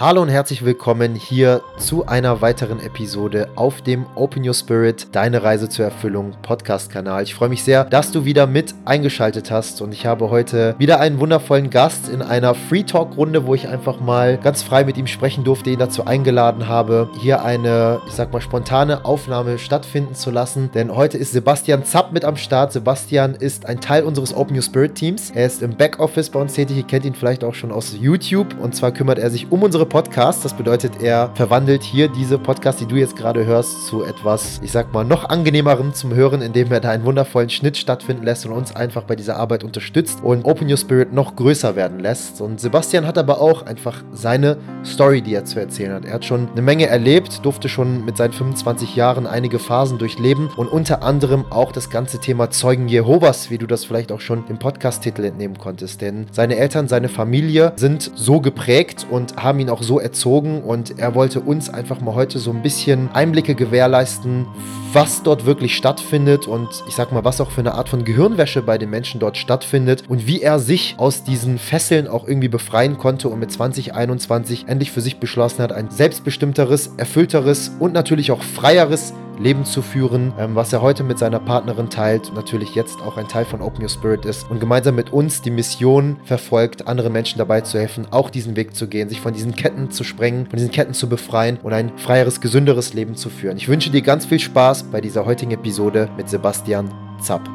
Hallo 0.00 0.22
und 0.22 0.28
herzlich 0.28 0.64
willkommen 0.64 1.16
hier 1.16 1.60
zu 1.76 2.06
einer 2.06 2.40
weiteren 2.40 2.78
Episode 2.78 3.48
auf 3.56 3.82
dem 3.82 4.06
Open 4.14 4.46
Your 4.46 4.54
Spirit, 4.54 5.08
deine 5.10 5.42
Reise 5.42 5.68
zur 5.68 5.86
Erfüllung 5.86 6.36
Podcast-Kanal. 6.40 7.24
Ich 7.24 7.34
freue 7.34 7.48
mich 7.48 7.64
sehr, 7.64 7.82
dass 7.82 8.12
du 8.12 8.24
wieder 8.24 8.46
mit 8.46 8.76
eingeschaltet 8.84 9.50
hast 9.50 9.82
und 9.82 9.90
ich 9.90 10.06
habe 10.06 10.30
heute 10.30 10.76
wieder 10.78 11.00
einen 11.00 11.18
wundervollen 11.18 11.68
Gast 11.70 12.08
in 12.08 12.22
einer 12.22 12.54
Free 12.54 12.84
Talk-Runde, 12.84 13.44
wo 13.44 13.56
ich 13.56 13.66
einfach 13.66 13.98
mal 13.98 14.38
ganz 14.38 14.62
frei 14.62 14.84
mit 14.84 14.96
ihm 14.98 15.08
sprechen 15.08 15.42
durfte, 15.42 15.70
ihn 15.70 15.80
dazu 15.80 16.04
eingeladen 16.04 16.68
habe, 16.68 17.10
hier 17.20 17.42
eine, 17.42 18.00
ich 18.06 18.14
sag 18.14 18.32
mal, 18.32 18.40
spontane 18.40 19.04
Aufnahme 19.04 19.58
stattfinden 19.58 20.14
zu 20.14 20.30
lassen. 20.30 20.70
Denn 20.74 20.94
heute 20.94 21.18
ist 21.18 21.32
Sebastian 21.32 21.84
Zapp 21.84 22.12
mit 22.12 22.24
am 22.24 22.36
Start. 22.36 22.72
Sebastian 22.72 23.34
ist 23.34 23.66
ein 23.66 23.80
Teil 23.80 24.04
unseres 24.04 24.32
Open 24.32 24.54
Your 24.54 24.62
Spirit 24.62 24.94
Teams. 24.94 25.32
Er 25.32 25.46
ist 25.46 25.60
im 25.60 25.76
Backoffice 25.76 26.30
bei 26.30 26.38
uns 26.38 26.52
tätig. 26.52 26.76
Ihr 26.76 26.84
kennt 26.84 27.04
ihn 27.04 27.14
vielleicht 27.14 27.42
auch 27.42 27.54
schon 27.54 27.72
aus 27.72 27.96
YouTube 28.00 28.54
und 28.62 28.76
zwar 28.76 28.92
kümmert 28.92 29.18
er 29.18 29.30
sich 29.30 29.50
um 29.50 29.64
unsere 29.64 29.87
Podcasts. 29.88 30.42
Das 30.42 30.54
bedeutet, 30.54 31.02
er 31.02 31.30
verwandelt 31.34 31.82
hier 31.82 32.08
diese 32.08 32.38
Podcasts, 32.38 32.80
die 32.80 32.86
du 32.86 32.96
jetzt 32.96 33.16
gerade 33.16 33.46
hörst, 33.46 33.86
zu 33.86 34.04
etwas, 34.04 34.60
ich 34.62 34.70
sag 34.70 34.92
mal, 34.92 35.04
noch 35.04 35.28
angenehmerem 35.28 35.94
zum 35.94 36.14
Hören, 36.14 36.42
indem 36.42 36.70
er 36.70 36.80
da 36.80 36.90
einen 36.90 37.04
wundervollen 37.04 37.50
Schnitt 37.50 37.76
stattfinden 37.76 38.22
lässt 38.22 38.46
und 38.46 38.52
uns 38.52 38.76
einfach 38.76 39.04
bei 39.04 39.16
dieser 39.16 39.36
Arbeit 39.36 39.64
unterstützt 39.64 40.22
und 40.22 40.44
Open 40.44 40.70
Your 40.70 40.76
Spirit 40.76 41.12
noch 41.12 41.36
größer 41.36 41.74
werden 41.76 42.00
lässt. 42.00 42.40
Und 42.40 42.60
Sebastian 42.60 43.06
hat 43.06 43.18
aber 43.18 43.40
auch 43.40 43.66
einfach 43.66 44.04
seine 44.12 44.58
Story, 44.84 45.22
die 45.22 45.34
er 45.34 45.44
zu 45.44 45.58
erzählen 45.58 45.92
hat. 45.92 46.04
Er 46.04 46.14
hat 46.14 46.24
schon 46.24 46.48
eine 46.50 46.62
Menge 46.62 46.86
erlebt, 46.86 47.44
durfte 47.44 47.68
schon 47.68 48.04
mit 48.04 48.16
seinen 48.16 48.32
25 48.32 48.94
Jahren 48.94 49.26
einige 49.26 49.58
Phasen 49.58 49.98
durchleben 49.98 50.50
und 50.56 50.68
unter 50.68 51.02
anderem 51.02 51.44
auch 51.50 51.72
das 51.72 51.90
ganze 51.90 52.18
Thema 52.18 52.50
Zeugen 52.50 52.88
Jehovas, 52.88 53.50
wie 53.50 53.58
du 53.58 53.66
das 53.66 53.84
vielleicht 53.84 54.12
auch 54.12 54.20
schon 54.20 54.44
im 54.48 54.58
Podcast-Titel 54.58 55.24
entnehmen 55.24 55.58
konntest. 55.58 56.00
Denn 56.00 56.26
seine 56.30 56.56
Eltern, 56.56 56.88
seine 56.88 57.08
Familie 57.08 57.72
sind 57.76 58.12
so 58.14 58.40
geprägt 58.40 59.06
und 59.10 59.36
haben 59.36 59.60
ihn 59.60 59.70
auch 59.70 59.77
auch 59.78 59.82
so 59.82 60.00
erzogen 60.00 60.62
und 60.62 60.98
er 60.98 61.14
wollte 61.14 61.40
uns 61.40 61.70
einfach 61.70 62.00
mal 62.00 62.14
heute 62.14 62.38
so 62.38 62.50
ein 62.50 62.62
bisschen 62.62 63.08
Einblicke 63.12 63.54
gewährleisten, 63.54 64.46
was 64.92 65.22
dort 65.22 65.46
wirklich 65.46 65.76
stattfindet 65.76 66.46
und 66.46 66.68
ich 66.88 66.94
sag 66.94 67.12
mal, 67.12 67.24
was 67.24 67.40
auch 67.40 67.50
für 67.50 67.60
eine 67.60 67.74
Art 67.74 67.88
von 67.88 68.04
Gehirnwäsche 68.04 68.62
bei 68.62 68.78
den 68.78 68.90
Menschen 68.90 69.20
dort 69.20 69.36
stattfindet 69.36 70.04
und 70.08 70.26
wie 70.26 70.42
er 70.42 70.58
sich 70.58 70.94
aus 70.98 71.22
diesen 71.22 71.58
Fesseln 71.58 72.08
auch 72.08 72.26
irgendwie 72.26 72.48
befreien 72.48 72.98
konnte 72.98 73.28
und 73.28 73.38
mit 73.38 73.52
2021 73.52 74.66
endlich 74.66 74.90
für 74.90 75.00
sich 75.00 75.18
beschlossen 75.18 75.62
hat, 75.62 75.72
ein 75.72 75.90
selbstbestimmteres, 75.90 76.92
erfüllteres 76.96 77.72
und 77.78 77.92
natürlich 77.92 78.32
auch 78.32 78.42
freieres 78.42 79.12
Leben 79.38 79.64
zu 79.64 79.82
führen, 79.82 80.32
ähm, 80.38 80.54
was 80.54 80.72
er 80.72 80.82
heute 80.82 81.04
mit 81.04 81.18
seiner 81.18 81.38
Partnerin 81.38 81.90
teilt, 81.90 82.32
natürlich 82.34 82.74
jetzt 82.74 83.00
auch 83.00 83.16
ein 83.16 83.28
Teil 83.28 83.44
von 83.44 83.62
Open 83.62 83.82
Your 83.82 83.88
Spirit 83.88 84.24
ist 84.24 84.50
und 84.50 84.60
gemeinsam 84.60 84.94
mit 84.94 85.12
uns 85.12 85.42
die 85.42 85.50
Mission 85.50 86.16
verfolgt, 86.24 86.86
anderen 86.86 87.12
Menschen 87.12 87.38
dabei 87.38 87.60
zu 87.60 87.78
helfen, 87.78 88.06
auch 88.10 88.30
diesen 88.30 88.56
Weg 88.56 88.74
zu 88.74 88.88
gehen, 88.88 89.08
sich 89.08 89.20
von 89.20 89.32
diesen 89.32 89.54
Ketten 89.54 89.90
zu 89.90 90.04
sprengen, 90.04 90.46
von 90.46 90.56
diesen 90.56 90.70
Ketten 90.72 90.94
zu 90.94 91.08
befreien 91.08 91.58
und 91.62 91.72
ein 91.72 91.96
freieres, 91.96 92.40
gesünderes 92.40 92.94
Leben 92.94 93.14
zu 93.14 93.30
führen. 93.30 93.56
Ich 93.56 93.68
wünsche 93.68 93.90
dir 93.90 94.02
ganz 94.02 94.26
viel 94.26 94.40
Spaß 94.40 94.84
bei 94.84 95.00
dieser 95.00 95.24
heutigen 95.24 95.52
Episode 95.52 96.08
mit 96.16 96.28
Sebastian 96.28 96.90
Zapp. 97.20 97.48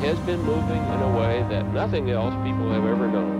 has 0.00 0.18
been 0.20 0.42
moving 0.44 0.82
in 0.82 1.00
a 1.02 1.16
way 1.16 1.44
that 1.50 1.72
nothing 1.74 2.08
else 2.08 2.34
people 2.42 2.70
have 2.72 2.84
ever 2.84 3.06
known. 3.06 3.39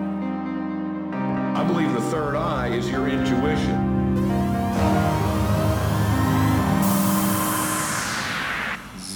I 1.54 1.64
believe 1.64 1.92
the 1.92 2.00
third 2.00 2.36
eye 2.36 2.68
is 2.68 2.88
your 2.88 3.08
intuition. 3.08 3.90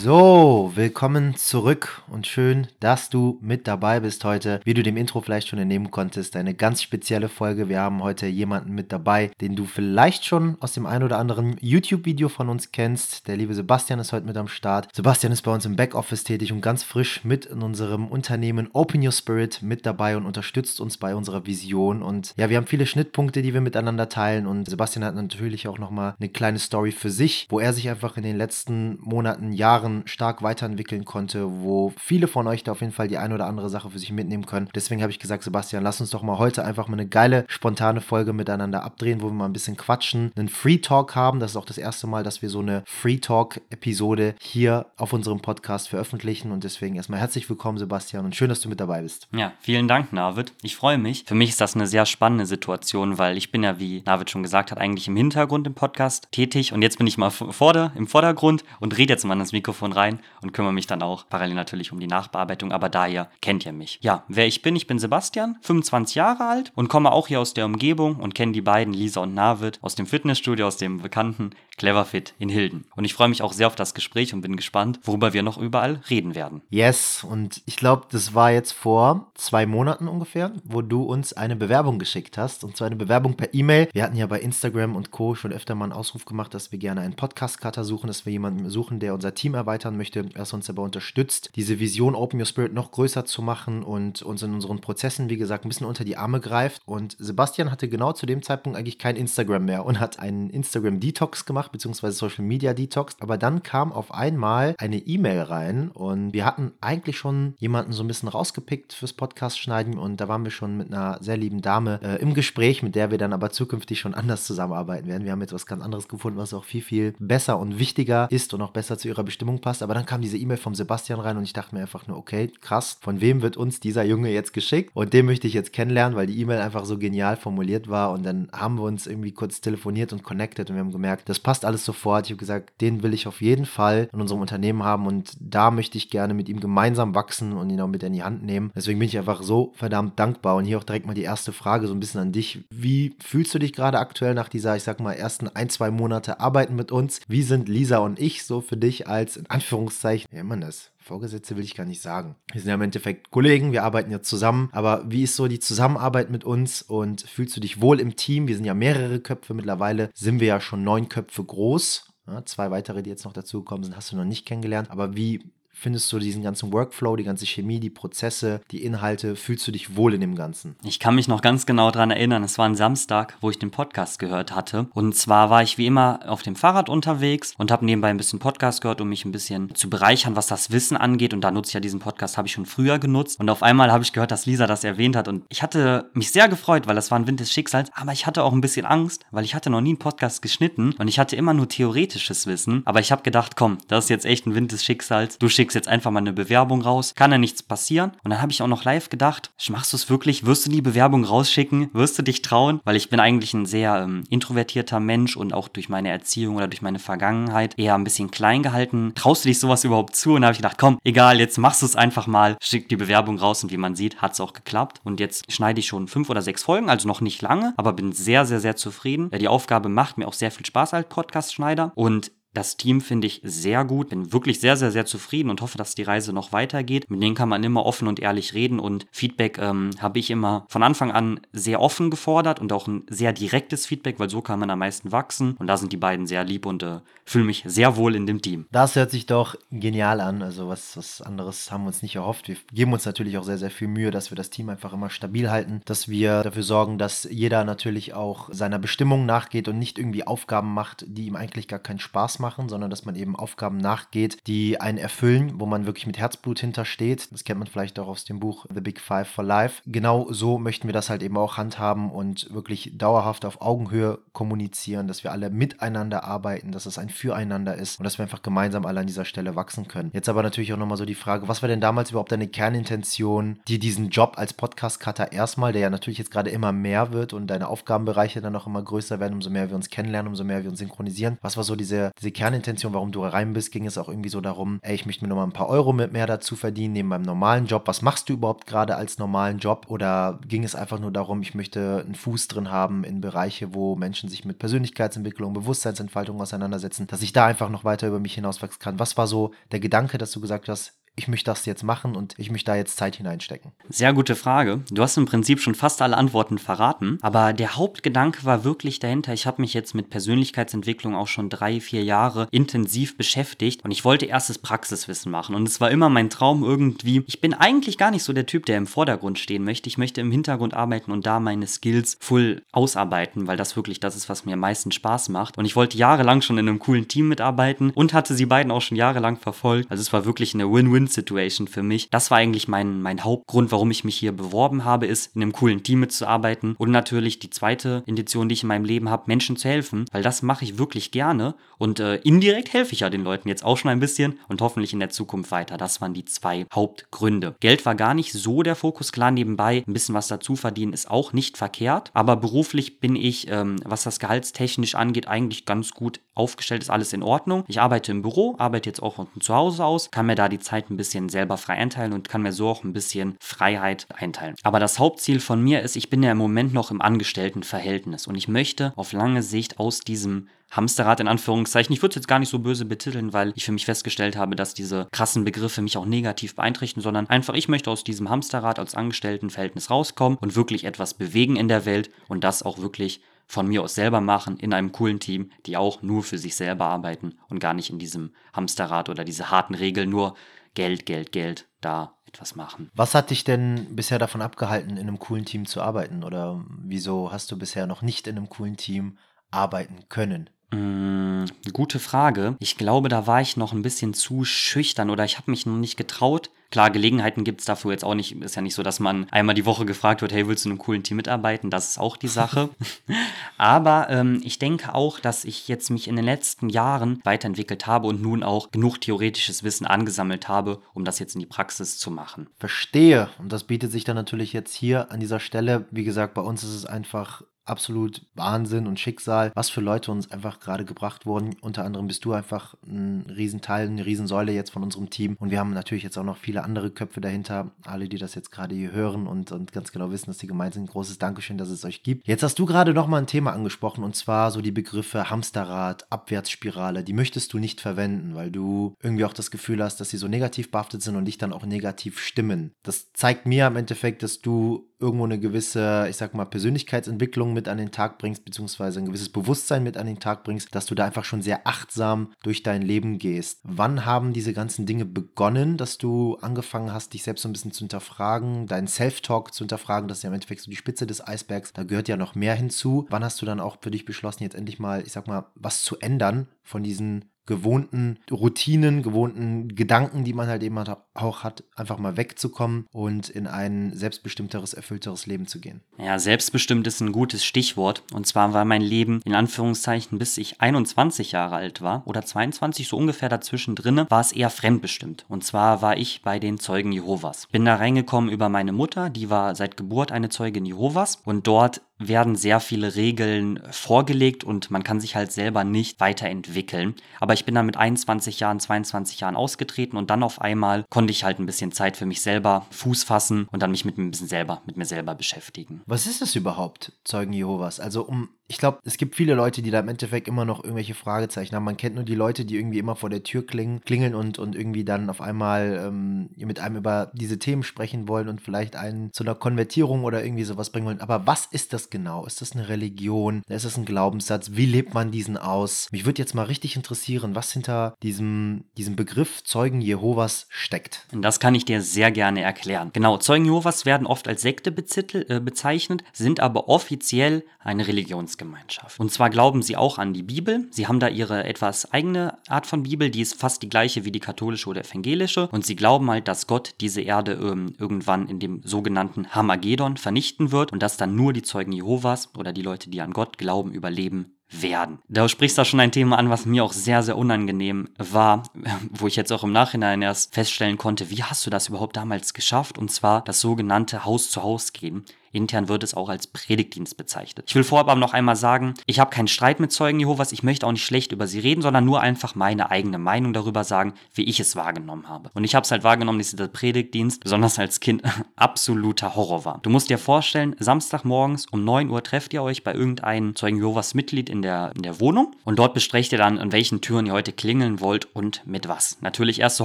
So, 0.04 0.70
willkommen 0.74 1.34
zurück 1.34 2.02
und 2.08 2.26
schön, 2.26 2.66
dass 2.78 3.08
du 3.08 3.38
mit 3.40 3.66
dabei 3.66 4.00
bist 4.00 4.22
heute. 4.26 4.60
Wie 4.62 4.74
du 4.74 4.82
dem 4.82 4.98
Intro 4.98 5.22
vielleicht 5.22 5.48
schon 5.48 5.58
entnehmen 5.58 5.90
konntest, 5.90 6.36
eine 6.36 6.52
ganz 6.52 6.82
spezielle 6.82 7.30
Folge. 7.30 7.70
Wir 7.70 7.80
haben 7.80 8.02
heute 8.02 8.26
jemanden 8.26 8.74
mit 8.74 8.92
dabei, 8.92 9.30
den 9.40 9.56
du 9.56 9.64
vielleicht 9.64 10.26
schon 10.26 10.58
aus 10.60 10.74
dem 10.74 10.84
ein 10.84 11.04
oder 11.04 11.18
anderen 11.18 11.56
YouTube-Video 11.58 12.28
von 12.28 12.50
uns 12.50 12.70
kennst. 12.70 13.28
Der 13.28 13.38
liebe 13.38 13.54
Sebastian 13.54 13.98
ist 13.98 14.12
heute 14.12 14.26
mit 14.26 14.36
am 14.36 14.46
Start. 14.46 14.94
Sebastian 14.94 15.32
ist 15.32 15.40
bei 15.40 15.54
uns 15.54 15.64
im 15.64 15.74
Backoffice 15.74 16.24
tätig 16.24 16.52
und 16.52 16.60
ganz 16.60 16.82
frisch 16.82 17.24
mit 17.24 17.46
in 17.46 17.62
unserem 17.62 18.06
Unternehmen 18.06 18.68
Open 18.74 19.02
Your 19.02 19.10
Spirit 19.10 19.62
mit 19.62 19.86
dabei 19.86 20.18
und 20.18 20.26
unterstützt 20.26 20.82
uns 20.82 20.98
bei 20.98 21.14
unserer 21.14 21.46
Vision. 21.46 22.02
Und 22.02 22.34
ja, 22.36 22.50
wir 22.50 22.58
haben 22.58 22.66
viele 22.66 22.84
Schnittpunkte, 22.84 23.40
die 23.40 23.54
wir 23.54 23.62
miteinander 23.62 24.10
teilen. 24.10 24.46
Und 24.46 24.68
Sebastian 24.68 25.06
hat 25.06 25.14
natürlich 25.14 25.66
auch 25.66 25.78
nochmal 25.78 26.14
eine 26.20 26.28
kleine 26.28 26.58
Story 26.58 26.92
für 26.92 27.08
sich, 27.08 27.46
wo 27.48 27.58
er 27.58 27.72
sich 27.72 27.88
einfach 27.88 28.18
in 28.18 28.22
den 28.22 28.36
letzten 28.36 28.98
Monaten, 29.00 29.54
Jahren 29.54 29.93
Jahren 29.94 30.06
stark 30.06 30.42
weiterentwickeln 30.42 31.04
konnte, 31.04 31.46
wo 31.60 31.92
viele 31.96 32.26
von 32.26 32.46
euch 32.46 32.64
da 32.64 32.72
auf 32.72 32.80
jeden 32.80 32.92
Fall 32.92 33.08
die 33.08 33.18
eine 33.18 33.34
oder 33.34 33.46
andere 33.46 33.68
Sache 33.68 33.90
für 33.90 33.98
sich 33.98 34.12
mitnehmen 34.12 34.46
können. 34.46 34.68
Deswegen 34.74 35.02
habe 35.02 35.12
ich 35.12 35.18
gesagt, 35.18 35.42
Sebastian, 35.42 35.82
lass 35.82 36.00
uns 36.00 36.10
doch 36.10 36.22
mal 36.22 36.38
heute 36.38 36.64
einfach 36.64 36.88
mal 36.88 36.94
eine 36.94 37.06
geile, 37.06 37.44
spontane 37.48 38.00
Folge 38.00 38.32
miteinander 38.32 38.84
abdrehen, 38.84 39.20
wo 39.20 39.26
wir 39.26 39.32
mal 39.32 39.46
ein 39.46 39.52
bisschen 39.52 39.76
quatschen, 39.76 40.32
einen 40.36 40.48
Free 40.48 40.78
Talk 40.78 41.14
haben. 41.14 41.40
Das 41.40 41.52
ist 41.52 41.56
auch 41.56 41.64
das 41.64 41.78
erste 41.78 42.06
Mal, 42.06 42.22
dass 42.22 42.42
wir 42.42 42.48
so 42.48 42.60
eine 42.60 42.82
Free 42.86 43.18
Talk-Episode 43.18 44.34
hier 44.40 44.86
auf 44.96 45.12
unserem 45.12 45.40
Podcast 45.40 45.88
veröffentlichen. 45.88 46.50
Und 46.50 46.64
deswegen 46.64 46.96
erstmal 46.96 47.20
herzlich 47.20 47.48
willkommen, 47.48 47.78
Sebastian, 47.78 48.24
und 48.24 48.36
schön, 48.36 48.48
dass 48.48 48.60
du 48.60 48.68
mit 48.68 48.80
dabei 48.80 49.02
bist. 49.02 49.28
Ja, 49.32 49.52
vielen 49.60 49.88
Dank, 49.88 50.12
Navid. 50.12 50.52
Ich 50.62 50.76
freue 50.76 50.98
mich. 50.98 51.24
Für 51.26 51.34
mich 51.34 51.50
ist 51.50 51.60
das 51.60 51.74
eine 51.74 51.86
sehr 51.86 52.06
spannende 52.06 52.46
Situation, 52.46 53.18
weil 53.18 53.36
ich 53.36 53.50
bin 53.50 53.62
ja, 53.62 53.78
wie 53.78 54.02
Navid 54.06 54.30
schon 54.30 54.42
gesagt 54.42 54.70
hat, 54.70 54.78
eigentlich 54.78 55.08
im 55.08 55.16
Hintergrund 55.16 55.66
im 55.66 55.74
Podcast 55.74 56.28
tätig 56.30 56.72
und 56.72 56.82
jetzt 56.82 56.98
bin 56.98 57.06
ich 57.06 57.18
mal 57.18 57.30
vor 57.30 57.72
der, 57.72 57.92
im 57.96 58.06
Vordergrund 58.06 58.64
und 58.80 58.96
rede 58.96 59.12
jetzt 59.12 59.24
mal 59.24 59.38
ins 59.38 59.52
Mikrofon 59.52 59.83
Mikrofon 59.84 59.92
rein 59.92 60.18
und 60.42 60.52
kümmere 60.52 60.72
mich 60.72 60.86
dann 60.86 61.02
auch 61.02 61.28
parallel 61.28 61.54
natürlich 61.54 61.92
um 61.92 62.00
die 62.00 62.06
Nachbearbeitung. 62.06 62.72
Aber 62.72 62.88
daher 62.88 63.28
kennt 63.40 63.66
ihr 63.66 63.72
mich. 63.72 63.98
Ja, 64.02 64.24
wer 64.28 64.46
ich 64.46 64.62
bin, 64.62 64.76
ich 64.76 64.86
bin 64.86 64.98
Sebastian, 64.98 65.56
25 65.62 66.16
Jahre 66.16 66.44
alt 66.44 66.72
und 66.74 66.88
komme 66.88 67.12
auch 67.12 67.28
hier 67.28 67.40
aus 67.40 67.54
der 67.54 67.66
Umgebung 67.66 68.16
und 68.16 68.34
kenne 68.34 68.52
die 68.52 68.62
beiden, 68.62 68.94
Lisa 68.94 69.20
und 69.20 69.34
Navid, 69.34 69.78
aus 69.82 69.94
dem 69.94 70.06
Fitnessstudio, 70.06 70.66
aus 70.66 70.76
dem 70.76 71.00
bekannten 71.00 71.50
Cleverfit 71.76 72.34
in 72.38 72.48
Hilden. 72.48 72.84
Und 72.94 73.04
ich 73.04 73.14
freue 73.14 73.28
mich 73.28 73.42
auch 73.42 73.52
sehr 73.52 73.66
auf 73.66 73.76
das 73.76 73.94
Gespräch 73.94 74.32
und 74.32 74.40
bin 74.40 74.56
gespannt, 74.56 75.00
worüber 75.02 75.32
wir 75.32 75.42
noch 75.42 75.58
überall 75.58 76.00
reden 76.08 76.34
werden. 76.34 76.62
Yes, 76.70 77.24
und 77.24 77.62
ich 77.66 77.76
glaube, 77.76 78.06
das 78.10 78.34
war 78.34 78.50
jetzt 78.50 78.72
vor 78.72 79.30
zwei 79.34 79.66
Monaten 79.66 80.08
ungefähr, 80.08 80.52
wo 80.64 80.82
du 80.82 81.02
uns 81.02 81.32
eine 81.32 81.56
Bewerbung 81.56 81.98
geschickt 81.98 82.38
hast. 82.38 82.64
Und 82.64 82.76
zwar 82.76 82.86
eine 82.86 82.96
Bewerbung 82.96 83.36
per 83.36 83.52
E-Mail. 83.52 83.88
Wir 83.92 84.04
hatten 84.04 84.16
ja 84.16 84.26
bei 84.26 84.40
Instagram 84.40 84.96
und 84.96 85.10
Co. 85.10 85.34
schon 85.34 85.52
öfter 85.52 85.74
mal 85.74 85.86
einen 85.86 85.92
Ausruf 85.92 86.24
gemacht, 86.24 86.54
dass 86.54 86.72
wir 86.72 86.78
gerne 86.78 87.00
einen 87.00 87.16
Podcast-Cutter 87.16 87.84
suchen, 87.84 88.06
dass 88.06 88.26
wir 88.26 88.32
jemanden 88.32 88.68
suchen, 88.70 89.00
der 89.00 89.14
unser 89.14 89.34
Team 89.34 89.54
erweitern 89.54 89.96
möchte, 89.96 90.28
was 90.36 90.52
uns 90.52 90.70
aber 90.70 90.82
unterstützt, 90.82 91.50
diese 91.56 91.80
Vision 91.80 92.14
Open 92.14 92.40
Your 92.40 92.46
Spirit 92.46 92.72
noch 92.72 92.92
größer 92.92 93.24
zu 93.24 93.42
machen 93.42 93.82
und 93.82 94.22
uns 94.22 94.42
in 94.42 94.54
unseren 94.54 94.80
Prozessen, 94.80 95.28
wie 95.28 95.36
gesagt, 95.36 95.64
ein 95.64 95.68
bisschen 95.68 95.86
unter 95.86 96.04
die 96.04 96.16
Arme 96.16 96.40
greift. 96.40 96.82
Und 96.86 97.16
Sebastian 97.18 97.70
hatte 97.70 97.88
genau 97.88 98.12
zu 98.12 98.26
dem 98.26 98.42
Zeitpunkt 98.42 98.78
eigentlich 98.78 98.98
kein 98.98 99.16
Instagram 99.16 99.64
mehr 99.64 99.84
und 99.84 100.00
hat 100.00 100.18
einen 100.18 100.50
Instagram-Detox 100.50 101.44
gemacht 101.46 101.63
gemacht, 101.64 101.72
beziehungsweise 101.72 102.16
Social 102.16 102.44
Media 102.44 102.74
Detox. 102.74 103.16
Aber 103.20 103.38
dann 103.38 103.62
kam 103.62 103.92
auf 103.92 104.12
einmal 104.12 104.74
eine 104.78 104.98
E-Mail 104.98 105.40
rein 105.40 105.90
und 105.90 106.32
wir 106.32 106.44
hatten 106.44 106.72
eigentlich 106.80 107.18
schon 107.18 107.54
jemanden 107.58 107.92
so 107.92 108.02
ein 108.02 108.08
bisschen 108.08 108.28
rausgepickt 108.28 108.92
fürs 108.92 109.12
Podcast 109.12 109.58
schneiden 109.58 109.98
und 109.98 110.20
da 110.20 110.28
waren 110.28 110.44
wir 110.44 110.50
schon 110.50 110.76
mit 110.76 110.92
einer 110.92 111.18
sehr 111.20 111.36
lieben 111.36 111.62
Dame 111.62 112.00
äh, 112.02 112.20
im 112.20 112.34
Gespräch, 112.34 112.82
mit 112.82 112.94
der 112.94 113.10
wir 113.10 113.18
dann 113.18 113.32
aber 113.32 113.50
zukünftig 113.50 114.00
schon 114.00 114.14
anders 114.14 114.44
zusammenarbeiten 114.44 115.08
werden. 115.08 115.24
Wir 115.24 115.32
haben 115.32 115.40
jetzt 115.40 115.52
was 115.52 115.66
ganz 115.66 115.82
anderes 115.82 116.08
gefunden, 116.08 116.38
was 116.38 116.54
auch 116.54 116.64
viel, 116.64 116.82
viel 116.82 117.14
besser 117.18 117.58
und 117.58 117.78
wichtiger 117.78 118.28
ist 118.30 118.54
und 118.54 118.62
auch 118.62 118.72
besser 118.72 118.98
zu 118.98 119.08
ihrer 119.08 119.24
Bestimmung 119.24 119.60
passt. 119.60 119.82
Aber 119.82 119.94
dann 119.94 120.06
kam 120.06 120.20
diese 120.20 120.36
E-Mail 120.36 120.58
vom 120.58 120.74
Sebastian 120.74 121.20
rein 121.20 121.36
und 121.36 121.44
ich 121.44 121.52
dachte 121.52 121.74
mir 121.74 121.82
einfach 121.82 122.06
nur, 122.06 122.16
okay, 122.16 122.50
krass, 122.60 122.98
von 123.00 123.20
wem 123.20 123.42
wird 123.42 123.56
uns 123.56 123.80
dieser 123.80 124.04
Junge 124.04 124.30
jetzt 124.30 124.52
geschickt? 124.52 124.90
Und 124.94 125.12
den 125.12 125.26
möchte 125.26 125.46
ich 125.46 125.54
jetzt 125.54 125.72
kennenlernen, 125.72 126.16
weil 126.16 126.26
die 126.26 126.38
E-Mail 126.40 126.60
einfach 126.60 126.84
so 126.84 126.98
genial 126.98 127.36
formuliert 127.36 127.88
war 127.88 128.12
und 128.12 128.24
dann 128.24 128.48
haben 128.52 128.76
wir 128.76 128.82
uns 128.82 129.06
irgendwie 129.06 129.32
kurz 129.32 129.60
telefoniert 129.60 130.12
und 130.12 130.22
connected 130.22 130.68
und 130.68 130.76
wir 130.76 130.80
haben 130.80 130.92
gemerkt, 130.92 131.28
das 131.28 131.38
passt 131.38 131.53
passt 131.54 131.64
alles 131.64 131.84
sofort. 131.84 132.26
Ich 132.26 132.32
habe 132.32 132.40
gesagt, 132.40 132.80
den 132.80 133.04
will 133.04 133.14
ich 133.14 133.28
auf 133.28 133.40
jeden 133.40 133.64
Fall 133.64 134.08
in 134.12 134.20
unserem 134.20 134.40
Unternehmen 134.40 134.82
haben 134.82 135.06
und 135.06 135.34
da 135.38 135.70
möchte 135.70 135.96
ich 135.96 136.10
gerne 136.10 136.34
mit 136.34 136.48
ihm 136.48 136.58
gemeinsam 136.58 137.14
wachsen 137.14 137.52
und 137.52 137.70
ihn 137.70 137.80
auch 137.80 137.86
mit 137.86 138.02
in 138.02 138.12
die 138.12 138.24
Hand 138.24 138.42
nehmen. 138.42 138.72
Deswegen 138.74 138.98
bin 138.98 139.06
ich 139.06 139.16
einfach 139.16 139.40
so 139.44 139.72
verdammt 139.76 140.18
dankbar. 140.18 140.56
Und 140.56 140.64
hier 140.64 140.78
auch 140.78 140.84
direkt 140.84 141.06
mal 141.06 141.14
die 141.14 141.22
erste 141.22 141.52
Frage 141.52 141.86
so 141.86 141.94
ein 141.94 142.00
bisschen 142.00 142.20
an 142.20 142.32
dich. 142.32 142.64
Wie 142.70 143.14
fühlst 143.24 143.54
du 143.54 143.60
dich 143.60 143.72
gerade 143.72 144.00
aktuell 144.00 144.34
nach 144.34 144.48
dieser, 144.48 144.74
ich 144.74 144.82
sag 144.82 144.98
mal, 144.98 145.12
ersten 145.12 145.46
ein, 145.46 145.70
zwei 145.70 145.92
Monate 145.92 146.40
Arbeiten 146.40 146.74
mit 146.74 146.90
uns? 146.90 147.20
Wie 147.28 147.42
sind 147.42 147.68
Lisa 147.68 147.98
und 147.98 148.18
ich 148.18 148.44
so 148.44 148.60
für 148.60 148.76
dich 148.76 149.06
als, 149.06 149.36
in 149.36 149.48
Anführungszeichen, 149.48 150.26
wie 150.32 150.36
nennt 150.36 150.48
man 150.48 150.60
das? 150.60 150.90
Vorgesetzte 151.04 151.54
will 151.54 151.64
ich 151.64 151.74
gar 151.74 151.84
nicht 151.84 152.00
sagen. 152.00 152.34
Wir 152.50 152.62
sind 152.62 152.70
ja 152.70 152.76
im 152.76 152.80
Endeffekt 152.80 153.30
Kollegen, 153.30 153.72
wir 153.72 153.84
arbeiten 153.84 154.10
ja 154.10 154.22
zusammen. 154.22 154.70
Aber 154.72 155.04
wie 155.06 155.24
ist 155.24 155.36
so 155.36 155.48
die 155.48 155.60
Zusammenarbeit 155.60 156.30
mit 156.30 156.44
uns 156.44 156.80
und 156.80 157.20
fühlst 157.20 157.54
du 157.54 157.60
dich 157.60 157.82
wohl 157.82 158.00
im 158.00 158.16
Team? 158.16 158.48
Wir 158.48 158.56
sind 158.56 158.64
ja 158.64 158.72
mehrere 158.72 159.20
Köpfe. 159.20 159.52
Mittlerweile 159.52 160.08
sind 160.14 160.40
wir 160.40 160.46
ja 160.46 160.60
schon 160.62 160.82
neun 160.82 161.10
Köpfe 161.10 161.44
groß. 161.44 162.10
Ja, 162.26 162.46
zwei 162.46 162.70
weitere, 162.70 163.02
die 163.02 163.10
jetzt 163.10 163.26
noch 163.26 163.34
dazugekommen 163.34 163.84
sind, 163.84 163.94
hast 163.96 164.12
du 164.12 164.16
noch 164.16 164.24
nicht 164.24 164.46
kennengelernt. 164.46 164.90
Aber 164.90 165.14
wie 165.14 165.52
findest 165.74 166.10
du 166.12 166.18
diesen 166.18 166.42
ganzen 166.42 166.72
Workflow, 166.72 167.16
die 167.16 167.24
ganze 167.24 167.46
Chemie, 167.46 167.80
die 167.80 167.90
Prozesse, 167.90 168.60
die 168.70 168.84
Inhalte? 168.84 169.36
Fühlst 169.36 169.66
du 169.66 169.72
dich 169.72 169.96
wohl 169.96 170.14
in 170.14 170.20
dem 170.20 170.36
Ganzen? 170.36 170.76
Ich 170.84 171.00
kann 171.00 171.14
mich 171.14 171.28
noch 171.28 171.42
ganz 171.42 171.66
genau 171.66 171.90
daran 171.90 172.10
erinnern. 172.10 172.44
Es 172.44 172.56
war 172.56 172.66
ein 172.66 172.76
Samstag, 172.76 173.36
wo 173.40 173.50
ich 173.50 173.58
den 173.58 173.70
Podcast 173.70 174.18
gehört 174.18 174.54
hatte. 174.54 174.86
Und 174.94 175.14
zwar 175.16 175.50
war 175.50 175.62
ich 175.62 175.76
wie 175.76 175.86
immer 175.86 176.20
auf 176.26 176.42
dem 176.42 176.56
Fahrrad 176.56 176.88
unterwegs 176.88 177.54
und 177.58 177.70
habe 177.70 177.84
nebenbei 177.84 178.08
ein 178.08 178.16
bisschen 178.16 178.38
Podcast 178.38 178.80
gehört, 178.80 179.00
um 179.00 179.08
mich 179.08 179.24
ein 179.24 179.32
bisschen 179.32 179.74
zu 179.74 179.90
bereichern, 179.90 180.36
was 180.36 180.46
das 180.46 180.70
Wissen 180.70 180.96
angeht. 180.96 181.34
Und 181.34 181.42
da 181.42 181.50
nutze 181.50 181.70
ich 181.70 181.74
ja 181.74 181.80
diesen 181.80 182.00
Podcast, 182.00 182.38
habe 182.38 182.48
ich 182.48 182.54
schon 182.54 182.66
früher 182.66 182.98
genutzt. 182.98 183.40
Und 183.40 183.50
auf 183.50 183.62
einmal 183.62 183.92
habe 183.92 184.04
ich 184.04 184.12
gehört, 184.12 184.30
dass 184.30 184.46
Lisa 184.46 184.66
das 184.66 184.84
erwähnt 184.84 185.16
hat. 185.16 185.28
Und 185.28 185.44
ich 185.48 185.62
hatte 185.62 186.10
mich 186.14 186.30
sehr 186.30 186.48
gefreut, 186.48 186.86
weil 186.86 186.94
das 186.94 187.10
war 187.10 187.18
ein 187.18 187.26
Wind 187.26 187.40
des 187.40 187.52
Schicksals. 187.52 187.90
Aber 187.94 188.12
ich 188.12 188.26
hatte 188.26 188.44
auch 188.44 188.52
ein 188.52 188.60
bisschen 188.60 188.86
Angst, 188.86 189.26
weil 189.32 189.44
ich 189.44 189.54
hatte 189.54 189.70
noch 189.70 189.80
nie 189.80 189.90
einen 189.90 189.98
Podcast 189.98 190.40
geschnitten 190.40 190.94
und 190.98 191.08
ich 191.08 191.18
hatte 191.18 191.36
immer 191.36 191.52
nur 191.52 191.68
theoretisches 191.68 192.46
Wissen. 192.46 192.82
Aber 192.84 193.00
ich 193.00 193.12
habe 193.12 193.22
gedacht, 193.22 193.56
komm, 193.56 193.78
das 193.88 194.04
ist 194.04 194.10
jetzt 194.10 194.24
echt 194.24 194.46
ein 194.46 194.54
Wind 194.54 194.72
des 194.72 194.84
Schicksals. 194.84 195.38
Du 195.38 195.48
schickst 195.48 195.63
jetzt 195.72 195.88
einfach 195.88 196.10
mal 196.10 196.18
eine 196.18 196.34
Bewerbung 196.34 196.82
raus. 196.82 197.14
Kann 197.14 197.32
ja 197.32 197.38
nichts 197.38 197.62
passieren. 197.62 198.12
Und 198.22 198.30
dann 198.30 198.42
habe 198.42 198.52
ich 198.52 198.60
auch 198.60 198.66
noch 198.66 198.84
live 198.84 199.08
gedacht, 199.08 199.50
machst 199.70 199.94
du 199.94 199.96
es 199.96 200.10
wirklich? 200.10 200.44
Wirst 200.44 200.66
du 200.66 200.70
die 200.70 200.82
Bewerbung 200.82 201.24
rausschicken? 201.24 201.88
Wirst 201.94 202.18
du 202.18 202.22
dich 202.22 202.42
trauen? 202.42 202.80
Weil 202.84 202.96
ich 202.96 203.08
bin 203.08 203.20
eigentlich 203.20 203.54
ein 203.54 203.64
sehr 203.64 204.02
ähm, 204.02 204.24
introvertierter 204.28 205.00
Mensch 205.00 205.36
und 205.36 205.54
auch 205.54 205.68
durch 205.68 205.88
meine 205.88 206.10
Erziehung 206.10 206.56
oder 206.56 206.68
durch 206.68 206.82
meine 206.82 206.98
Vergangenheit 206.98 207.78
eher 207.78 207.94
ein 207.94 208.04
bisschen 208.04 208.30
klein 208.30 208.62
gehalten. 208.62 209.12
Traust 209.14 209.44
du 209.44 209.48
dich 209.48 209.58
sowas 209.58 209.84
überhaupt 209.84 210.16
zu? 210.16 210.34
Und 210.34 210.42
da 210.42 210.48
habe 210.48 210.52
ich 210.52 210.58
gedacht, 210.58 210.76
komm, 210.78 210.98
egal, 211.04 211.40
jetzt 211.40 211.56
machst 211.56 211.80
du 211.80 211.86
es 211.86 211.96
einfach 211.96 212.26
mal. 212.26 212.56
Schick 212.60 212.88
die 212.88 212.96
Bewerbung 212.96 213.38
raus 213.38 213.62
und 213.62 213.72
wie 213.72 213.76
man 213.76 213.94
sieht, 213.94 214.20
hat 214.20 214.32
es 214.32 214.40
auch 214.40 214.52
geklappt. 214.52 215.00
Und 215.04 215.20
jetzt 215.20 215.50
schneide 215.50 215.80
ich 215.80 215.86
schon 215.86 216.08
fünf 216.08 216.28
oder 216.28 216.42
sechs 216.42 216.64
Folgen, 216.64 216.90
also 216.90 217.08
noch 217.08 217.20
nicht 217.20 217.40
lange, 217.42 217.74
aber 217.76 217.92
bin 217.92 218.12
sehr, 218.12 218.44
sehr, 218.44 218.60
sehr 218.60 218.76
zufrieden. 218.76 219.30
Die 219.30 219.48
Aufgabe 219.48 219.88
macht 219.88 220.18
mir 220.18 220.26
auch 220.26 220.32
sehr 220.32 220.50
viel 220.50 220.66
Spaß 220.66 220.94
als 220.94 221.08
Podcast-Schneider 221.08 221.92
und 221.94 222.32
das 222.54 222.76
Team 222.76 223.00
finde 223.00 223.26
ich 223.26 223.40
sehr 223.42 223.84
gut, 223.84 224.10
bin 224.10 224.32
wirklich 224.32 224.60
sehr, 224.60 224.76
sehr, 224.76 224.92
sehr 224.92 225.04
zufrieden 225.04 225.50
und 225.50 225.60
hoffe, 225.60 225.76
dass 225.76 225.94
die 225.94 226.04
Reise 226.04 226.32
noch 226.32 226.52
weitergeht. 226.52 227.10
Mit 227.10 227.22
denen 227.22 227.34
kann 227.34 227.48
man 227.48 227.64
immer 227.64 227.84
offen 227.84 228.08
und 228.08 228.20
ehrlich 228.20 228.54
reden 228.54 228.78
und 228.78 229.06
Feedback 229.10 229.58
ähm, 229.58 229.90
habe 229.98 230.20
ich 230.20 230.30
immer 230.30 230.64
von 230.68 230.82
Anfang 230.82 231.10
an 231.10 231.40
sehr 231.52 231.80
offen 231.80 232.10
gefordert 232.10 232.60
und 232.60 232.72
auch 232.72 232.86
ein 232.86 233.02
sehr 233.10 233.32
direktes 233.32 233.86
Feedback, 233.86 234.18
weil 234.18 234.30
so 234.30 234.40
kann 234.40 234.60
man 234.60 234.70
am 234.70 234.78
meisten 234.78 235.10
wachsen. 235.10 235.56
Und 235.58 235.66
da 235.66 235.76
sind 235.76 235.92
die 235.92 235.96
beiden 235.96 236.26
sehr 236.26 236.44
lieb 236.44 236.64
und 236.64 236.82
äh, 236.82 237.00
fühle 237.24 237.44
mich 237.44 237.64
sehr 237.66 237.96
wohl 237.96 238.14
in 238.14 238.26
dem 238.26 238.40
Team. 238.40 238.66
Das 238.70 238.94
hört 238.94 239.10
sich 239.10 239.26
doch 239.26 239.56
genial 239.70 240.20
an. 240.20 240.42
Also 240.42 240.68
was, 240.68 240.96
was 240.96 241.20
anderes 241.20 241.72
haben 241.72 241.82
wir 241.82 241.88
uns 241.88 242.02
nicht 242.02 242.16
erhofft. 242.16 242.48
Wir 242.48 242.56
geben 242.72 242.92
uns 242.92 243.04
natürlich 243.04 243.36
auch 243.36 243.44
sehr, 243.44 243.58
sehr 243.58 243.70
viel 243.70 243.88
Mühe, 243.88 244.12
dass 244.12 244.30
wir 244.30 244.36
das 244.36 244.50
Team 244.50 244.68
einfach 244.68 244.92
immer 244.92 245.10
stabil 245.10 245.50
halten, 245.50 245.80
dass 245.86 246.08
wir 246.08 246.44
dafür 246.44 246.62
sorgen, 246.62 246.98
dass 246.98 247.24
jeder 247.24 247.64
natürlich 247.64 248.14
auch 248.14 248.48
seiner 248.52 248.78
Bestimmung 248.78 249.26
nachgeht 249.26 249.66
und 249.66 249.78
nicht 249.78 249.98
irgendwie 249.98 250.26
Aufgaben 250.26 250.72
macht, 250.72 251.04
die 251.08 251.26
ihm 251.26 251.36
eigentlich 251.36 251.66
gar 251.66 251.80
keinen 251.80 251.98
Spaß 251.98 252.38
machen 252.38 252.43
machen, 252.44 252.68
sondern 252.68 252.90
dass 252.90 253.06
man 253.06 253.16
eben 253.16 253.36
Aufgaben 253.36 253.78
nachgeht, 253.78 254.36
die 254.46 254.78
einen 254.78 254.98
erfüllen, 254.98 255.54
wo 255.58 255.64
man 255.64 255.86
wirklich 255.86 256.06
mit 256.06 256.18
Herzblut 256.18 256.60
hintersteht. 256.60 257.32
Das 257.32 257.44
kennt 257.44 257.58
man 257.58 257.68
vielleicht 257.68 257.98
auch 257.98 258.08
aus 258.08 258.26
dem 258.26 258.38
Buch 258.38 258.66
The 258.72 258.82
Big 258.82 259.00
Five 259.00 259.28
for 259.28 259.42
Life. 259.42 259.80
Genau 259.86 260.30
so 260.30 260.58
möchten 260.58 260.86
wir 260.86 260.92
das 260.92 261.08
halt 261.08 261.22
eben 261.22 261.38
auch 261.38 261.56
handhaben 261.56 262.10
und 262.10 262.52
wirklich 262.52 262.92
dauerhaft 262.98 263.46
auf 263.46 263.62
Augenhöhe 263.62 264.18
kommunizieren, 264.32 265.08
dass 265.08 265.24
wir 265.24 265.32
alle 265.32 265.48
miteinander 265.48 266.24
arbeiten, 266.24 266.70
dass 266.70 266.84
es 266.84 266.98
ein 266.98 267.08
Füreinander 267.08 267.74
ist 267.76 267.98
und 267.98 268.04
dass 268.04 268.18
wir 268.18 268.24
einfach 268.24 268.42
gemeinsam 268.42 268.84
alle 268.84 269.00
an 269.00 269.06
dieser 269.06 269.24
Stelle 269.24 269.56
wachsen 269.56 269.88
können. 269.88 270.10
Jetzt 270.12 270.28
aber 270.28 270.42
natürlich 270.42 270.74
auch 270.74 270.78
nochmal 270.78 270.98
so 270.98 271.06
die 271.06 271.14
Frage, 271.14 271.48
was 271.48 271.62
war 271.62 271.68
denn 271.70 271.80
damals 271.80 272.10
überhaupt 272.10 272.32
deine 272.32 272.48
Kernintention, 272.48 273.60
dir 273.66 273.78
diesen 273.78 274.10
Job 274.10 274.34
als 274.36 274.52
Podcast-Cutter 274.52 275.32
erstmal, 275.32 275.72
der 275.72 275.80
ja 275.80 275.90
natürlich 275.90 276.18
jetzt 276.18 276.30
gerade 276.30 276.50
immer 276.50 276.72
mehr 276.72 277.12
wird 277.12 277.32
und 277.32 277.46
deine 277.46 277.68
Aufgabenbereiche 277.68 278.42
dann 278.42 278.54
auch 278.54 278.66
immer 278.66 278.82
größer 278.82 279.18
werden, 279.18 279.34
umso 279.34 279.48
mehr 279.48 279.70
wir 279.70 279.76
uns 279.76 279.88
kennenlernen, 279.88 280.28
umso 280.28 280.44
mehr 280.44 280.62
wir 280.62 280.70
uns 280.70 280.78
synchronisieren. 280.78 281.38
Was 281.40 281.56
war 281.56 281.64
so 281.64 281.76
diese, 281.76 282.12
diese 282.20 282.32
Kernintention, 282.34 282.92
warum 282.92 283.12
du 283.12 283.24
rein 283.24 283.54
bist, 283.54 283.72
ging 283.72 283.86
es 283.86 283.96
auch 283.96 284.08
irgendwie 284.08 284.28
so 284.28 284.40
darum, 284.40 284.78
ey, 284.82 284.94
ich 284.94 285.06
möchte 285.06 285.24
mir 285.24 285.28
nochmal 285.28 285.46
ein 285.46 285.52
paar 285.52 285.68
Euro 285.68 285.92
mit 285.92 286.12
mehr 286.12 286.26
dazu 286.26 286.56
verdienen, 286.56 286.92
neben 286.92 287.08
meinem 287.08 287.22
normalen 287.22 287.66
Job. 287.66 287.84
Was 287.86 288.02
machst 288.02 288.28
du 288.28 288.34
überhaupt 288.34 288.66
gerade 288.66 288.96
als 288.96 289.18
normalen 289.18 289.58
Job? 289.58 289.86
Oder 289.88 290.38
ging 290.46 290.64
es 290.64 290.74
einfach 290.74 290.98
nur 290.98 291.12
darum, 291.12 291.40
ich 291.40 291.54
möchte 291.54 292.02
einen 292.04 292.14
Fuß 292.14 292.48
drin 292.48 292.70
haben 292.70 293.04
in 293.04 293.20
Bereiche, 293.20 293.74
wo 293.74 293.96
Menschen 293.96 294.28
sich 294.28 294.44
mit 294.44 294.58
Persönlichkeitsentwicklung, 294.58 295.54
Bewusstseinsentfaltung 295.54 296.40
auseinandersetzen, 296.40 297.06
dass 297.06 297.22
ich 297.22 297.32
da 297.32 297.46
einfach 297.46 297.70
noch 297.70 297.84
weiter 297.84 298.08
über 298.08 298.20
mich 298.20 298.34
hinauswachsen 298.34 298.80
kann? 298.80 298.98
Was 298.98 299.16
war 299.16 299.26
so 299.26 299.52
der 299.72 299.80
Gedanke, 299.80 300.18
dass 300.18 300.32
du 300.32 300.40
gesagt 300.40 300.68
hast, 300.68 300.94
ich 301.16 301.28
möchte 301.28 301.50
das 301.50 301.64
jetzt 301.66 301.84
machen 301.84 302.16
und 302.16 302.34
ich 302.38 302.50
möchte 302.50 302.72
da 302.72 302.76
jetzt 302.76 302.96
Zeit 302.96 303.16
hineinstecken? 303.16 303.72
Sehr 303.88 304.12
gute 304.12 304.34
Frage. 304.34 304.80
Du 304.90 305.02
hast 305.02 305.16
im 305.16 305.26
Prinzip 305.26 305.60
schon 305.60 305.74
fast 305.74 306.02
alle 306.02 306.16
Antworten 306.16 306.58
verraten, 306.58 307.18
aber 307.22 307.52
der 307.52 307.76
Hauptgedanke 307.76 308.44
war 308.44 308.64
wirklich 308.64 308.98
dahinter. 308.98 309.32
Ich 309.32 309.46
habe 309.46 309.62
mich 309.62 309.74
jetzt 309.74 309.94
mit 309.94 310.10
Persönlichkeitsentwicklung 310.10 311.14
auch 311.14 311.28
schon 311.28 311.50
drei, 311.50 311.80
vier 311.80 312.02
Jahre 312.02 312.48
intensiv 312.50 313.16
beschäftigt 313.16 313.84
und 313.84 313.92
ich 313.92 314.04
wollte 314.04 314.26
erstes 314.26 314.58
Praxiswissen 314.58 315.30
machen 315.30 315.54
und 315.54 315.68
es 315.68 315.80
war 315.80 315.90
immer 315.90 316.08
mein 316.08 316.30
Traum 316.30 316.64
irgendwie. 316.64 317.22
Ich 317.26 317.40
bin 317.40 317.54
eigentlich 317.54 317.96
gar 317.96 318.10
nicht 318.10 318.24
so 318.24 318.32
der 318.32 318.46
Typ, 318.46 318.66
der 318.66 318.78
im 318.78 318.88
Vordergrund 318.88 319.38
stehen 319.38 319.62
möchte. 319.62 319.88
Ich 319.88 319.98
möchte 319.98 320.20
im 320.20 320.32
Hintergrund 320.32 320.74
arbeiten 320.74 321.12
und 321.12 321.26
da 321.26 321.38
meine 321.38 321.68
Skills 321.68 322.16
full 322.20 322.62
ausarbeiten, 322.72 323.46
weil 323.46 323.56
das 323.56 323.76
wirklich 323.76 324.00
das 324.00 324.16
ist, 324.16 324.28
was 324.28 324.44
mir 324.44 324.54
am 324.54 324.60
meisten 324.60 324.90
Spaß 324.90 325.28
macht. 325.28 325.58
Und 325.58 325.64
ich 325.64 325.76
wollte 325.76 325.96
jahrelang 325.96 326.42
schon 326.42 326.58
in 326.58 326.68
einem 326.68 326.80
coolen 326.80 327.06
Team 327.06 327.28
mitarbeiten 327.28 327.90
und 327.90 328.12
hatte 328.14 328.34
sie 328.34 328.46
beiden 328.46 328.72
auch 328.72 328.82
schon 328.82 328.96
jahrelang 328.96 329.36
verfolgt. 329.36 329.90
Also 329.90 330.00
es 330.00 330.12
war 330.12 330.24
wirklich 330.24 330.54
eine 330.54 330.70
Win-Win 330.70 331.03
Win-Situation 331.04 331.68
für 331.68 331.82
mich. 331.82 332.08
Das 332.10 332.30
war 332.30 332.38
eigentlich 332.38 332.68
mein, 332.68 333.02
mein 333.02 333.24
Hauptgrund, 333.24 333.72
warum 333.72 333.90
ich 333.90 334.04
mich 334.04 334.16
hier 334.16 334.32
beworben 334.32 334.84
habe, 334.84 335.06
ist 335.06 335.34
in 335.34 335.42
einem 335.42 335.52
coolen 335.52 335.82
Team 335.82 336.00
mitzuarbeiten 336.00 336.74
und 336.78 336.90
natürlich 336.90 337.38
die 337.38 337.50
zweite 337.50 338.02
Intention, 338.06 338.48
die 338.48 338.54
ich 338.54 338.62
in 338.62 338.68
meinem 338.68 338.84
Leben 338.84 339.10
habe, 339.10 339.24
Menschen 339.26 339.56
zu 339.56 339.68
helfen, 339.68 340.06
weil 340.12 340.22
das 340.22 340.42
mache 340.42 340.64
ich 340.64 340.78
wirklich 340.78 341.10
gerne 341.10 341.54
und 341.78 342.00
äh, 342.00 342.16
indirekt 342.16 342.72
helfe 342.72 342.92
ich 342.92 343.00
ja 343.00 343.10
den 343.10 343.24
Leuten 343.24 343.48
jetzt 343.48 343.64
auch 343.64 343.76
schon 343.76 343.90
ein 343.90 344.00
bisschen 344.00 344.38
und 344.48 344.60
hoffentlich 344.60 344.92
in 344.92 345.00
der 345.00 345.10
Zukunft 345.10 345.50
weiter. 345.50 345.76
Das 345.76 346.00
waren 346.00 346.14
die 346.14 346.24
zwei 346.24 346.66
Hauptgründe. 346.72 347.54
Geld 347.60 347.84
war 347.86 347.94
gar 347.94 348.14
nicht 348.14 348.32
so 348.32 348.62
der 348.62 348.76
Fokus, 348.76 349.12
klar 349.12 349.30
nebenbei 349.30 349.84
ein 349.86 349.92
bisschen 349.92 350.14
was 350.14 350.28
dazu 350.28 350.56
verdienen 350.56 350.92
ist 350.92 351.10
auch 351.10 351.32
nicht 351.32 351.56
verkehrt, 351.56 352.10
aber 352.14 352.36
beruflich 352.36 353.00
bin 353.00 353.16
ich, 353.16 353.48
ähm, 353.50 353.76
was 353.84 354.04
das 354.04 354.18
gehaltstechnisch 354.18 354.94
angeht, 354.94 355.28
eigentlich 355.28 355.64
ganz 355.64 355.90
gut 355.90 356.20
aufgestellt, 356.34 356.82
ist 356.82 356.90
alles 356.90 357.12
in 357.12 357.22
Ordnung. 357.22 357.64
Ich 357.68 357.80
arbeite 357.80 358.12
im 358.12 358.22
Büro, 358.22 358.54
arbeite 358.58 358.88
jetzt 358.88 359.02
auch 359.02 359.14
von 359.14 359.28
zu 359.40 359.54
Hause 359.54 359.84
aus, 359.84 360.10
kann 360.10 360.26
mir 360.26 360.34
da 360.34 360.48
die 360.48 360.58
Zeit 360.58 360.90
ein 360.90 360.96
bisschen 360.96 361.28
selber 361.28 361.56
frei 361.56 361.74
einteilen 361.74 362.12
und 362.12 362.28
kann 362.28 362.42
mir 362.42 362.52
so 362.52 362.68
auch 362.68 362.84
ein 362.84 362.92
bisschen 362.92 363.36
Freiheit 363.40 364.06
einteilen. 364.14 364.56
Aber 364.62 364.80
das 364.80 364.98
Hauptziel 364.98 365.40
von 365.40 365.62
mir 365.62 365.82
ist, 365.82 365.96
ich 365.96 366.10
bin 366.10 366.22
ja 366.22 366.32
im 366.32 366.38
Moment 366.38 366.74
noch 366.74 366.90
im 366.90 367.00
Angestelltenverhältnis 367.00 368.26
und 368.26 368.34
ich 368.34 368.48
möchte 368.48 368.92
auf 368.96 369.12
lange 369.12 369.42
Sicht 369.42 369.78
aus 369.78 370.00
diesem 370.00 370.48
Hamsterrad 370.70 371.20
in 371.20 371.28
Anführungszeichen. 371.28 371.92
Ich 371.92 372.02
würde 372.02 372.12
es 372.12 372.16
jetzt 372.16 372.28
gar 372.28 372.38
nicht 372.38 372.48
so 372.48 372.58
böse 372.58 372.84
betiteln, 372.84 373.32
weil 373.32 373.52
ich 373.54 373.64
für 373.64 373.72
mich 373.72 373.84
festgestellt 373.84 374.36
habe, 374.36 374.56
dass 374.56 374.74
diese 374.74 375.08
krassen 375.12 375.44
Begriffe 375.44 375.82
mich 375.82 375.96
auch 375.96 376.06
negativ 376.06 376.56
beeinträchtigen, 376.56 377.02
sondern 377.02 377.28
einfach, 377.28 377.54
ich 377.54 377.68
möchte 377.68 377.90
aus 377.90 378.04
diesem 378.04 378.28
Hamsterrad 378.28 378.78
als 378.78 378.94
Angestelltenverhältnis 378.94 379.90
rauskommen 379.90 380.38
und 380.40 380.56
wirklich 380.56 380.84
etwas 380.84 381.14
bewegen 381.14 381.56
in 381.56 381.68
der 381.68 381.84
Welt 381.84 382.10
und 382.28 382.42
das 382.42 382.62
auch 382.62 382.78
wirklich 382.78 383.20
von 383.46 383.66
mir 383.66 383.82
aus 383.82 383.94
selber 383.94 384.20
machen 384.20 384.58
in 384.58 384.72
einem 384.72 384.92
coolen 384.92 385.20
Team, 385.20 385.50
die 385.66 385.76
auch 385.76 386.02
nur 386.02 386.22
für 386.22 386.38
sich 386.38 386.56
selber 386.56 386.86
arbeiten 386.86 387.34
und 387.48 387.58
gar 387.58 387.74
nicht 387.74 387.90
in 387.90 387.98
diesem 387.98 388.32
Hamsterrad 388.52 389.08
oder 389.08 389.24
diese 389.24 389.50
harten 389.50 389.74
Regeln 389.74 390.10
nur 390.10 390.34
Geld, 390.74 391.06
Geld, 391.06 391.32
Geld 391.32 391.68
da 391.80 392.16
etwas 392.26 392.56
machen. 392.56 392.90
Was 392.94 393.14
hat 393.14 393.30
dich 393.30 393.44
denn 393.44 393.94
bisher 393.94 394.18
davon 394.18 394.42
abgehalten, 394.42 394.96
in 394.96 395.06
einem 395.06 395.18
coolen 395.18 395.44
Team 395.44 395.66
zu 395.66 395.80
arbeiten? 395.80 396.24
Oder 396.24 396.64
wieso 396.68 397.30
hast 397.30 397.50
du 397.52 397.58
bisher 397.58 397.86
noch 397.86 398.02
nicht 398.02 398.26
in 398.26 398.36
einem 398.36 398.48
coolen 398.48 398.76
Team 398.76 399.18
arbeiten 399.50 400.08
können? 400.08 400.50
Mm, 400.74 401.44
gute 401.72 401.98
Frage. 401.98 402.56
Ich 402.58 402.76
glaube, 402.76 403.08
da 403.08 403.26
war 403.26 403.40
ich 403.40 403.56
noch 403.56 403.72
ein 403.72 403.82
bisschen 403.82 404.14
zu 404.14 404.44
schüchtern 404.44 405.10
oder 405.10 405.24
ich 405.24 405.38
habe 405.38 405.50
mich 405.50 405.66
noch 405.66 405.76
nicht 405.76 405.96
getraut, 405.96 406.50
Klar, 406.74 406.90
Gelegenheiten 406.90 407.44
gibt 407.44 407.60
es 407.60 407.66
dafür 407.66 407.92
jetzt 407.92 408.04
auch 408.04 408.16
nicht. 408.16 408.32
Ist 408.42 408.56
ja 408.56 408.62
nicht 408.62 408.74
so, 408.74 408.82
dass 408.82 408.98
man 408.98 409.28
einmal 409.30 409.54
die 409.54 409.64
Woche 409.64 409.84
gefragt 409.84 410.22
wird, 410.22 410.32
hey, 410.32 410.48
willst 410.48 410.64
du 410.64 410.68
in 410.68 410.72
einem 410.72 410.80
coolen 410.80 411.04
Team 411.04 411.18
mitarbeiten? 411.18 411.70
Das 411.70 411.90
ist 411.90 411.98
auch 411.98 412.16
die 412.16 412.26
Sache. 412.26 412.68
Aber 413.58 414.08
ähm, 414.10 414.40
ich 414.42 414.58
denke 414.58 414.92
auch, 414.92 415.20
dass 415.20 415.44
ich 415.44 415.68
jetzt 415.68 415.90
mich 415.90 416.08
in 416.08 416.16
den 416.16 416.24
letzten 416.24 416.68
Jahren 416.68 417.20
weiterentwickelt 417.22 417.86
habe 417.86 418.08
und 418.08 418.20
nun 418.20 418.42
auch 418.42 418.72
genug 418.72 419.00
theoretisches 419.00 419.62
Wissen 419.62 419.86
angesammelt 419.86 420.48
habe, 420.48 420.82
um 420.94 421.04
das 421.04 421.20
jetzt 421.20 421.36
in 421.36 421.40
die 421.40 421.46
Praxis 421.46 421.96
zu 421.96 422.10
machen. 422.10 422.48
Verstehe. 422.58 423.28
Und 423.38 423.52
das 423.52 423.62
bietet 423.62 423.92
sich 423.92 424.02
dann 424.02 424.16
natürlich 424.16 424.52
jetzt 424.52 424.74
hier 424.74 425.12
an 425.12 425.20
dieser 425.20 425.38
Stelle. 425.38 425.86
Wie 425.92 426.02
gesagt, 426.02 426.34
bei 426.34 426.42
uns 426.42 426.64
ist 426.64 426.74
es 426.74 426.86
einfach 426.86 427.44
absolut 427.64 428.22
Wahnsinn 428.34 428.86
und 428.86 429.00
Schicksal, 429.00 429.52
was 429.54 429.70
für 429.70 429.80
Leute 429.80 430.10
uns 430.10 430.30
einfach 430.30 430.60
gerade 430.60 430.84
gebracht 430.84 431.26
wurden. 431.26 431.56
Unter 431.60 431.84
anderem 431.84 432.06
bist 432.06 432.24
du 432.24 432.32
einfach 432.32 432.74
ein 432.86 433.26
Riesenteil, 433.34 433.86
eine 433.86 434.04
Riesensäule 434.04 434.52
jetzt 434.52 434.70
von 434.70 434.82
unserem 434.82 435.10
Team. 435.10 435.36
Und 435.38 435.50
wir 435.50 435.58
haben 435.58 435.72
natürlich 435.72 436.04
jetzt 436.04 436.18
auch 436.18 436.24
noch 436.24 436.36
viele 436.36 436.64
andere 436.64 436.90
Köpfe 436.90 437.20
dahinter. 437.20 437.70
Alle, 437.84 438.08
die 438.08 438.18
das 438.18 438.34
jetzt 438.34 438.50
gerade 438.50 438.74
hier 438.74 438.92
hören 438.92 439.26
und, 439.26 439.52
und 439.52 439.72
ganz 439.72 439.92
genau 439.92 440.10
wissen, 440.10 440.26
dass 440.26 440.38
die 440.38 440.46
gemeint 440.46 440.74
sind. 440.74 440.90
Großes 440.90 441.18
Dankeschön, 441.18 441.58
dass 441.58 441.68
es 441.68 441.84
euch 441.84 442.02
gibt. 442.02 442.26
Jetzt 442.26 442.42
hast 442.42 442.58
du 442.58 442.66
gerade 442.66 442.94
noch 442.94 443.06
mal 443.06 443.18
ein 443.18 443.26
Thema 443.26 443.52
angesprochen 443.52 444.04
und 444.04 444.16
zwar 444.16 444.50
so 444.50 444.60
die 444.60 444.72
Begriffe 444.72 445.30
Hamsterrad, 445.30 446.10
Abwärtsspirale. 446.10 447.04
Die 447.04 447.12
möchtest 447.12 447.52
du 447.52 447.58
nicht 447.58 447.80
verwenden, 447.80 448.34
weil 448.34 448.50
du 448.50 448.94
irgendwie 449.02 449.24
auch 449.24 449.32
das 449.32 449.50
Gefühl 449.50 449.82
hast, 449.82 450.00
dass 450.00 450.10
sie 450.10 450.18
so 450.18 450.28
negativ 450.28 450.70
behaftet 450.70 451.02
sind 451.02 451.16
und 451.16 451.24
dich 451.24 451.38
dann 451.38 451.52
auch 451.52 451.64
negativ 451.64 452.18
stimmen. 452.20 452.72
Das 452.82 453.12
zeigt 453.12 453.46
mir 453.46 453.66
im 453.66 453.76
Endeffekt, 453.76 454.22
dass 454.22 454.40
du 454.40 454.88
irgendwo 455.00 455.24
eine 455.24 455.38
gewisse, 455.38 456.06
ich 456.08 456.16
sag 456.16 456.34
mal, 456.34 456.44
Persönlichkeitsentwicklung 456.46 457.53
mit 457.54 457.68
an 457.68 457.78
den 457.78 457.90
Tag 457.90 458.18
bringst, 458.18 458.44
beziehungsweise 458.44 458.98
ein 458.98 459.06
gewisses 459.06 459.30
Bewusstsein 459.30 459.82
mit 459.82 459.96
an 459.96 460.06
den 460.06 460.20
Tag 460.20 460.44
bringst, 460.44 460.74
dass 460.74 460.86
du 460.86 460.94
da 460.94 461.04
einfach 461.04 461.24
schon 461.24 461.42
sehr 461.42 461.66
achtsam 461.66 462.32
durch 462.42 462.62
dein 462.62 462.82
Leben 462.82 463.18
gehst. 463.18 463.60
Wann 463.62 464.04
haben 464.04 464.32
diese 464.32 464.52
ganzen 464.52 464.86
Dinge 464.86 465.04
begonnen, 465.04 465.76
dass 465.76 465.98
du 465.98 466.36
angefangen 466.40 466.92
hast, 466.92 467.14
dich 467.14 467.22
selbst 467.22 467.42
so 467.42 467.48
ein 467.48 467.52
bisschen 467.52 467.72
zu 467.72 467.80
hinterfragen, 467.80 468.66
deinen 468.66 468.88
Self-Talk 468.88 469.54
zu 469.54 469.64
hinterfragen? 469.64 470.08
Das 470.08 470.18
ist 470.18 470.22
ja 470.24 470.28
im 470.28 470.34
Endeffekt 470.34 470.60
so 470.60 470.70
die 470.70 470.76
Spitze 470.76 471.06
des 471.06 471.26
Eisbergs. 471.26 471.72
Da 471.72 471.84
gehört 471.84 472.08
ja 472.08 472.16
noch 472.16 472.34
mehr 472.34 472.54
hinzu. 472.54 473.06
Wann 473.08 473.24
hast 473.24 473.40
du 473.40 473.46
dann 473.46 473.60
auch 473.60 473.78
für 473.80 473.90
dich 473.90 474.04
beschlossen, 474.04 474.42
jetzt 474.42 474.54
endlich 474.54 474.78
mal, 474.78 475.02
ich 475.02 475.12
sag 475.12 475.26
mal, 475.26 475.46
was 475.54 475.82
zu 475.82 475.98
ändern 475.98 476.48
von 476.62 476.82
diesen 476.82 477.26
gewohnten 477.46 478.18
Routinen, 478.30 479.02
gewohnten 479.02 479.74
Gedanken, 479.74 480.24
die 480.24 480.32
man 480.32 480.48
halt 480.48 480.62
eben 480.62 480.78
auch 481.14 481.44
hat, 481.44 481.64
einfach 481.76 481.98
mal 481.98 482.16
wegzukommen 482.16 482.86
und 482.92 483.28
in 483.28 483.46
ein 483.46 483.92
selbstbestimmteres, 483.94 484.74
erfüllteres 484.74 485.26
Leben 485.26 485.46
zu 485.46 485.60
gehen. 485.60 485.80
Ja, 485.98 486.18
selbstbestimmt 486.18 486.86
ist 486.86 487.00
ein 487.00 487.12
gutes 487.12 487.44
Stichwort. 487.44 488.02
Und 488.12 488.26
zwar 488.26 488.52
war 488.52 488.64
mein 488.64 488.82
Leben 488.82 489.20
in 489.24 489.34
Anführungszeichen, 489.34 490.18
bis 490.18 490.36
ich 490.38 490.60
21 490.60 491.32
Jahre 491.32 491.56
alt 491.56 491.80
war 491.80 492.02
oder 492.06 492.24
22, 492.24 492.88
so 492.88 492.96
ungefähr 492.96 493.28
dazwischen 493.28 493.74
drinne, 493.74 494.06
war 494.10 494.20
es 494.20 494.32
eher 494.32 494.50
fremdbestimmt. 494.50 495.24
Und 495.28 495.44
zwar 495.44 495.82
war 495.82 495.96
ich 495.96 496.22
bei 496.22 496.38
den 496.38 496.58
Zeugen 496.58 496.92
Jehovas. 496.92 497.46
Bin 497.52 497.64
da 497.64 497.76
reingekommen 497.76 498.30
über 498.30 498.48
meine 498.48 498.72
Mutter, 498.72 499.10
die 499.10 499.30
war 499.30 499.54
seit 499.54 499.76
Geburt 499.76 500.12
eine 500.12 500.28
Zeugin 500.28 500.66
Jehovas 500.66 501.20
und 501.24 501.46
dort 501.46 501.80
werden 501.98 502.34
sehr 502.34 502.60
viele 502.60 502.96
Regeln 502.96 503.60
vorgelegt 503.70 504.42
und 504.42 504.70
man 504.70 504.82
kann 504.82 505.00
sich 505.00 505.14
halt 505.14 505.32
selber 505.32 505.62
nicht 505.64 506.00
weiterentwickeln. 506.00 506.94
Aber 507.20 507.34
ich 507.34 507.44
bin 507.44 507.54
dann 507.54 507.66
mit 507.66 507.76
21 507.76 508.40
Jahren, 508.40 508.58
22 508.58 509.20
Jahren 509.20 509.36
ausgetreten 509.36 509.96
und 509.96 510.10
dann 510.10 510.22
auf 510.22 510.40
einmal 510.40 510.84
konnte 510.90 511.03
ich 511.10 511.24
halt 511.24 511.38
ein 511.38 511.46
bisschen 511.46 511.72
Zeit 511.72 511.96
für 511.96 512.06
mich 512.06 512.20
selber 512.20 512.66
Fuß 512.70 513.04
fassen 513.04 513.48
und 513.50 513.62
dann 513.62 513.70
mich 513.70 513.84
mit 513.84 513.98
ein 513.98 514.10
bisschen 514.10 514.28
selber, 514.28 514.62
mit 514.66 514.76
mir 514.76 514.86
selber 514.86 515.14
beschäftigen. 515.14 515.82
Was 515.86 516.06
ist 516.06 516.20
das 516.20 516.34
überhaupt, 516.34 516.92
Zeugen 517.04 517.32
Jehovas? 517.32 517.80
Also 517.80 518.02
um 518.02 518.28
ich 518.46 518.58
glaube, 518.58 518.78
es 518.84 518.98
gibt 518.98 519.14
viele 519.14 519.34
Leute, 519.34 519.62
die 519.62 519.70
da 519.70 519.80
im 519.80 519.88
Endeffekt 519.88 520.28
immer 520.28 520.44
noch 520.44 520.62
irgendwelche 520.62 520.94
Fragezeichen 520.94 521.56
haben. 521.56 521.64
Man 521.64 521.78
kennt 521.78 521.94
nur 521.94 522.04
die 522.04 522.14
Leute, 522.14 522.44
die 522.44 522.56
irgendwie 522.56 522.78
immer 522.78 522.94
vor 522.94 523.08
der 523.08 523.22
Tür 523.22 523.46
klingen, 523.46 523.80
klingeln 523.80 524.14
und, 524.14 524.38
und 524.38 524.54
irgendwie 524.54 524.84
dann 524.84 525.08
auf 525.08 525.22
einmal 525.22 525.82
ähm, 525.86 526.28
mit 526.36 526.60
einem 526.60 526.76
über 526.76 527.10
diese 527.14 527.38
Themen 527.38 527.62
sprechen 527.62 528.06
wollen 528.06 528.28
und 528.28 528.42
vielleicht 528.42 528.76
einen 528.76 529.12
zu 529.12 529.24
einer 529.24 529.34
Konvertierung 529.34 530.04
oder 530.04 530.22
irgendwie 530.22 530.44
sowas 530.44 530.70
bringen 530.70 530.86
wollen. 530.86 531.00
Aber 531.00 531.26
was 531.26 531.46
ist 531.46 531.72
das 531.72 531.88
genau? 531.88 532.26
Ist 532.26 532.42
das 532.42 532.52
eine 532.52 532.68
Religion? 532.68 533.42
Ist 533.48 533.64
das 533.64 533.78
ein 533.78 533.86
Glaubenssatz? 533.86 534.50
Wie 534.52 534.66
lebt 534.66 534.92
man 534.92 535.10
diesen 535.10 535.38
aus? 535.38 535.88
Mich 535.90 536.04
würde 536.04 536.20
jetzt 536.20 536.34
mal 536.34 536.44
richtig 536.44 536.76
interessieren, 536.76 537.34
was 537.34 537.50
hinter 537.50 537.94
diesem, 538.02 538.64
diesem 538.76 538.94
Begriff 538.94 539.42
Zeugen 539.42 539.80
Jehovas 539.80 540.46
steckt. 540.50 541.06
Das 541.12 541.40
kann 541.40 541.54
ich 541.54 541.64
dir 541.64 541.80
sehr 541.80 542.10
gerne 542.10 542.42
erklären. 542.42 542.90
Genau, 542.92 543.16
Zeugen 543.16 543.46
Jehovas 543.46 543.86
werden 543.86 544.06
oft 544.06 544.28
als 544.28 544.42
Sekte 544.42 544.70
äh, 544.70 545.40
bezeichnet, 545.40 546.04
sind 546.12 546.40
aber 546.40 546.68
offiziell 546.68 547.44
eine 547.58 547.88
Religions 547.88 548.33
Glaubensgemeinschaft. 548.34 549.00
Und 549.00 549.12
zwar 549.12 549.30
glauben 549.30 549.62
sie 549.62 549.76
auch 549.76 549.98
an 549.98 550.12
die 550.12 550.22
Bibel. 550.22 550.66
Sie 550.70 550.86
haben 550.86 551.00
da 551.00 551.08
ihre 551.08 551.44
etwas 551.44 551.92
eigene 551.92 552.38
Art 552.48 552.66
von 552.66 552.82
Bibel, 552.82 553.10
die 553.10 553.20
ist 553.20 553.34
fast 553.34 553.62
die 553.62 553.68
gleiche 553.68 554.04
wie 554.04 554.12
die 554.12 554.20
katholische 554.20 554.68
oder 554.68 554.82
evangelische. 554.82 555.48
Und 555.48 555.64
sie 555.64 555.76
glauben 555.76 556.10
halt, 556.10 556.28
dass 556.28 556.46
Gott 556.46 556.74
diese 556.80 557.00
Erde 557.00 557.32
ähm, 557.32 557.74
irgendwann 557.78 558.28
in 558.28 558.38
dem 558.38 558.62
sogenannten 558.64 559.28
Hamagedon 559.30 559.96
vernichten 559.96 560.52
wird 560.52 560.72
und 560.72 560.82
dass 560.82 560.96
dann 560.96 561.16
nur 561.16 561.32
die 561.32 561.42
Zeugen 561.42 561.72
Jehovas 561.72 562.30
oder 562.36 562.52
die 562.52 562.62
Leute, 562.62 562.90
die 562.90 563.00
an 563.00 563.12
Gott 563.12 563.38
glauben, 563.38 563.72
überleben 563.72 564.36
werden. 564.50 564.98
Da 565.08 565.28
sprichst 565.28 565.58
du 565.58 565.64
schon 565.64 565.80
ein 565.80 565.90
Thema 565.90 566.18
an, 566.18 566.30
was 566.30 566.46
mir 566.46 566.62
auch 566.62 566.72
sehr, 566.72 567.02
sehr 567.02 567.16
unangenehm 567.16 567.88
war, 567.98 568.44
wo 568.90 569.06
ich 569.06 569.16
jetzt 569.16 569.32
auch 569.32 569.42
im 569.42 569.52
Nachhinein 569.52 570.02
erst 570.02 570.34
feststellen 570.34 570.78
konnte, 570.78 571.10
wie 571.10 571.22
hast 571.22 571.44
du 571.46 571.50
das 571.50 571.68
überhaupt 571.68 571.96
damals 571.96 572.34
geschafft? 572.34 572.78
Und 572.78 572.90
zwar 572.90 573.22
das 573.24 573.40
sogenannte 573.40 574.04
Haus 574.04 574.30
zu 574.30 574.42
Haus 574.42 574.72
gehen. 574.72 575.04
Intern 575.34 575.68
wird 575.68 575.82
es 575.82 575.94
auch 575.94 576.08
als 576.08 576.26
Predigtdienst 576.26 576.96
bezeichnet. 576.96 577.46
Ich 577.48 577.54
will 577.54 577.64
vorab 577.64 577.88
aber 577.88 578.00
noch 578.00 578.14
einmal 578.14 578.36
sagen, 578.36 578.74
ich 578.86 579.00
habe 579.00 579.10
keinen 579.10 579.28
Streit 579.28 579.60
mit 579.60 579.72
Zeugen 579.72 580.00
Jehovas, 580.00 580.32
ich 580.32 580.42
möchte 580.42 580.66
auch 580.66 580.72
nicht 580.72 580.84
schlecht 580.84 581.12
über 581.12 581.26
sie 581.26 581.40
reden, 581.40 581.62
sondern 581.62 581.84
nur 581.84 582.00
einfach 582.00 582.34
meine 582.34 582.70
eigene 582.70 582.98
Meinung 582.98 583.32
darüber 583.32 583.64
sagen, 583.64 583.94
wie 584.14 584.24
ich 584.24 584.40
es 584.40 584.56
wahrgenommen 584.56 585.08
habe. 585.08 585.30
Und 585.34 585.44
ich 585.44 585.54
habe 585.54 585.64
es 585.64 585.70
halt 585.70 585.84
wahrgenommen, 585.84 586.18
dass 586.18 586.30
dieser 586.30 586.48
Predigtdienst, 586.48 587.22
besonders 587.22 587.58
als 587.58 587.80
Kind, 587.80 588.02
absoluter 588.36 589.14
Horror 589.14 589.44
war. 589.44 589.60
Du 589.62 589.70
musst 589.70 589.90
dir 589.90 589.98
vorstellen, 589.98 590.56
Samstagmorgens 590.58 591.46
um 591.50 591.64
9 591.64 591.90
Uhr 591.90 592.02
trefft 592.02 592.32
ihr 592.32 592.42
euch 592.42 592.64
bei 592.64 592.74
irgendeinem 592.74 593.34
Zeugen 593.36 593.58
Jehovas 593.58 593.94
Mitglied 593.94 594.28
in 594.28 594.42
der, 594.42 594.72
in 594.76 594.82
der 594.82 595.00
Wohnung 595.00 595.34
und 595.44 595.58
dort 595.58 595.74
besprecht 595.74 596.12
ihr 596.12 596.18
dann, 596.18 596.38
an 596.38 596.52
welchen 596.52 596.80
Türen 596.80 597.06
ihr 597.06 597.12
heute 597.12 597.32
klingeln 597.32 597.80
wollt 597.80 598.14
und 598.14 598.42
mit 598.46 598.68
was. 598.68 598.98
Natürlich 599.00 599.40
erste 599.40 599.64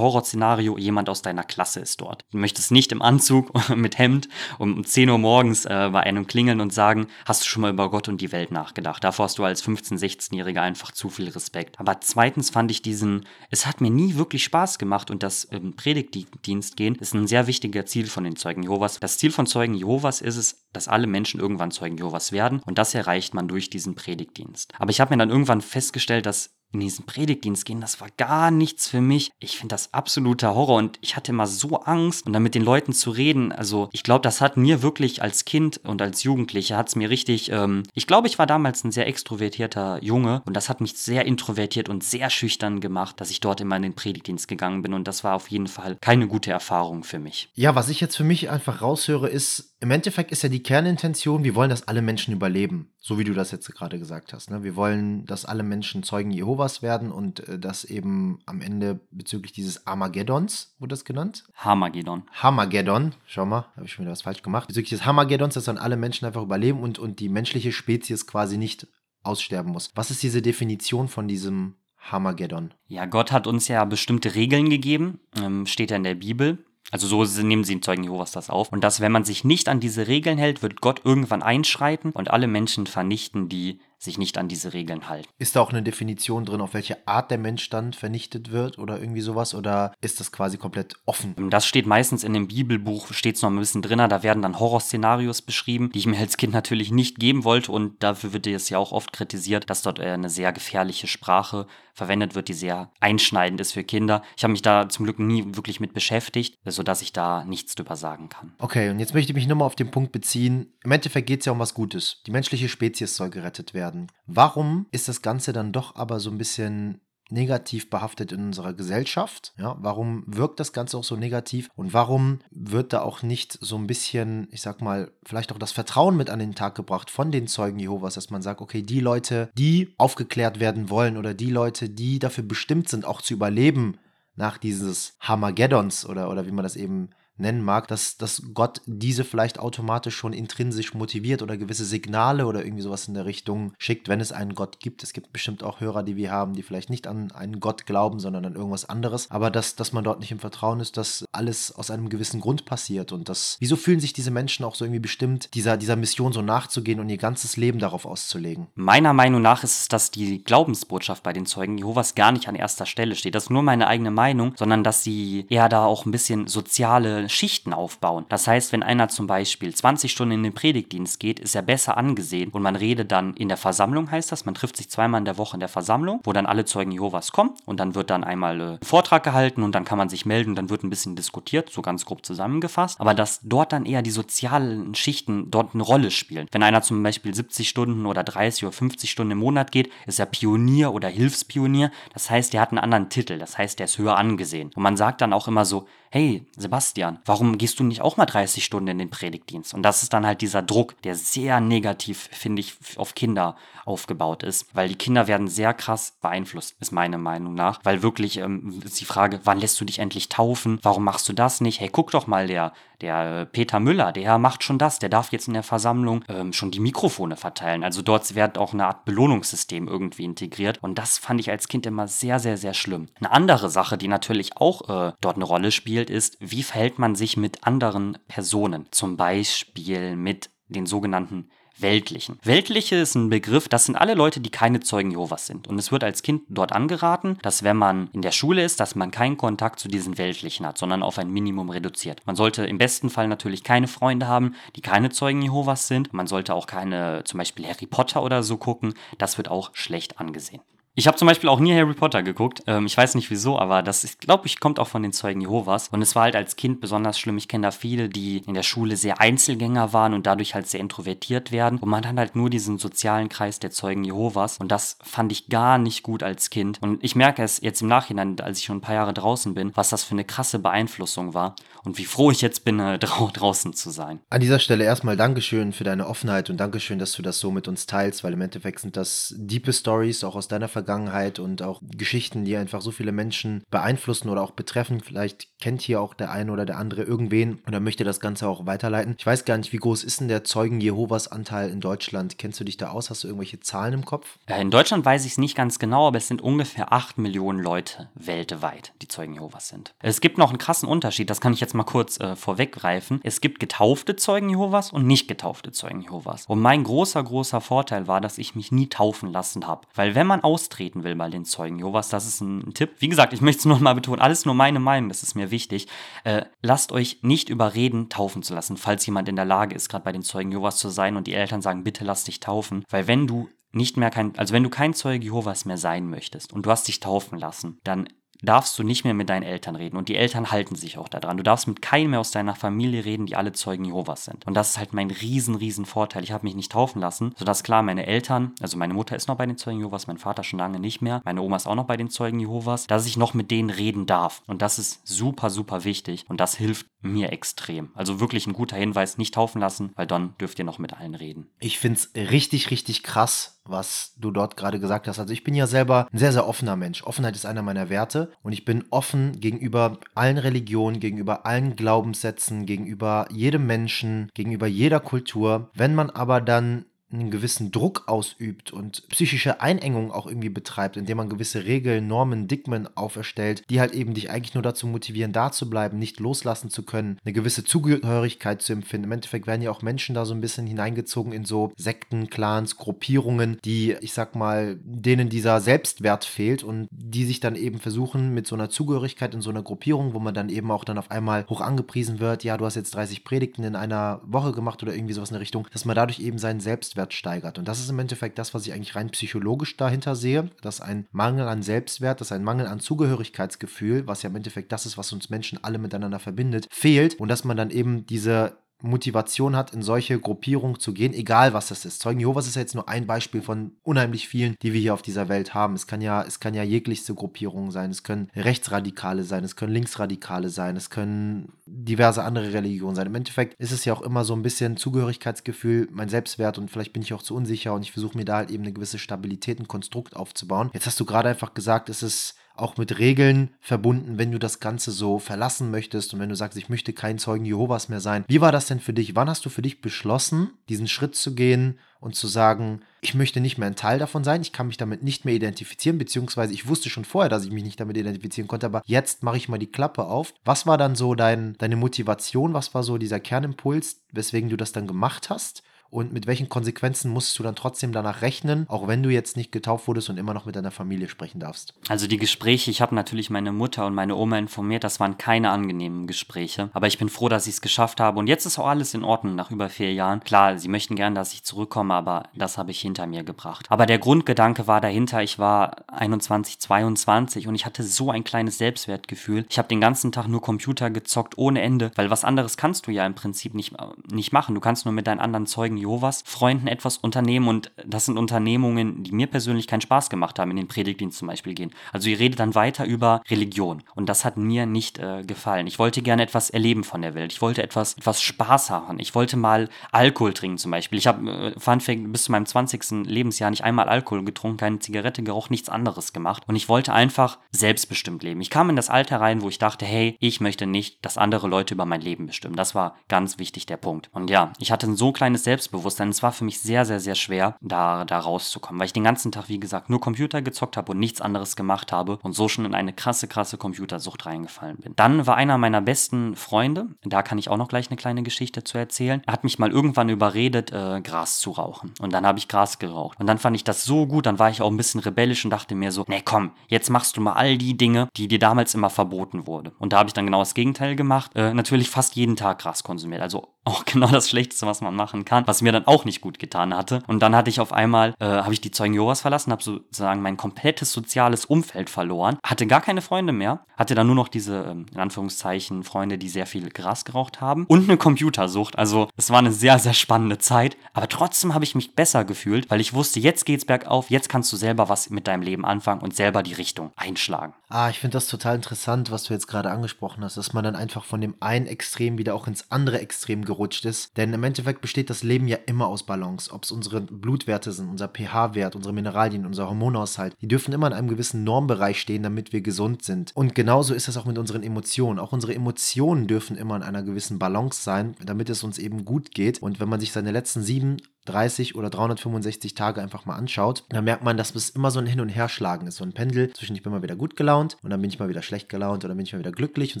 Horrorszenario, 0.00 0.78
jemand 0.78 1.08
aus 1.08 1.22
deiner 1.22 1.44
Klasse 1.44 1.80
ist 1.80 2.00
dort. 2.00 2.24
Du 2.30 2.38
möchtest 2.38 2.70
nicht 2.70 2.92
im 2.92 3.02
Anzug 3.02 3.50
mit 3.76 3.98
Hemd 3.98 4.28
um 4.58 4.84
10 4.84 5.10
Uhr 5.10 5.18
morgens 5.18 5.59
morgens 5.60 5.64
äh, 5.64 5.90
bei 5.90 6.00
einem 6.00 6.26
klingeln 6.26 6.60
und 6.60 6.72
sagen, 6.72 7.08
hast 7.24 7.42
du 7.42 7.48
schon 7.48 7.62
mal 7.62 7.72
über 7.72 7.90
Gott 7.90 8.08
und 8.08 8.20
die 8.20 8.32
Welt 8.32 8.50
nachgedacht? 8.50 9.02
Davor 9.04 9.24
hast 9.24 9.38
du 9.38 9.44
als 9.44 9.64
15-, 9.64 9.98
16-Jähriger 9.98 10.60
einfach 10.60 10.92
zu 10.92 11.08
viel 11.08 11.28
Respekt. 11.28 11.78
Aber 11.80 12.00
zweitens 12.00 12.50
fand 12.50 12.70
ich 12.70 12.82
diesen, 12.82 13.26
es 13.50 13.66
hat 13.66 13.80
mir 13.80 13.90
nie 13.90 14.16
wirklich 14.16 14.44
Spaß 14.44 14.78
gemacht 14.78 15.10
und 15.10 15.22
das 15.22 15.48
ähm, 15.50 15.74
Predigtdienst 15.76 16.76
gehen 16.76 16.96
ist 16.96 17.14
ein 17.14 17.26
sehr 17.26 17.46
wichtiger 17.46 17.86
Ziel 17.86 18.06
von 18.06 18.24
den 18.24 18.36
Zeugen 18.36 18.62
Jehovas. 18.62 19.00
Das 19.00 19.18
Ziel 19.18 19.32
von 19.32 19.46
Zeugen 19.46 19.74
Jehovas 19.74 20.20
ist 20.20 20.36
es, 20.36 20.68
dass 20.72 20.88
alle 20.88 21.06
Menschen 21.06 21.40
irgendwann 21.40 21.70
Zeugen 21.70 21.96
Jehovas 21.96 22.32
werden 22.32 22.60
und 22.64 22.78
das 22.78 22.94
erreicht 22.94 23.34
man 23.34 23.48
durch 23.48 23.70
diesen 23.70 23.94
Predigtdienst. 23.94 24.72
Aber 24.78 24.90
ich 24.90 25.00
habe 25.00 25.12
mir 25.12 25.18
dann 25.18 25.30
irgendwann 25.30 25.60
festgestellt, 25.60 26.26
dass 26.26 26.59
in 26.72 26.80
diesen 26.80 27.06
Predigtdienst 27.06 27.64
gehen, 27.64 27.80
das 27.80 28.00
war 28.00 28.08
gar 28.16 28.50
nichts 28.50 28.88
für 28.88 29.00
mich. 29.00 29.32
Ich 29.40 29.58
finde 29.58 29.74
das 29.74 29.92
absoluter 29.92 30.54
Horror 30.54 30.76
und 30.76 30.98
ich 31.00 31.16
hatte 31.16 31.32
immer 31.32 31.46
so 31.46 31.80
Angst 31.80 32.26
und 32.26 32.32
dann 32.32 32.42
mit 32.42 32.54
den 32.54 32.64
Leuten 32.64 32.92
zu 32.92 33.10
reden. 33.10 33.52
Also 33.52 33.88
ich 33.92 34.02
glaube, 34.02 34.22
das 34.22 34.40
hat 34.40 34.56
mir 34.56 34.82
wirklich 34.82 35.22
als 35.22 35.44
Kind 35.44 35.80
und 35.84 36.00
als 36.00 36.22
Jugendlicher 36.22 36.76
hat 36.76 36.88
es 36.88 36.96
mir 36.96 37.10
richtig, 37.10 37.50
ähm, 37.50 37.82
ich 37.94 38.06
glaube, 38.06 38.28
ich 38.28 38.38
war 38.38 38.46
damals 38.46 38.84
ein 38.84 38.92
sehr 38.92 39.06
extrovertierter 39.06 40.02
Junge 40.02 40.42
und 40.46 40.54
das 40.54 40.68
hat 40.68 40.80
mich 40.80 40.96
sehr 40.96 41.24
introvertiert 41.24 41.88
und 41.88 42.04
sehr 42.04 42.30
schüchtern 42.30 42.80
gemacht, 42.80 43.20
dass 43.20 43.30
ich 43.30 43.40
dort 43.40 43.60
immer 43.60 43.76
in 43.76 43.82
den 43.82 43.94
Predigtdienst 43.94 44.48
gegangen 44.48 44.82
bin 44.82 44.94
und 44.94 45.08
das 45.08 45.24
war 45.24 45.34
auf 45.34 45.48
jeden 45.48 45.66
Fall 45.66 45.96
keine 46.00 46.28
gute 46.28 46.50
Erfahrung 46.50 47.04
für 47.04 47.18
mich. 47.18 47.50
Ja, 47.54 47.74
was 47.74 47.88
ich 47.88 48.00
jetzt 48.00 48.16
für 48.16 48.24
mich 48.24 48.50
einfach 48.50 48.82
raushöre, 48.82 49.28
ist, 49.28 49.69
im 49.82 49.90
Endeffekt 49.90 50.30
ist 50.30 50.42
ja 50.42 50.50
die 50.50 50.62
Kernintention, 50.62 51.42
wir 51.42 51.54
wollen, 51.54 51.70
dass 51.70 51.88
alle 51.88 52.02
Menschen 52.02 52.34
überleben, 52.34 52.90
so 52.98 53.18
wie 53.18 53.24
du 53.24 53.32
das 53.32 53.50
jetzt 53.50 53.72
gerade 53.74 53.98
gesagt 53.98 54.34
hast. 54.34 54.50
Ne? 54.50 54.62
Wir 54.62 54.76
wollen, 54.76 55.24
dass 55.24 55.46
alle 55.46 55.62
Menschen 55.62 56.02
Zeugen 56.02 56.30
Jehovas 56.30 56.82
werden 56.82 57.10
und 57.10 57.48
äh, 57.48 57.58
dass 57.58 57.84
eben 57.84 58.40
am 58.44 58.60
Ende 58.60 59.00
bezüglich 59.10 59.52
dieses 59.52 59.86
Armageddons, 59.86 60.74
wurde 60.78 60.90
das 60.90 61.06
genannt? 61.06 61.44
Hamageddon. 61.54 62.24
Hamageddon, 62.30 63.14
schau 63.26 63.46
mal, 63.46 63.66
habe 63.74 63.86
ich 63.86 63.92
schon 63.92 64.04
wieder 64.04 64.12
was 64.12 64.22
falsch 64.22 64.42
gemacht. 64.42 64.68
Bezüglich 64.68 64.90
des 64.90 65.06
Hamageddons, 65.06 65.54
dass 65.54 65.64
dann 65.64 65.78
alle 65.78 65.96
Menschen 65.96 66.26
einfach 66.26 66.42
überleben 66.42 66.80
und, 66.80 66.98
und 66.98 67.18
die 67.18 67.30
menschliche 67.30 67.72
Spezies 67.72 68.26
quasi 68.26 68.58
nicht 68.58 68.86
aussterben 69.22 69.72
muss. 69.72 69.90
Was 69.94 70.10
ist 70.10 70.22
diese 70.22 70.42
Definition 70.42 71.08
von 71.08 71.26
diesem 71.26 71.76
Hamageddon? 71.96 72.74
Ja, 72.86 73.06
Gott 73.06 73.32
hat 73.32 73.46
uns 73.46 73.68
ja 73.68 73.84
bestimmte 73.86 74.34
Regeln 74.34 74.68
gegeben, 74.68 75.20
ähm, 75.40 75.64
steht 75.64 75.90
ja 75.90 75.96
in 75.96 76.04
der 76.04 76.16
Bibel. 76.16 76.58
Also 76.90 77.06
so 77.06 77.42
nehmen 77.42 77.64
sie 77.64 77.74
in 77.74 77.82
Zeugen 77.82 78.04
Jehovas 78.04 78.32
das 78.32 78.50
auf. 78.50 78.72
Und 78.72 78.82
dass, 78.82 79.00
wenn 79.00 79.12
man 79.12 79.24
sich 79.24 79.44
nicht 79.44 79.68
an 79.68 79.80
diese 79.80 80.08
Regeln 80.08 80.38
hält, 80.38 80.62
wird 80.62 80.80
Gott 80.80 81.02
irgendwann 81.04 81.42
einschreiten 81.42 82.10
und 82.12 82.30
alle 82.30 82.46
Menschen 82.46 82.86
vernichten, 82.86 83.48
die 83.48 83.80
sich 84.00 84.16
nicht 84.16 84.38
an 84.38 84.48
diese 84.48 84.72
Regeln 84.72 85.08
halten. 85.10 85.28
Ist 85.38 85.54
da 85.54 85.60
auch 85.60 85.70
eine 85.70 85.82
Definition 85.82 86.46
drin, 86.46 86.62
auf 86.62 86.72
welche 86.72 87.06
Art 87.06 87.30
der 87.30 87.36
Mensch 87.36 87.68
dann 87.68 87.92
vernichtet 87.92 88.50
wird 88.50 88.78
oder 88.78 88.98
irgendwie 88.98 89.20
sowas? 89.20 89.54
Oder 89.54 89.92
ist 90.00 90.20
das 90.20 90.32
quasi 90.32 90.56
komplett 90.56 90.94
offen? 91.04 91.50
Das 91.50 91.66
steht 91.66 91.86
meistens 91.86 92.24
in 92.24 92.32
dem 92.32 92.48
Bibelbuch, 92.48 93.12
steht 93.12 93.36
es 93.36 93.42
noch 93.42 93.50
ein 93.50 93.58
bisschen 93.58 93.82
drin. 93.82 93.98
Da 93.98 94.22
werden 94.22 94.42
dann 94.42 94.58
Horrorszenarios 94.58 95.42
beschrieben, 95.42 95.90
die 95.92 95.98
ich 95.98 96.06
mir 96.06 96.18
als 96.18 96.38
Kind 96.38 96.54
natürlich 96.54 96.90
nicht 96.90 97.18
geben 97.18 97.44
wollte. 97.44 97.72
Und 97.72 98.02
dafür 98.02 98.32
wird 98.32 98.46
es 98.46 98.70
ja 98.70 98.78
auch 98.78 98.92
oft 98.92 99.12
kritisiert, 99.12 99.68
dass 99.68 99.82
dort 99.82 99.98
äh, 99.98 100.12
eine 100.12 100.30
sehr 100.30 100.52
gefährliche 100.54 101.06
Sprache 101.06 101.66
verwendet 102.00 102.34
wird, 102.34 102.48
die 102.48 102.54
sehr 102.54 102.90
einschneidend 102.98 103.60
ist 103.60 103.72
für 103.72 103.84
Kinder. 103.84 104.22
Ich 104.34 104.42
habe 104.42 104.52
mich 104.52 104.62
da 104.62 104.88
zum 104.88 105.04
Glück 105.04 105.18
nie 105.18 105.44
wirklich 105.54 105.80
mit 105.80 105.92
beschäftigt, 105.92 106.58
sodass 106.64 107.02
ich 107.02 107.12
da 107.12 107.44
nichts 107.44 107.74
drüber 107.74 107.94
sagen 107.94 108.30
kann. 108.30 108.54
Okay, 108.58 108.88
und 108.88 109.00
jetzt 109.00 109.12
möchte 109.12 109.32
ich 109.32 109.36
mich 109.36 109.46
nochmal 109.46 109.66
auf 109.66 109.76
den 109.76 109.90
Punkt 109.90 110.10
beziehen. 110.10 110.72
Im 110.82 110.92
Endeffekt 110.92 111.26
geht 111.26 111.40
es 111.40 111.46
ja 111.46 111.52
um 111.52 111.58
was 111.58 111.74
Gutes. 111.74 112.22
Die 112.26 112.30
menschliche 112.30 112.70
Spezies 112.70 113.16
soll 113.16 113.28
gerettet 113.28 113.74
werden. 113.74 114.06
Warum 114.26 114.86
ist 114.92 115.08
das 115.08 115.20
Ganze 115.20 115.52
dann 115.52 115.72
doch 115.72 115.94
aber 115.94 116.20
so 116.20 116.30
ein 116.30 116.38
bisschen 116.38 117.02
negativ 117.32 117.90
behaftet 117.90 118.32
in 118.32 118.46
unserer 118.46 118.72
Gesellschaft? 118.72 119.52
Ja, 119.58 119.76
warum 119.80 120.24
wirkt 120.26 120.60
das 120.60 120.72
Ganze 120.72 120.98
auch 120.98 121.04
so 121.04 121.16
negativ? 121.16 121.68
Und 121.76 121.92
warum 121.92 122.40
wird 122.50 122.92
da 122.92 123.02
auch 123.02 123.22
nicht 123.22 123.58
so 123.60 123.76
ein 123.76 123.86
bisschen, 123.86 124.48
ich 124.50 124.62
sag 124.62 124.80
mal, 124.80 125.12
vielleicht 125.24 125.52
auch 125.52 125.58
das 125.58 125.72
Vertrauen 125.72 126.16
mit 126.16 126.30
an 126.30 126.38
den 126.38 126.54
Tag 126.54 126.74
gebracht 126.74 127.10
von 127.10 127.30
den 127.30 127.46
Zeugen 127.46 127.78
Jehovas, 127.78 128.14
dass 128.14 128.30
man 128.30 128.42
sagt, 128.42 128.60
okay, 128.60 128.82
die 128.82 129.00
Leute, 129.00 129.50
die 129.56 129.94
aufgeklärt 129.98 130.60
werden 130.60 130.90
wollen 130.90 131.16
oder 131.16 131.34
die 131.34 131.50
Leute, 131.50 131.88
die 131.88 132.18
dafür 132.18 132.44
bestimmt 132.44 132.88
sind, 132.88 133.04
auch 133.04 133.22
zu 133.22 133.34
überleben 133.34 133.98
nach 134.36 134.58
dieses 134.58 135.16
Hamageddons 135.20 136.06
oder, 136.06 136.30
oder 136.30 136.46
wie 136.46 136.52
man 136.52 136.62
das 136.62 136.76
eben 136.76 137.10
nennen 137.40 137.62
mag, 137.62 137.88
dass, 137.88 138.16
dass 138.16 138.42
Gott 138.54 138.82
diese 138.86 139.24
vielleicht 139.24 139.58
automatisch 139.58 140.16
schon 140.16 140.32
intrinsisch 140.32 140.94
motiviert 140.94 141.42
oder 141.42 141.56
gewisse 141.56 141.84
Signale 141.84 142.46
oder 142.46 142.64
irgendwie 142.64 142.82
sowas 142.82 143.08
in 143.08 143.14
der 143.14 143.26
Richtung 143.26 143.72
schickt, 143.78 144.08
wenn 144.08 144.20
es 144.20 144.32
einen 144.32 144.54
Gott 144.54 144.80
gibt. 144.80 145.02
Es 145.02 145.12
gibt 145.12 145.32
bestimmt 145.32 145.62
auch 145.62 145.80
Hörer, 145.80 146.02
die 146.02 146.16
wir 146.16 146.30
haben, 146.30 146.54
die 146.54 146.62
vielleicht 146.62 146.90
nicht 146.90 147.06
an 147.06 147.32
einen 147.32 147.60
Gott 147.60 147.86
glauben, 147.86 148.20
sondern 148.20 148.44
an 148.44 148.54
irgendwas 148.54 148.88
anderes. 148.88 149.30
Aber 149.30 149.50
dass, 149.50 149.76
dass 149.76 149.92
man 149.92 150.04
dort 150.04 150.20
nicht 150.20 150.32
im 150.32 150.38
Vertrauen 150.38 150.80
ist, 150.80 150.96
dass 150.96 151.24
alles 151.32 151.72
aus 151.72 151.90
einem 151.90 152.08
gewissen 152.08 152.40
Grund 152.40 152.64
passiert 152.64 153.12
und 153.12 153.28
das, 153.28 153.56
wieso 153.60 153.76
fühlen 153.76 154.00
sich 154.00 154.12
diese 154.12 154.30
Menschen 154.30 154.64
auch 154.64 154.74
so 154.74 154.84
irgendwie 154.84 155.00
bestimmt, 155.00 155.54
dieser, 155.54 155.76
dieser 155.76 155.96
Mission 155.96 156.32
so 156.32 156.42
nachzugehen 156.42 157.00
und 157.00 157.08
ihr 157.08 157.16
ganzes 157.16 157.56
Leben 157.56 157.78
darauf 157.78 158.04
auszulegen? 158.04 158.66
Meiner 158.74 159.12
Meinung 159.12 159.42
nach 159.42 159.64
ist 159.64 159.80
es, 159.80 159.88
dass 159.88 160.10
die 160.10 160.44
Glaubensbotschaft 160.44 161.22
bei 161.22 161.32
den 161.32 161.46
Zeugen 161.46 161.78
Jehovas 161.78 162.14
gar 162.14 162.32
nicht 162.32 162.48
an 162.48 162.54
erster 162.54 162.86
Stelle 162.86 163.14
steht. 163.14 163.34
Das 163.34 163.44
ist 163.44 163.50
nur 163.50 163.62
meine 163.62 163.86
eigene 163.86 164.10
Meinung, 164.10 164.54
sondern 164.56 164.84
dass 164.84 165.02
sie 165.02 165.46
eher 165.48 165.68
da 165.68 165.84
auch 165.84 166.04
ein 166.04 166.10
bisschen 166.10 166.46
soziale 166.46 167.29
Schichten 167.30 167.72
aufbauen. 167.72 168.26
Das 168.28 168.46
heißt, 168.46 168.72
wenn 168.72 168.82
einer 168.82 169.08
zum 169.08 169.26
Beispiel 169.26 169.74
20 169.74 170.10
Stunden 170.12 170.34
in 170.34 170.42
den 170.42 170.52
Predigtdienst 170.52 171.20
geht, 171.20 171.40
ist 171.40 171.54
er 171.54 171.62
besser 171.62 171.96
angesehen 171.96 172.50
und 172.50 172.62
man 172.62 172.76
redet 172.76 173.12
dann 173.12 173.34
in 173.34 173.48
der 173.48 173.56
Versammlung, 173.56 174.10
heißt 174.10 174.32
das. 174.32 174.44
Man 174.44 174.54
trifft 174.54 174.76
sich 174.76 174.90
zweimal 174.90 175.20
in 175.20 175.24
der 175.24 175.38
Woche 175.38 175.56
in 175.56 175.60
der 175.60 175.68
Versammlung, 175.68 176.20
wo 176.24 176.32
dann 176.32 176.46
alle 176.46 176.64
Zeugen 176.64 176.92
Jehovas 176.92 177.32
kommen 177.32 177.54
und 177.66 177.80
dann 177.80 177.94
wird 177.94 178.10
dann 178.10 178.24
einmal 178.24 178.60
äh, 178.60 178.78
Vortrag 178.84 179.22
gehalten 179.22 179.62
und 179.62 179.74
dann 179.74 179.84
kann 179.84 179.98
man 179.98 180.08
sich 180.08 180.26
melden 180.26 180.50
und 180.50 180.56
dann 180.56 180.70
wird 180.70 180.84
ein 180.84 180.90
bisschen 180.90 181.16
diskutiert, 181.16 181.70
so 181.70 181.82
ganz 181.82 182.04
grob 182.04 182.24
zusammengefasst. 182.24 183.00
Aber 183.00 183.14
dass 183.14 183.40
dort 183.42 183.72
dann 183.72 183.86
eher 183.86 184.02
die 184.02 184.10
sozialen 184.10 184.94
Schichten 184.94 185.50
dort 185.50 185.74
eine 185.74 185.82
Rolle 185.82 186.10
spielen. 186.10 186.46
Wenn 186.52 186.62
einer 186.62 186.82
zum 186.82 187.02
Beispiel 187.02 187.34
70 187.34 187.68
Stunden 187.68 188.06
oder 188.06 188.24
30 188.24 188.64
oder 188.64 188.72
50 188.72 189.10
Stunden 189.10 189.32
im 189.32 189.38
Monat 189.38 189.72
geht, 189.72 189.90
ist 190.06 190.18
er 190.18 190.26
Pionier 190.26 190.92
oder 190.92 191.08
Hilfspionier. 191.08 191.90
Das 192.12 192.30
heißt, 192.30 192.54
er 192.54 192.60
hat 192.60 192.70
einen 192.70 192.78
anderen 192.78 193.08
Titel. 193.08 193.38
Das 193.38 193.58
heißt, 193.58 193.80
er 193.80 193.84
ist 193.84 193.98
höher 193.98 194.16
angesehen. 194.16 194.70
Und 194.74 194.82
man 194.82 194.96
sagt 194.96 195.20
dann 195.20 195.32
auch 195.32 195.48
immer 195.48 195.64
so, 195.64 195.86
hey 196.12 196.44
Sebastian, 196.56 197.20
warum 197.24 197.56
gehst 197.56 197.78
du 197.78 197.84
nicht 197.84 198.02
auch 198.02 198.16
mal 198.16 198.26
30 198.26 198.64
Stunden 198.64 198.88
in 198.88 198.98
den 198.98 199.10
Predigtdienst? 199.10 199.74
Und 199.74 199.84
das 199.84 200.02
ist 200.02 200.12
dann 200.12 200.26
halt 200.26 200.40
dieser 200.40 200.60
Druck, 200.60 201.00
der 201.02 201.14
sehr 201.14 201.60
negativ, 201.60 202.28
finde 202.32 202.60
ich, 202.60 202.74
auf 202.96 203.14
Kinder 203.14 203.56
aufgebaut 203.84 204.42
ist, 204.42 204.66
weil 204.74 204.88
die 204.88 204.96
Kinder 204.96 205.28
werden 205.28 205.46
sehr 205.46 205.72
krass 205.72 206.16
beeinflusst, 206.20 206.74
ist 206.80 206.90
meine 206.90 207.16
Meinung 207.16 207.54
nach, 207.54 207.80
weil 207.84 208.02
wirklich 208.02 208.38
ähm, 208.38 208.82
ist 208.84 209.00
die 209.00 209.04
Frage, 209.04 209.40
wann 209.44 209.60
lässt 209.60 209.80
du 209.80 209.84
dich 209.84 210.00
endlich 210.00 210.28
taufen? 210.28 210.80
Warum 210.82 211.04
machst 211.04 211.28
du 211.28 211.32
das 211.32 211.60
nicht? 211.60 211.78
Hey, 211.78 211.88
guck 211.90 212.10
doch 212.10 212.26
mal, 212.26 212.48
der, 212.48 212.72
der 213.00 213.46
Peter 213.46 213.80
Müller, 213.80 214.12
der 214.12 214.38
macht 214.38 214.62
schon 214.62 214.78
das, 214.78 214.98
der 214.98 215.08
darf 215.08 215.32
jetzt 215.32 215.48
in 215.48 215.54
der 215.54 215.62
Versammlung 215.62 216.24
ähm, 216.28 216.52
schon 216.52 216.70
die 216.70 216.80
Mikrofone 216.80 217.36
verteilen. 217.36 217.84
Also 217.84 218.02
dort 218.02 218.34
wird 218.34 218.58
auch 218.58 218.72
eine 218.72 218.86
Art 218.86 219.04
Belohnungssystem 219.04 219.88
irgendwie 219.88 220.24
integriert 220.24 220.78
und 220.82 220.98
das 220.98 221.18
fand 221.18 221.40
ich 221.40 221.50
als 221.50 221.68
Kind 221.68 221.86
immer 221.86 222.08
sehr, 222.08 222.38
sehr, 222.38 222.56
sehr 222.56 222.74
schlimm. 222.74 223.08
Eine 223.18 223.32
andere 223.32 223.70
Sache, 223.70 223.98
die 223.98 224.08
natürlich 224.08 224.56
auch 224.56 224.82
äh, 224.88 225.12
dort 225.20 225.36
eine 225.36 225.44
Rolle 225.44 225.72
spielt, 225.72 226.10
ist, 226.10 226.36
wie 226.40 226.62
verhält 226.62 226.98
man 226.98 227.14
sich 227.14 227.36
mit 227.36 227.66
anderen 227.66 228.18
Personen? 228.28 228.86
Zum 228.90 229.16
Beispiel 229.16 230.16
mit 230.16 230.50
den 230.68 230.86
sogenannten 230.86 231.50
Weltlichen. 231.82 232.38
Weltliche 232.42 232.96
ist 232.96 233.14
ein 233.14 233.30
Begriff, 233.30 233.68
das 233.68 233.84
sind 233.84 233.96
alle 233.96 234.14
Leute, 234.14 234.40
die 234.40 234.50
keine 234.50 234.80
Zeugen 234.80 235.10
Jehovas 235.10 235.46
sind. 235.46 235.68
Und 235.68 235.78
es 235.78 235.92
wird 235.92 236.04
als 236.04 236.22
Kind 236.22 236.42
dort 236.48 236.72
angeraten, 236.72 237.38
dass 237.42 237.62
wenn 237.62 237.76
man 237.76 238.08
in 238.12 238.22
der 238.22 238.32
Schule 238.32 238.64
ist, 238.64 238.80
dass 238.80 238.94
man 238.94 239.10
keinen 239.10 239.36
Kontakt 239.36 239.80
zu 239.80 239.88
diesen 239.88 240.18
Weltlichen 240.18 240.66
hat, 240.66 240.78
sondern 240.78 241.02
auf 241.02 241.18
ein 241.18 241.30
Minimum 241.30 241.70
reduziert. 241.70 242.22
Man 242.26 242.36
sollte 242.36 242.64
im 242.64 242.78
besten 242.78 243.10
Fall 243.10 243.28
natürlich 243.28 243.64
keine 243.64 243.88
Freunde 243.88 244.26
haben, 244.26 244.54
die 244.76 244.80
keine 244.80 245.10
Zeugen 245.10 245.42
Jehovas 245.42 245.88
sind. 245.88 246.12
Man 246.12 246.26
sollte 246.26 246.54
auch 246.54 246.66
keine, 246.66 247.24
zum 247.24 247.38
Beispiel 247.38 247.66
Harry 247.66 247.86
Potter 247.86 248.22
oder 248.22 248.42
so 248.42 248.56
gucken. 248.56 248.94
Das 249.18 249.38
wird 249.38 249.48
auch 249.48 249.70
schlecht 249.74 250.20
angesehen. 250.20 250.62
Ich 250.96 251.06
habe 251.06 251.16
zum 251.16 251.28
Beispiel 251.28 251.48
auch 251.48 251.60
nie 251.60 251.72
Harry 251.72 251.94
Potter 251.94 252.24
geguckt. 252.24 252.62
Ähm, 252.66 252.84
ich 252.84 252.96
weiß 252.96 253.14
nicht 253.14 253.30
wieso, 253.30 253.58
aber 253.58 253.82
das, 253.82 254.18
glaube 254.18 254.46
ich, 254.46 254.58
kommt 254.58 254.80
auch 254.80 254.88
von 254.88 255.02
den 255.02 255.12
Zeugen 255.12 255.40
Jehovas. 255.40 255.88
Und 255.88 256.02
es 256.02 256.16
war 256.16 256.24
halt 256.24 256.34
als 256.34 256.56
Kind 256.56 256.80
besonders 256.80 257.18
schlimm. 257.18 257.38
Ich 257.38 257.46
kenne 257.46 257.68
da 257.68 257.70
viele, 257.70 258.08
die 258.08 258.38
in 258.38 258.54
der 258.54 258.64
Schule 258.64 258.96
sehr 258.96 259.20
Einzelgänger 259.20 259.92
waren 259.92 260.14
und 260.14 260.26
dadurch 260.26 260.54
halt 260.54 260.66
sehr 260.66 260.80
introvertiert 260.80 261.52
werden. 261.52 261.78
Und 261.78 261.88
man 261.88 262.06
hat 262.06 262.16
halt 262.16 262.34
nur 262.34 262.50
diesen 262.50 262.78
sozialen 262.78 263.28
Kreis 263.28 263.60
der 263.60 263.70
Zeugen 263.70 264.02
Jehovas. 264.02 264.58
Und 264.58 264.72
das 264.72 264.98
fand 265.00 265.30
ich 265.30 265.48
gar 265.48 265.78
nicht 265.78 266.02
gut 266.02 266.24
als 266.24 266.50
Kind. 266.50 266.82
Und 266.82 267.02
ich 267.04 267.14
merke 267.14 267.44
es 267.44 267.60
jetzt 267.60 267.82
im 267.82 267.88
Nachhinein, 267.88 268.40
als 268.40 268.58
ich 268.58 268.64
schon 268.64 268.78
ein 268.78 268.82
paar 268.82 268.96
Jahre 268.96 269.14
draußen 269.14 269.54
bin, 269.54 269.70
was 269.76 269.90
das 269.90 270.02
für 270.02 270.12
eine 270.12 270.24
krasse 270.24 270.58
Beeinflussung 270.58 271.34
war. 271.34 271.54
Und 271.84 271.98
wie 271.98 272.04
froh 272.04 272.32
ich 272.32 272.42
jetzt 272.42 272.64
bin, 272.64 272.80
äh, 272.80 272.98
drau 272.98 273.30
draußen 273.32 273.72
zu 273.74 273.90
sein. 273.90 274.20
An 274.28 274.40
dieser 274.40 274.58
Stelle 274.58 274.84
erstmal 274.84 275.16
Dankeschön 275.16 275.72
für 275.72 275.84
deine 275.84 276.08
Offenheit 276.08 276.50
und 276.50 276.58
Dankeschön, 276.58 276.98
dass 276.98 277.12
du 277.12 277.22
das 277.22 277.38
so 277.38 277.52
mit 277.52 277.68
uns 277.68 277.86
teilst, 277.86 278.24
weil 278.24 278.32
im 278.32 278.40
Endeffekt 278.40 278.80
sind 278.80 278.96
das 278.96 279.32
diepe 279.38 279.72
Stories 279.72 280.24
auch 280.24 280.34
aus 280.34 280.48
deiner 280.48 280.68
Vergangenheit 280.68 280.89
Vergangenheit 280.90 281.38
und 281.38 281.62
auch 281.62 281.80
Geschichten, 281.96 282.44
die 282.44 282.56
einfach 282.56 282.80
so 282.80 282.90
viele 282.90 283.12
Menschen 283.12 283.62
beeinflussen 283.70 284.28
oder 284.28 284.42
auch 284.42 284.50
betreffen. 284.50 285.00
Vielleicht 285.00 285.46
kennt 285.60 285.82
hier 285.82 286.00
auch 286.00 286.14
der 286.14 286.32
eine 286.32 286.50
oder 286.50 286.66
der 286.66 286.78
andere 286.78 287.02
irgendwen 287.02 287.60
oder 287.68 287.78
möchte 287.78 288.02
das 288.02 288.18
Ganze 288.18 288.48
auch 288.48 288.66
weiterleiten. 288.66 289.14
Ich 289.16 289.24
weiß 289.24 289.44
gar 289.44 289.56
nicht, 289.56 289.72
wie 289.72 289.76
groß 289.76 290.02
ist 290.02 290.18
denn 290.18 290.26
der 290.26 290.42
Zeugen 290.42 290.80
Jehovas 290.80 291.28
Anteil 291.28 291.70
in 291.70 291.80
Deutschland? 291.80 292.38
Kennst 292.38 292.58
du 292.58 292.64
dich 292.64 292.76
da 292.76 292.90
aus? 292.90 293.08
Hast 293.08 293.22
du 293.22 293.28
irgendwelche 293.28 293.60
Zahlen 293.60 293.94
im 293.94 294.04
Kopf? 294.04 294.38
Äh, 294.46 294.60
in 294.60 294.72
Deutschland 294.72 295.04
weiß 295.04 295.24
ich 295.26 295.32
es 295.32 295.38
nicht 295.38 295.54
ganz 295.54 295.78
genau, 295.78 296.08
aber 296.08 296.18
es 296.18 296.26
sind 296.26 296.42
ungefähr 296.42 296.92
8 296.92 297.18
Millionen 297.18 297.60
Leute 297.60 298.08
weltweit, 298.16 298.92
die 299.00 299.06
Zeugen 299.06 299.34
Jehovas 299.34 299.68
sind. 299.68 299.94
Es 300.00 300.20
gibt 300.20 300.38
noch 300.38 300.48
einen 300.48 300.58
krassen 300.58 300.88
Unterschied, 300.88 301.30
das 301.30 301.40
kann 301.40 301.52
ich 301.52 301.60
jetzt 301.60 301.74
mal 301.74 301.84
kurz 301.84 302.18
äh, 302.18 302.34
vorweggreifen. 302.34 303.20
Es 303.22 303.40
gibt 303.40 303.60
getaufte 303.60 304.16
Zeugen 304.16 304.50
Jehovas 304.50 304.90
und 304.90 305.06
nicht 305.06 305.28
getaufte 305.28 305.70
Zeugen 305.70 306.00
Jehovas. 306.00 306.46
Und 306.46 306.58
mein 306.58 306.82
großer, 306.82 307.22
großer 307.22 307.60
Vorteil 307.60 308.08
war, 308.08 308.20
dass 308.20 308.38
ich 308.38 308.56
mich 308.56 308.72
nie 308.72 308.88
taufen 308.88 309.30
lassen 309.30 309.68
habe. 309.68 309.86
Weil 309.94 310.16
wenn 310.16 310.26
man 310.26 310.42
austreten 310.70 311.02
will 311.02 311.16
bei 311.16 311.28
den 311.28 311.44
Zeugen 311.44 311.78
Jehovas, 311.78 312.08
das 312.10 312.26
ist 312.26 312.40
ein 312.40 312.72
Tipp. 312.74 312.90
Wie 312.98 313.08
gesagt, 313.08 313.32
ich 313.32 313.40
möchte 313.40 313.60
es 313.60 313.64
nur 313.64 313.80
mal 313.80 313.94
betonen, 313.94 314.20
alles 314.20 314.44
nur 314.44 314.54
meine 314.54 314.78
Meinung, 314.78 315.08
das 315.08 315.22
ist 315.22 315.34
mir 315.34 315.50
wichtig. 315.50 315.88
Äh, 316.22 316.44
lasst 316.62 316.92
euch 316.92 317.18
nicht 317.22 317.48
überreden, 317.48 318.08
taufen 318.08 318.42
zu 318.42 318.54
lassen, 318.54 318.76
falls 318.76 319.04
jemand 319.04 319.28
in 319.28 319.36
der 319.36 319.44
Lage 319.44 319.74
ist, 319.74 319.88
gerade 319.88 320.04
bei 320.04 320.12
den 320.12 320.22
Zeugen 320.22 320.52
Jehovas 320.52 320.76
zu 320.76 320.88
sein 320.88 321.16
und 321.16 321.26
die 321.26 321.34
Eltern 321.34 321.60
sagen, 321.60 321.82
bitte 321.82 322.04
lass 322.04 322.24
dich 322.24 322.38
taufen. 322.38 322.84
Weil 322.88 323.08
wenn 323.08 323.26
du 323.26 323.48
nicht 323.72 323.96
mehr 323.96 324.10
kein, 324.10 324.36
also 324.38 324.54
wenn 324.54 324.62
du 324.62 324.70
kein 324.70 324.94
Zeuge 324.94 325.24
Jehovas 325.24 325.64
mehr 325.64 325.78
sein 325.78 326.08
möchtest 326.08 326.52
und 326.52 326.66
du 326.66 326.70
hast 326.70 326.86
dich 326.86 327.00
taufen 327.00 327.38
lassen, 327.38 327.78
dann 327.82 328.08
darfst 328.42 328.78
du 328.78 328.82
nicht 328.82 329.04
mehr 329.04 329.14
mit 329.14 329.28
deinen 329.28 329.42
Eltern 329.42 329.76
reden. 329.76 329.96
Und 329.96 330.08
die 330.08 330.16
Eltern 330.16 330.50
halten 330.50 330.74
sich 330.74 330.98
auch 330.98 331.08
daran. 331.08 331.36
Du 331.36 331.42
darfst 331.42 331.66
mit 331.66 331.82
keinem 331.82 332.10
mehr 332.10 332.20
aus 332.20 332.30
deiner 332.30 332.54
Familie 332.54 333.04
reden, 333.04 333.26
die 333.26 333.36
alle 333.36 333.52
Zeugen 333.52 333.84
Jehovas 333.84 334.24
sind. 334.24 334.46
Und 334.46 334.54
das 334.54 334.70
ist 334.70 334.78
halt 334.78 334.92
mein 334.92 335.10
riesen, 335.10 335.54
riesen 335.54 335.86
Vorteil. 335.86 336.24
Ich 336.24 336.32
habe 336.32 336.44
mich 336.44 336.54
nicht 336.54 336.72
taufen 336.72 337.00
lassen, 337.00 337.34
sodass 337.38 337.62
klar 337.62 337.82
meine 337.82 338.06
Eltern, 338.06 338.52
also 338.60 338.76
meine 338.76 338.94
Mutter 338.94 339.16
ist 339.16 339.28
noch 339.28 339.36
bei 339.36 339.46
den 339.46 339.56
Zeugen 339.56 339.78
Jehovas, 339.78 340.06
mein 340.06 340.18
Vater 340.18 340.44
schon 340.44 340.58
lange 340.58 340.80
nicht 340.80 341.00
mehr, 341.00 341.22
meine 341.24 341.40
Oma 341.40 341.56
ist 341.56 341.66
auch 341.66 341.74
noch 341.74 341.86
bei 341.86 341.96
den 341.96 342.10
Zeugen 342.10 342.40
Jehovas, 342.40 342.86
dass 342.86 343.06
ich 343.06 343.16
noch 343.16 343.34
mit 343.34 343.50
denen 343.50 343.70
reden 343.70 344.06
darf. 344.06 344.42
Und 344.46 344.62
das 344.62 344.78
ist 344.78 345.06
super, 345.06 345.50
super 345.50 345.84
wichtig. 345.84 346.24
Und 346.28 346.40
das 346.40 346.56
hilft 346.56 346.86
mir 347.02 347.32
extrem. 347.32 347.90
Also 347.94 348.20
wirklich 348.20 348.46
ein 348.46 348.52
guter 348.52 348.76
Hinweis, 348.76 349.18
nicht 349.18 349.34
taufen 349.34 349.60
lassen, 349.60 349.92
weil 349.96 350.06
dann 350.06 350.34
dürft 350.40 350.58
ihr 350.58 350.64
noch 350.64 350.78
mit 350.78 350.92
allen 350.92 351.14
reden. 351.14 351.48
Ich 351.58 351.78
finde 351.78 351.98
es 351.98 352.30
richtig, 352.30 352.70
richtig 352.70 353.02
krass, 353.02 353.60
was 353.64 354.14
du 354.18 354.30
dort 354.30 354.56
gerade 354.56 354.80
gesagt 354.80 355.08
hast. 355.08 355.18
Also 355.18 355.32
ich 355.32 355.44
bin 355.44 355.54
ja 355.54 355.66
selber 355.66 356.08
ein 356.12 356.18
sehr, 356.18 356.32
sehr 356.32 356.46
offener 356.46 356.76
Mensch. 356.76 357.02
Offenheit 357.04 357.36
ist 357.36 357.46
einer 357.46 357.62
meiner 357.62 357.88
Werte 357.88 358.32
und 358.42 358.52
ich 358.52 358.64
bin 358.64 358.84
offen 358.90 359.40
gegenüber 359.40 359.98
allen 360.14 360.38
Religionen, 360.38 361.00
gegenüber 361.00 361.46
allen 361.46 361.76
Glaubenssätzen, 361.76 362.66
gegenüber 362.66 363.26
jedem 363.30 363.66
Menschen, 363.66 364.30
gegenüber 364.34 364.66
jeder 364.66 365.00
Kultur. 365.00 365.70
Wenn 365.74 365.94
man 365.94 366.10
aber 366.10 366.40
dann 366.40 366.86
einen 367.12 367.30
gewissen 367.30 367.72
Druck 367.72 368.04
ausübt 368.06 368.72
und 368.72 369.08
psychische 369.08 369.60
Einengung 369.60 370.12
auch 370.12 370.26
irgendwie 370.26 370.48
betreibt, 370.48 370.96
indem 370.96 371.18
man 371.18 371.28
gewisse 371.28 371.64
Regeln, 371.64 372.06
Normen, 372.06 372.48
Digmen 372.48 372.88
auferstellt, 372.96 373.62
die 373.70 373.80
halt 373.80 373.92
eben 373.92 374.14
dich 374.14 374.30
eigentlich 374.30 374.54
nur 374.54 374.62
dazu 374.62 374.86
motivieren, 374.86 375.32
da 375.32 375.50
zu 375.52 375.68
bleiben, 375.68 375.98
nicht 375.98 376.20
loslassen 376.20 376.70
zu 376.70 376.84
können, 376.84 377.18
eine 377.24 377.32
gewisse 377.32 377.64
Zugehörigkeit 377.64 378.62
zu 378.62 378.72
empfinden. 378.72 379.04
Im 379.04 379.12
Endeffekt 379.12 379.46
werden 379.46 379.62
ja 379.62 379.70
auch 379.70 379.82
Menschen 379.82 380.14
da 380.14 380.24
so 380.24 380.34
ein 380.34 380.40
bisschen 380.40 380.66
hineingezogen 380.66 381.32
in 381.32 381.44
so 381.44 381.72
Sekten, 381.76 382.30
Clans, 382.30 382.76
Gruppierungen, 382.76 383.58
die, 383.64 383.96
ich 384.00 384.12
sag 384.12 384.36
mal, 384.36 384.78
denen 384.82 385.28
dieser 385.28 385.60
Selbstwert 385.60 386.24
fehlt 386.24 386.62
und 386.62 386.88
die 386.90 387.24
sich 387.24 387.40
dann 387.40 387.56
eben 387.56 387.78
versuchen, 387.78 388.34
mit 388.34 388.46
so 388.46 388.54
einer 388.54 388.70
Zugehörigkeit 388.70 389.34
in 389.34 389.40
so 389.40 389.50
einer 389.50 389.62
Gruppierung, 389.62 390.14
wo 390.14 390.20
man 390.20 390.34
dann 390.34 390.48
eben 390.48 390.70
auch 390.70 390.84
dann 390.84 390.98
auf 390.98 391.10
einmal 391.10 391.46
hoch 391.48 391.60
angepriesen 391.60 392.20
wird, 392.20 392.44
ja, 392.44 392.56
du 392.56 392.64
hast 392.64 392.76
jetzt 392.76 392.94
30 392.94 393.24
Predigten 393.24 393.64
in 393.64 393.76
einer 393.76 394.20
Woche 394.24 394.52
gemacht 394.52 394.82
oder 394.82 394.94
irgendwie 394.94 395.14
sowas 395.14 395.30
in 395.30 395.34
der 395.34 395.40
Richtung, 395.40 395.66
dass 395.72 395.84
man 395.84 395.96
dadurch 395.96 396.20
eben 396.20 396.38
seinen 396.38 396.60
Selbstwert 396.60 396.99
Selbstwert 397.00 397.14
steigert. 397.14 397.58
Und 397.58 397.68
das 397.68 397.80
ist 397.80 397.90
im 397.90 397.98
Endeffekt 397.98 398.38
das, 398.38 398.54
was 398.54 398.66
ich 398.66 398.72
eigentlich 398.72 398.94
rein 398.94 399.10
psychologisch 399.10 399.76
dahinter 399.76 400.14
sehe, 400.16 400.50
dass 400.62 400.80
ein 400.80 401.06
Mangel 401.12 401.48
an 401.48 401.62
Selbstwert, 401.62 402.20
dass 402.20 402.32
ein 402.32 402.44
Mangel 402.44 402.66
an 402.66 402.80
Zugehörigkeitsgefühl, 402.80 404.06
was 404.06 404.22
ja 404.22 404.30
im 404.30 404.36
Endeffekt 404.36 404.72
das 404.72 404.86
ist, 404.86 404.98
was 404.98 405.12
uns 405.12 405.30
Menschen 405.30 405.62
alle 405.62 405.78
miteinander 405.78 406.18
verbindet, 406.18 406.66
fehlt 406.70 407.18
und 407.18 407.28
dass 407.28 407.44
man 407.44 407.56
dann 407.56 407.70
eben 407.70 408.06
diese 408.06 408.58
Motivation 408.82 409.56
hat, 409.56 409.72
in 409.72 409.82
solche 409.82 410.18
Gruppierungen 410.18 410.78
zu 410.78 410.92
gehen, 410.92 411.12
egal 411.12 411.52
was 411.52 411.68
das 411.68 411.84
ist. 411.84 412.00
Zeugen 412.00 412.20
Jehovas 412.20 412.46
ist 412.46 412.56
ja 412.56 412.62
jetzt 412.62 412.74
nur 412.74 412.88
ein 412.88 413.06
Beispiel 413.06 413.42
von 413.42 413.72
unheimlich 413.82 414.28
vielen, 414.28 414.56
die 414.62 414.72
wir 414.72 414.80
hier 414.80 414.94
auf 414.94 415.02
dieser 415.02 415.28
Welt 415.28 415.54
haben. 415.54 415.74
Es 415.74 415.86
kann 415.86 416.00
ja, 416.00 416.22
es 416.22 416.40
kann 416.40 416.54
ja 416.54 416.62
jeglichste 416.62 417.14
Gruppierungen 417.14 417.70
sein. 417.70 417.90
Es 417.90 418.02
können 418.02 418.30
Rechtsradikale 418.34 419.24
sein, 419.24 419.44
es 419.44 419.56
können 419.56 419.72
Linksradikale 419.72 420.48
sein, 420.48 420.76
es 420.76 420.90
können 420.90 421.52
diverse 421.66 422.24
andere 422.24 422.52
Religionen 422.52 422.94
sein. 422.94 423.06
Im 423.06 423.14
Endeffekt 423.14 423.54
ist 423.60 423.72
es 423.72 423.84
ja 423.84 423.92
auch 423.92 424.02
immer 424.02 424.24
so 424.24 424.34
ein 424.34 424.42
bisschen 424.42 424.76
Zugehörigkeitsgefühl, 424.76 425.88
mein 425.92 426.08
Selbstwert 426.08 426.58
und 426.58 426.70
vielleicht 426.70 426.92
bin 426.92 427.02
ich 427.02 427.14
auch 427.14 427.22
zu 427.22 427.34
unsicher 427.34 427.74
und 427.74 427.82
ich 427.82 427.92
versuche 427.92 428.16
mir 428.16 428.24
da 428.24 428.36
halt 428.36 428.50
eben 428.50 428.62
eine 428.62 428.72
gewisse 428.72 428.98
Stabilität, 428.98 429.60
ein 429.60 429.68
Konstrukt 429.68 430.16
aufzubauen. 430.16 430.70
Jetzt 430.72 430.86
hast 430.86 430.98
du 431.00 431.04
gerade 431.04 431.28
einfach 431.28 431.54
gesagt, 431.54 431.88
es 431.88 432.02
ist 432.02 432.36
auch 432.54 432.76
mit 432.76 432.98
Regeln 432.98 433.50
verbunden, 433.60 434.18
wenn 434.18 434.32
du 434.32 434.38
das 434.38 434.60
Ganze 434.60 434.90
so 434.90 435.18
verlassen 435.18 435.70
möchtest 435.70 436.12
und 436.12 436.20
wenn 436.20 436.28
du 436.28 436.36
sagst, 436.36 436.58
ich 436.58 436.68
möchte 436.68 436.92
kein 436.92 437.18
Zeugen 437.18 437.44
Jehovas 437.44 437.88
mehr 437.88 438.00
sein. 438.00 438.24
Wie 438.28 438.40
war 438.40 438.52
das 438.52 438.66
denn 438.66 438.80
für 438.80 438.92
dich? 438.92 439.16
Wann 439.16 439.30
hast 439.30 439.44
du 439.44 439.50
für 439.50 439.62
dich 439.62 439.80
beschlossen, 439.80 440.50
diesen 440.68 440.88
Schritt 440.88 441.14
zu 441.14 441.34
gehen 441.34 441.78
und 442.00 442.14
zu 442.14 442.26
sagen, 442.28 442.82
ich 443.02 443.14
möchte 443.14 443.40
nicht 443.40 443.58
mehr 443.58 443.68
ein 443.68 443.76
Teil 443.76 443.98
davon 443.98 444.24
sein, 444.24 444.42
ich 444.42 444.52
kann 444.52 444.66
mich 444.66 444.76
damit 444.76 445.02
nicht 445.02 445.24
mehr 445.24 445.34
identifizieren, 445.34 445.98
beziehungsweise 445.98 446.52
ich 446.52 446.68
wusste 446.68 446.90
schon 446.90 447.04
vorher, 447.04 447.28
dass 447.28 447.44
ich 447.44 447.52
mich 447.52 447.64
nicht 447.64 447.80
damit 447.80 447.96
identifizieren 447.96 448.48
konnte, 448.48 448.66
aber 448.66 448.82
jetzt 448.86 449.22
mache 449.22 449.36
ich 449.36 449.48
mal 449.48 449.58
die 449.58 449.70
Klappe 449.70 450.04
auf. 450.04 450.34
Was 450.44 450.66
war 450.66 450.78
dann 450.78 450.96
so 450.96 451.14
dein, 451.14 451.56
deine 451.58 451.76
Motivation? 451.76 452.54
Was 452.54 452.74
war 452.74 452.82
so 452.82 452.98
dieser 452.98 453.20
Kernimpuls, 453.20 454.02
weswegen 454.12 454.50
du 454.50 454.56
das 454.56 454.72
dann 454.72 454.86
gemacht 454.86 455.30
hast? 455.30 455.62
Und 455.90 456.12
mit 456.12 456.26
welchen 456.26 456.48
Konsequenzen 456.48 457.10
musst 457.10 457.38
du 457.38 457.42
dann 457.42 457.56
trotzdem 457.56 457.92
danach 457.92 458.22
rechnen, 458.22 458.66
auch 458.68 458.86
wenn 458.88 459.02
du 459.02 459.10
jetzt 459.10 459.36
nicht 459.36 459.52
getauft 459.52 459.88
wurdest 459.88 460.10
und 460.10 460.18
immer 460.18 460.34
noch 460.34 460.46
mit 460.46 460.56
deiner 460.56 460.70
Familie 460.70 461.08
sprechen 461.08 461.40
darfst? 461.40 461.74
Also 461.88 462.06
die 462.06 462.16
Gespräche, 462.16 462.70
ich 462.70 462.80
habe 462.80 462.94
natürlich 462.94 463.30
meine 463.30 463.52
Mutter 463.52 463.86
und 463.86 463.94
meine 463.94 464.14
Oma 464.14 464.38
informiert, 464.38 464.84
das 464.84 465.00
waren 465.00 465.18
keine 465.18 465.50
angenehmen 465.50 466.06
Gespräche, 466.06 466.70
aber 466.72 466.86
ich 466.86 466.98
bin 466.98 467.08
froh, 467.08 467.28
dass 467.28 467.46
ich 467.46 467.54
es 467.54 467.60
geschafft 467.60 468.00
habe 468.00 468.18
und 468.18 468.26
jetzt 468.26 468.46
ist 468.46 468.58
auch 468.58 468.66
alles 468.66 468.94
in 468.94 469.04
Ordnung 469.04 469.34
nach 469.34 469.50
über 469.50 469.68
vier 469.68 469.92
Jahren. 469.92 470.20
Klar, 470.20 470.58
sie 470.58 470.68
möchten 470.68 470.96
gern, 470.96 471.14
dass 471.14 471.32
ich 471.32 471.44
zurückkomme, 471.44 471.94
aber 471.94 472.24
das 472.34 472.58
habe 472.58 472.70
ich 472.70 472.80
hinter 472.80 473.06
mir 473.06 473.24
gebracht. 473.24 473.66
Aber 473.68 473.86
der 473.86 473.98
Grundgedanke 473.98 474.66
war 474.66 474.80
dahinter, 474.80 475.22
ich 475.22 475.38
war 475.38 475.76
21, 475.88 476.58
22 476.58 477.48
und 477.48 477.54
ich 477.54 477.66
hatte 477.66 477.82
so 477.82 478.10
ein 478.10 478.24
kleines 478.24 478.58
Selbstwertgefühl. 478.58 479.44
Ich 479.48 479.58
habe 479.58 479.68
den 479.68 479.80
ganzen 479.80 480.12
Tag 480.12 480.28
nur 480.28 480.40
Computer 480.40 480.90
gezockt 480.90 481.36
ohne 481.36 481.60
Ende, 481.60 481.90
weil 481.96 482.10
was 482.10 482.24
anderes 482.24 482.56
kannst 482.56 482.86
du 482.86 482.90
ja 482.90 483.04
im 483.06 483.14
Prinzip 483.14 483.54
nicht, 483.54 483.74
nicht 484.12 484.32
machen. 484.32 484.54
Du 484.54 484.60
kannst 484.60 484.84
nur 484.84 484.94
mit 484.94 485.06
deinen 485.06 485.20
anderen 485.20 485.46
Zeugen 485.46 485.79
Jehovas 485.80 486.22
Freunden 486.26 486.66
etwas 486.66 486.98
unternehmen 486.98 487.48
und 487.48 487.72
das 487.84 488.06
sind 488.06 488.18
Unternehmungen, 488.18 489.02
die 489.02 489.12
mir 489.12 489.26
persönlich 489.26 489.66
keinen 489.66 489.80
Spaß 489.80 490.10
gemacht 490.10 490.38
haben, 490.38 490.50
in 490.50 490.56
den 490.56 490.68
Predigtdienst 490.68 491.18
zum 491.18 491.28
Beispiel 491.28 491.54
gehen. 491.54 491.72
Also 491.92 492.08
ihr 492.08 492.18
redet 492.18 492.40
dann 492.40 492.54
weiter 492.54 492.84
über 492.84 493.22
Religion 493.28 493.82
und 493.94 494.08
das 494.08 494.24
hat 494.24 494.36
mir 494.36 494.66
nicht 494.66 494.98
äh, 494.98 495.24
gefallen. 495.24 495.66
Ich 495.66 495.78
wollte 495.78 496.02
gerne 496.02 496.22
etwas 496.22 496.50
erleben 496.50 496.84
von 496.84 497.02
der 497.02 497.14
Welt. 497.14 497.32
Ich 497.32 497.42
wollte 497.42 497.62
etwas, 497.62 497.94
etwas 497.94 498.22
Spaß 498.22 498.70
haben. 498.70 498.98
Ich 498.98 499.14
wollte 499.14 499.36
mal 499.36 499.68
Alkohol 499.90 500.34
trinken 500.34 500.58
zum 500.58 500.70
Beispiel. 500.70 500.98
Ich 500.98 501.06
habe, 501.06 501.30
äh, 501.30 501.58
Fun 501.58 501.80
Fact, 501.80 502.12
bis 502.12 502.24
zu 502.24 502.32
meinem 502.32 502.46
20. 502.46 503.06
Lebensjahr 503.06 503.50
nicht 503.50 503.64
einmal 503.64 503.88
Alkohol 503.88 504.24
getrunken, 504.24 504.58
keine 504.58 504.78
Zigarette 504.78 505.22
geraucht, 505.22 505.50
nichts 505.50 505.68
anderes 505.68 506.12
gemacht 506.12 506.44
und 506.46 506.56
ich 506.56 506.68
wollte 506.68 506.92
einfach 506.92 507.38
selbstbestimmt 507.50 508.22
leben. 508.22 508.40
Ich 508.40 508.50
kam 508.50 508.70
in 508.70 508.76
das 508.76 508.90
Alter 508.90 509.20
rein, 509.20 509.42
wo 509.42 509.48
ich 509.48 509.58
dachte, 509.58 509.84
hey, 509.84 510.16
ich 510.20 510.40
möchte 510.40 510.66
nicht, 510.66 511.04
dass 511.04 511.18
andere 511.18 511.48
Leute 511.48 511.74
über 511.74 511.86
mein 511.86 512.00
Leben 512.00 512.26
bestimmen. 512.26 512.56
Das 512.56 512.74
war 512.74 512.96
ganz 513.08 513.38
wichtig 513.38 513.66
der 513.66 513.76
Punkt. 513.76 514.10
Und 514.12 514.30
ja, 514.30 514.52
ich 514.58 514.72
hatte 514.72 514.86
ein 514.86 514.96
so 514.96 515.12
kleines 515.12 515.44
Selbstbewusstsein 515.44 515.69
Selbstbewusstsein. 515.70 516.08
Es 516.08 516.22
war 516.22 516.32
für 516.32 516.44
mich 516.44 516.60
sehr, 516.60 516.84
sehr, 516.84 517.00
sehr 517.00 517.14
schwer, 517.14 517.56
da, 517.60 518.04
da 518.04 518.18
rauszukommen, 518.18 518.80
weil 518.80 518.86
ich 518.86 518.92
den 518.92 519.04
ganzen 519.04 519.32
Tag, 519.32 519.48
wie 519.48 519.60
gesagt, 519.60 519.88
nur 519.88 520.00
Computer 520.00 520.42
gezockt 520.42 520.76
habe 520.76 520.92
und 520.92 520.98
nichts 520.98 521.20
anderes 521.20 521.56
gemacht 521.56 521.92
habe 521.92 522.18
und 522.22 522.32
so 522.32 522.48
schon 522.48 522.64
in 522.64 522.74
eine 522.74 522.92
krasse, 522.92 523.28
krasse 523.28 523.56
Computersucht 523.56 524.26
reingefallen 524.26 524.78
bin. 524.78 524.94
Dann 524.96 525.26
war 525.26 525.36
einer 525.36 525.58
meiner 525.58 525.80
besten 525.80 526.34
Freunde, 526.36 526.88
da 527.04 527.22
kann 527.22 527.38
ich 527.38 527.48
auch 527.48 527.56
noch 527.56 527.68
gleich 527.68 527.88
eine 527.88 527.96
kleine 527.96 528.22
Geschichte 528.22 528.64
zu 528.64 528.78
erzählen, 528.78 529.22
er 529.26 529.32
hat 529.32 529.44
mich 529.44 529.58
mal 529.58 529.70
irgendwann 529.70 530.08
überredet, 530.08 530.72
äh, 530.72 531.00
Gras 531.02 531.38
zu 531.38 531.52
rauchen. 531.52 531.92
Und 532.00 532.12
dann 532.12 532.26
habe 532.26 532.38
ich 532.38 532.48
Gras 532.48 532.78
geraucht. 532.78 533.20
Und 533.20 533.26
dann 533.26 533.38
fand 533.38 533.56
ich 533.56 533.64
das 533.64 533.84
so 533.84 534.06
gut, 534.06 534.26
dann 534.26 534.38
war 534.38 534.50
ich 534.50 534.62
auch 534.62 534.70
ein 534.70 534.76
bisschen 534.76 535.00
rebellisch 535.00 535.44
und 535.44 535.50
dachte 535.50 535.74
mir 535.74 535.92
so, 535.92 536.04
nee, 536.08 536.22
komm, 536.24 536.52
jetzt 536.68 536.90
machst 536.90 537.16
du 537.16 537.20
mal 537.20 537.34
all 537.34 537.56
die 537.56 537.76
Dinge, 537.76 538.08
die 538.16 538.28
dir 538.28 538.38
damals 538.38 538.74
immer 538.74 538.90
verboten 538.90 539.46
wurde. 539.46 539.72
Und 539.78 539.92
da 539.92 539.98
habe 539.98 540.08
ich 540.08 540.14
dann 540.14 540.26
genau 540.26 540.40
das 540.40 540.54
Gegenteil 540.54 540.96
gemacht. 540.96 541.30
Äh, 541.34 541.54
natürlich 541.54 541.90
fast 541.90 542.16
jeden 542.16 542.36
Tag 542.36 542.60
Gras 542.60 542.82
konsumiert. 542.82 543.22
Also 543.22 543.48
auch 543.64 543.84
genau 543.84 544.08
das 544.08 544.28
Schlechteste, 544.28 544.66
was 544.66 544.80
man 544.80 544.94
machen 544.94 545.24
kann, 545.24 545.46
was 545.46 545.59
mir 545.62 545.72
dann 545.72 545.86
auch 545.86 546.04
nicht 546.04 546.20
gut 546.20 546.38
getan 546.38 546.74
hatte. 546.74 547.02
Und 547.06 547.20
dann 547.20 547.34
hatte 547.36 547.50
ich 547.50 547.60
auf 547.60 547.72
einmal, 547.72 548.14
äh, 548.18 548.24
habe 548.24 548.52
ich 548.52 548.60
die 548.60 548.70
Zeugen 548.70 548.94
Jehovas 548.94 549.20
verlassen, 549.20 549.52
habe 549.52 549.62
sozusagen 549.62 550.22
mein 550.22 550.36
komplettes 550.36 550.92
soziales 550.92 551.44
Umfeld 551.44 551.90
verloren, 551.90 552.38
hatte 552.42 552.66
gar 552.66 552.80
keine 552.80 553.02
Freunde 553.02 553.32
mehr, 553.32 553.64
hatte 553.76 553.94
dann 553.94 554.06
nur 554.06 554.16
noch 554.16 554.28
diese, 554.28 554.64
ähm, 554.70 554.86
in 554.92 555.00
Anführungszeichen, 555.00 555.84
Freunde, 555.84 556.18
die 556.18 556.28
sehr 556.28 556.46
viel 556.46 556.68
Gras 556.70 557.04
geraucht 557.04 557.40
haben 557.40 557.64
und 557.66 557.88
eine 557.88 557.96
Computersucht. 557.96 558.78
Also 558.78 559.08
es 559.16 559.30
war 559.30 559.38
eine 559.38 559.52
sehr, 559.52 559.78
sehr 559.78 559.94
spannende 559.94 560.38
Zeit, 560.38 560.76
aber 560.92 561.08
trotzdem 561.08 561.54
habe 561.54 561.64
ich 561.64 561.74
mich 561.74 561.94
besser 561.94 562.24
gefühlt, 562.24 562.70
weil 562.70 562.80
ich 562.80 562.94
wusste, 562.94 563.20
jetzt 563.20 563.46
geht's 563.46 563.64
bergauf, 563.64 564.10
jetzt 564.10 564.28
kannst 564.28 564.52
du 564.52 564.56
selber 564.56 564.88
was 564.88 565.10
mit 565.10 565.26
deinem 565.26 565.42
Leben 565.42 565.64
anfangen 565.64 566.02
und 566.02 566.14
selber 566.14 566.42
die 566.42 566.54
Richtung 566.54 566.92
einschlagen. 566.96 567.54
Ah, 567.68 567.90
ich 567.90 567.98
finde 567.98 568.14
das 568.14 568.26
total 568.26 568.56
interessant, 568.56 569.10
was 569.10 569.24
du 569.24 569.34
jetzt 569.34 569.46
gerade 569.46 569.70
angesprochen 569.70 570.24
hast, 570.24 570.36
dass 570.36 570.52
man 570.52 570.64
dann 570.64 570.76
einfach 570.76 571.04
von 571.04 571.20
dem 571.20 571.34
einen 571.40 571.66
Extrem 571.66 572.18
wieder 572.18 572.34
auch 572.34 572.46
ins 572.46 572.70
andere 572.70 573.00
Extrem 573.00 573.44
gerutscht 573.44 573.84
ist. 573.84 574.16
Denn 574.16 574.32
im 574.32 574.42
Endeffekt 574.42 574.80
besteht 574.80 575.10
das 575.10 575.22
Leben 575.22 575.46
ja 575.50 575.58
immer 575.66 575.88
aus 575.88 576.04
Balance. 576.04 576.50
Ob 576.52 576.64
es 576.64 576.72
unsere 576.72 577.00
Blutwerte 577.00 577.72
sind, 577.72 577.90
unser 577.90 578.08
pH-Wert, 578.08 578.76
unsere 578.76 578.94
Mineralien, 578.94 579.44
unser 579.44 579.68
Hormonaushalt. 579.68 580.34
Die 580.40 580.48
dürfen 580.48 580.72
immer 580.72 580.86
in 580.86 580.92
einem 580.92 581.08
gewissen 581.08 581.44
Normbereich 581.44 582.00
stehen, 582.00 582.22
damit 582.22 582.52
wir 582.52 582.62
gesund 582.62 583.04
sind. 583.04 583.32
Und 583.34 583.54
genauso 583.54 583.92
ist 583.92 584.08
es 584.08 584.16
auch 584.16 584.24
mit 584.24 584.38
unseren 584.38 584.62
Emotionen. 584.62 585.18
Auch 585.18 585.32
unsere 585.32 585.54
Emotionen 585.54 586.26
dürfen 586.26 586.56
immer 586.56 586.76
in 586.76 586.82
einer 586.82 587.02
gewissen 587.02 587.38
Balance 587.38 587.82
sein, 587.82 588.14
damit 588.24 588.48
es 588.48 588.64
uns 588.64 588.78
eben 588.78 589.04
gut 589.04 589.32
geht. 589.32 589.60
Und 589.60 589.80
wenn 589.80 589.88
man 589.88 590.00
sich 590.00 590.12
seine 590.12 590.30
letzten 590.30 590.62
sieben 590.62 590.98
30 591.26 591.74
oder 591.74 591.90
365 591.90 592.74
Tage 592.74 593.02
einfach 593.02 593.26
mal 593.26 593.36
anschaut, 593.36 593.84
dann 593.88 594.04
merkt 594.04 594.24
man, 594.24 594.36
dass 594.36 594.54
es 594.54 594.70
immer 594.70 594.90
so 594.90 594.98
ein 594.98 595.06
Hin- 595.06 595.20
und 595.20 595.28
Herschlagen 595.28 595.86
ist. 595.86 595.96
So 595.96 596.04
ein 596.04 596.12
Pendel 596.12 596.52
zwischen 596.52 596.74
ich 596.74 596.82
bin 596.82 596.92
mal 596.92 597.02
wieder 597.02 597.16
gut 597.16 597.36
gelaunt 597.36 597.76
und 597.82 597.90
dann 597.90 598.00
bin 598.00 598.10
ich 598.10 598.18
mal 598.18 598.28
wieder 598.28 598.42
schlecht 598.42 598.68
gelaunt 598.68 599.04
oder 599.04 599.14
bin 599.14 599.24
ich 599.24 599.32
mal 599.32 599.38
wieder 599.38 599.52
glücklich 599.52 599.94
und 599.94 600.00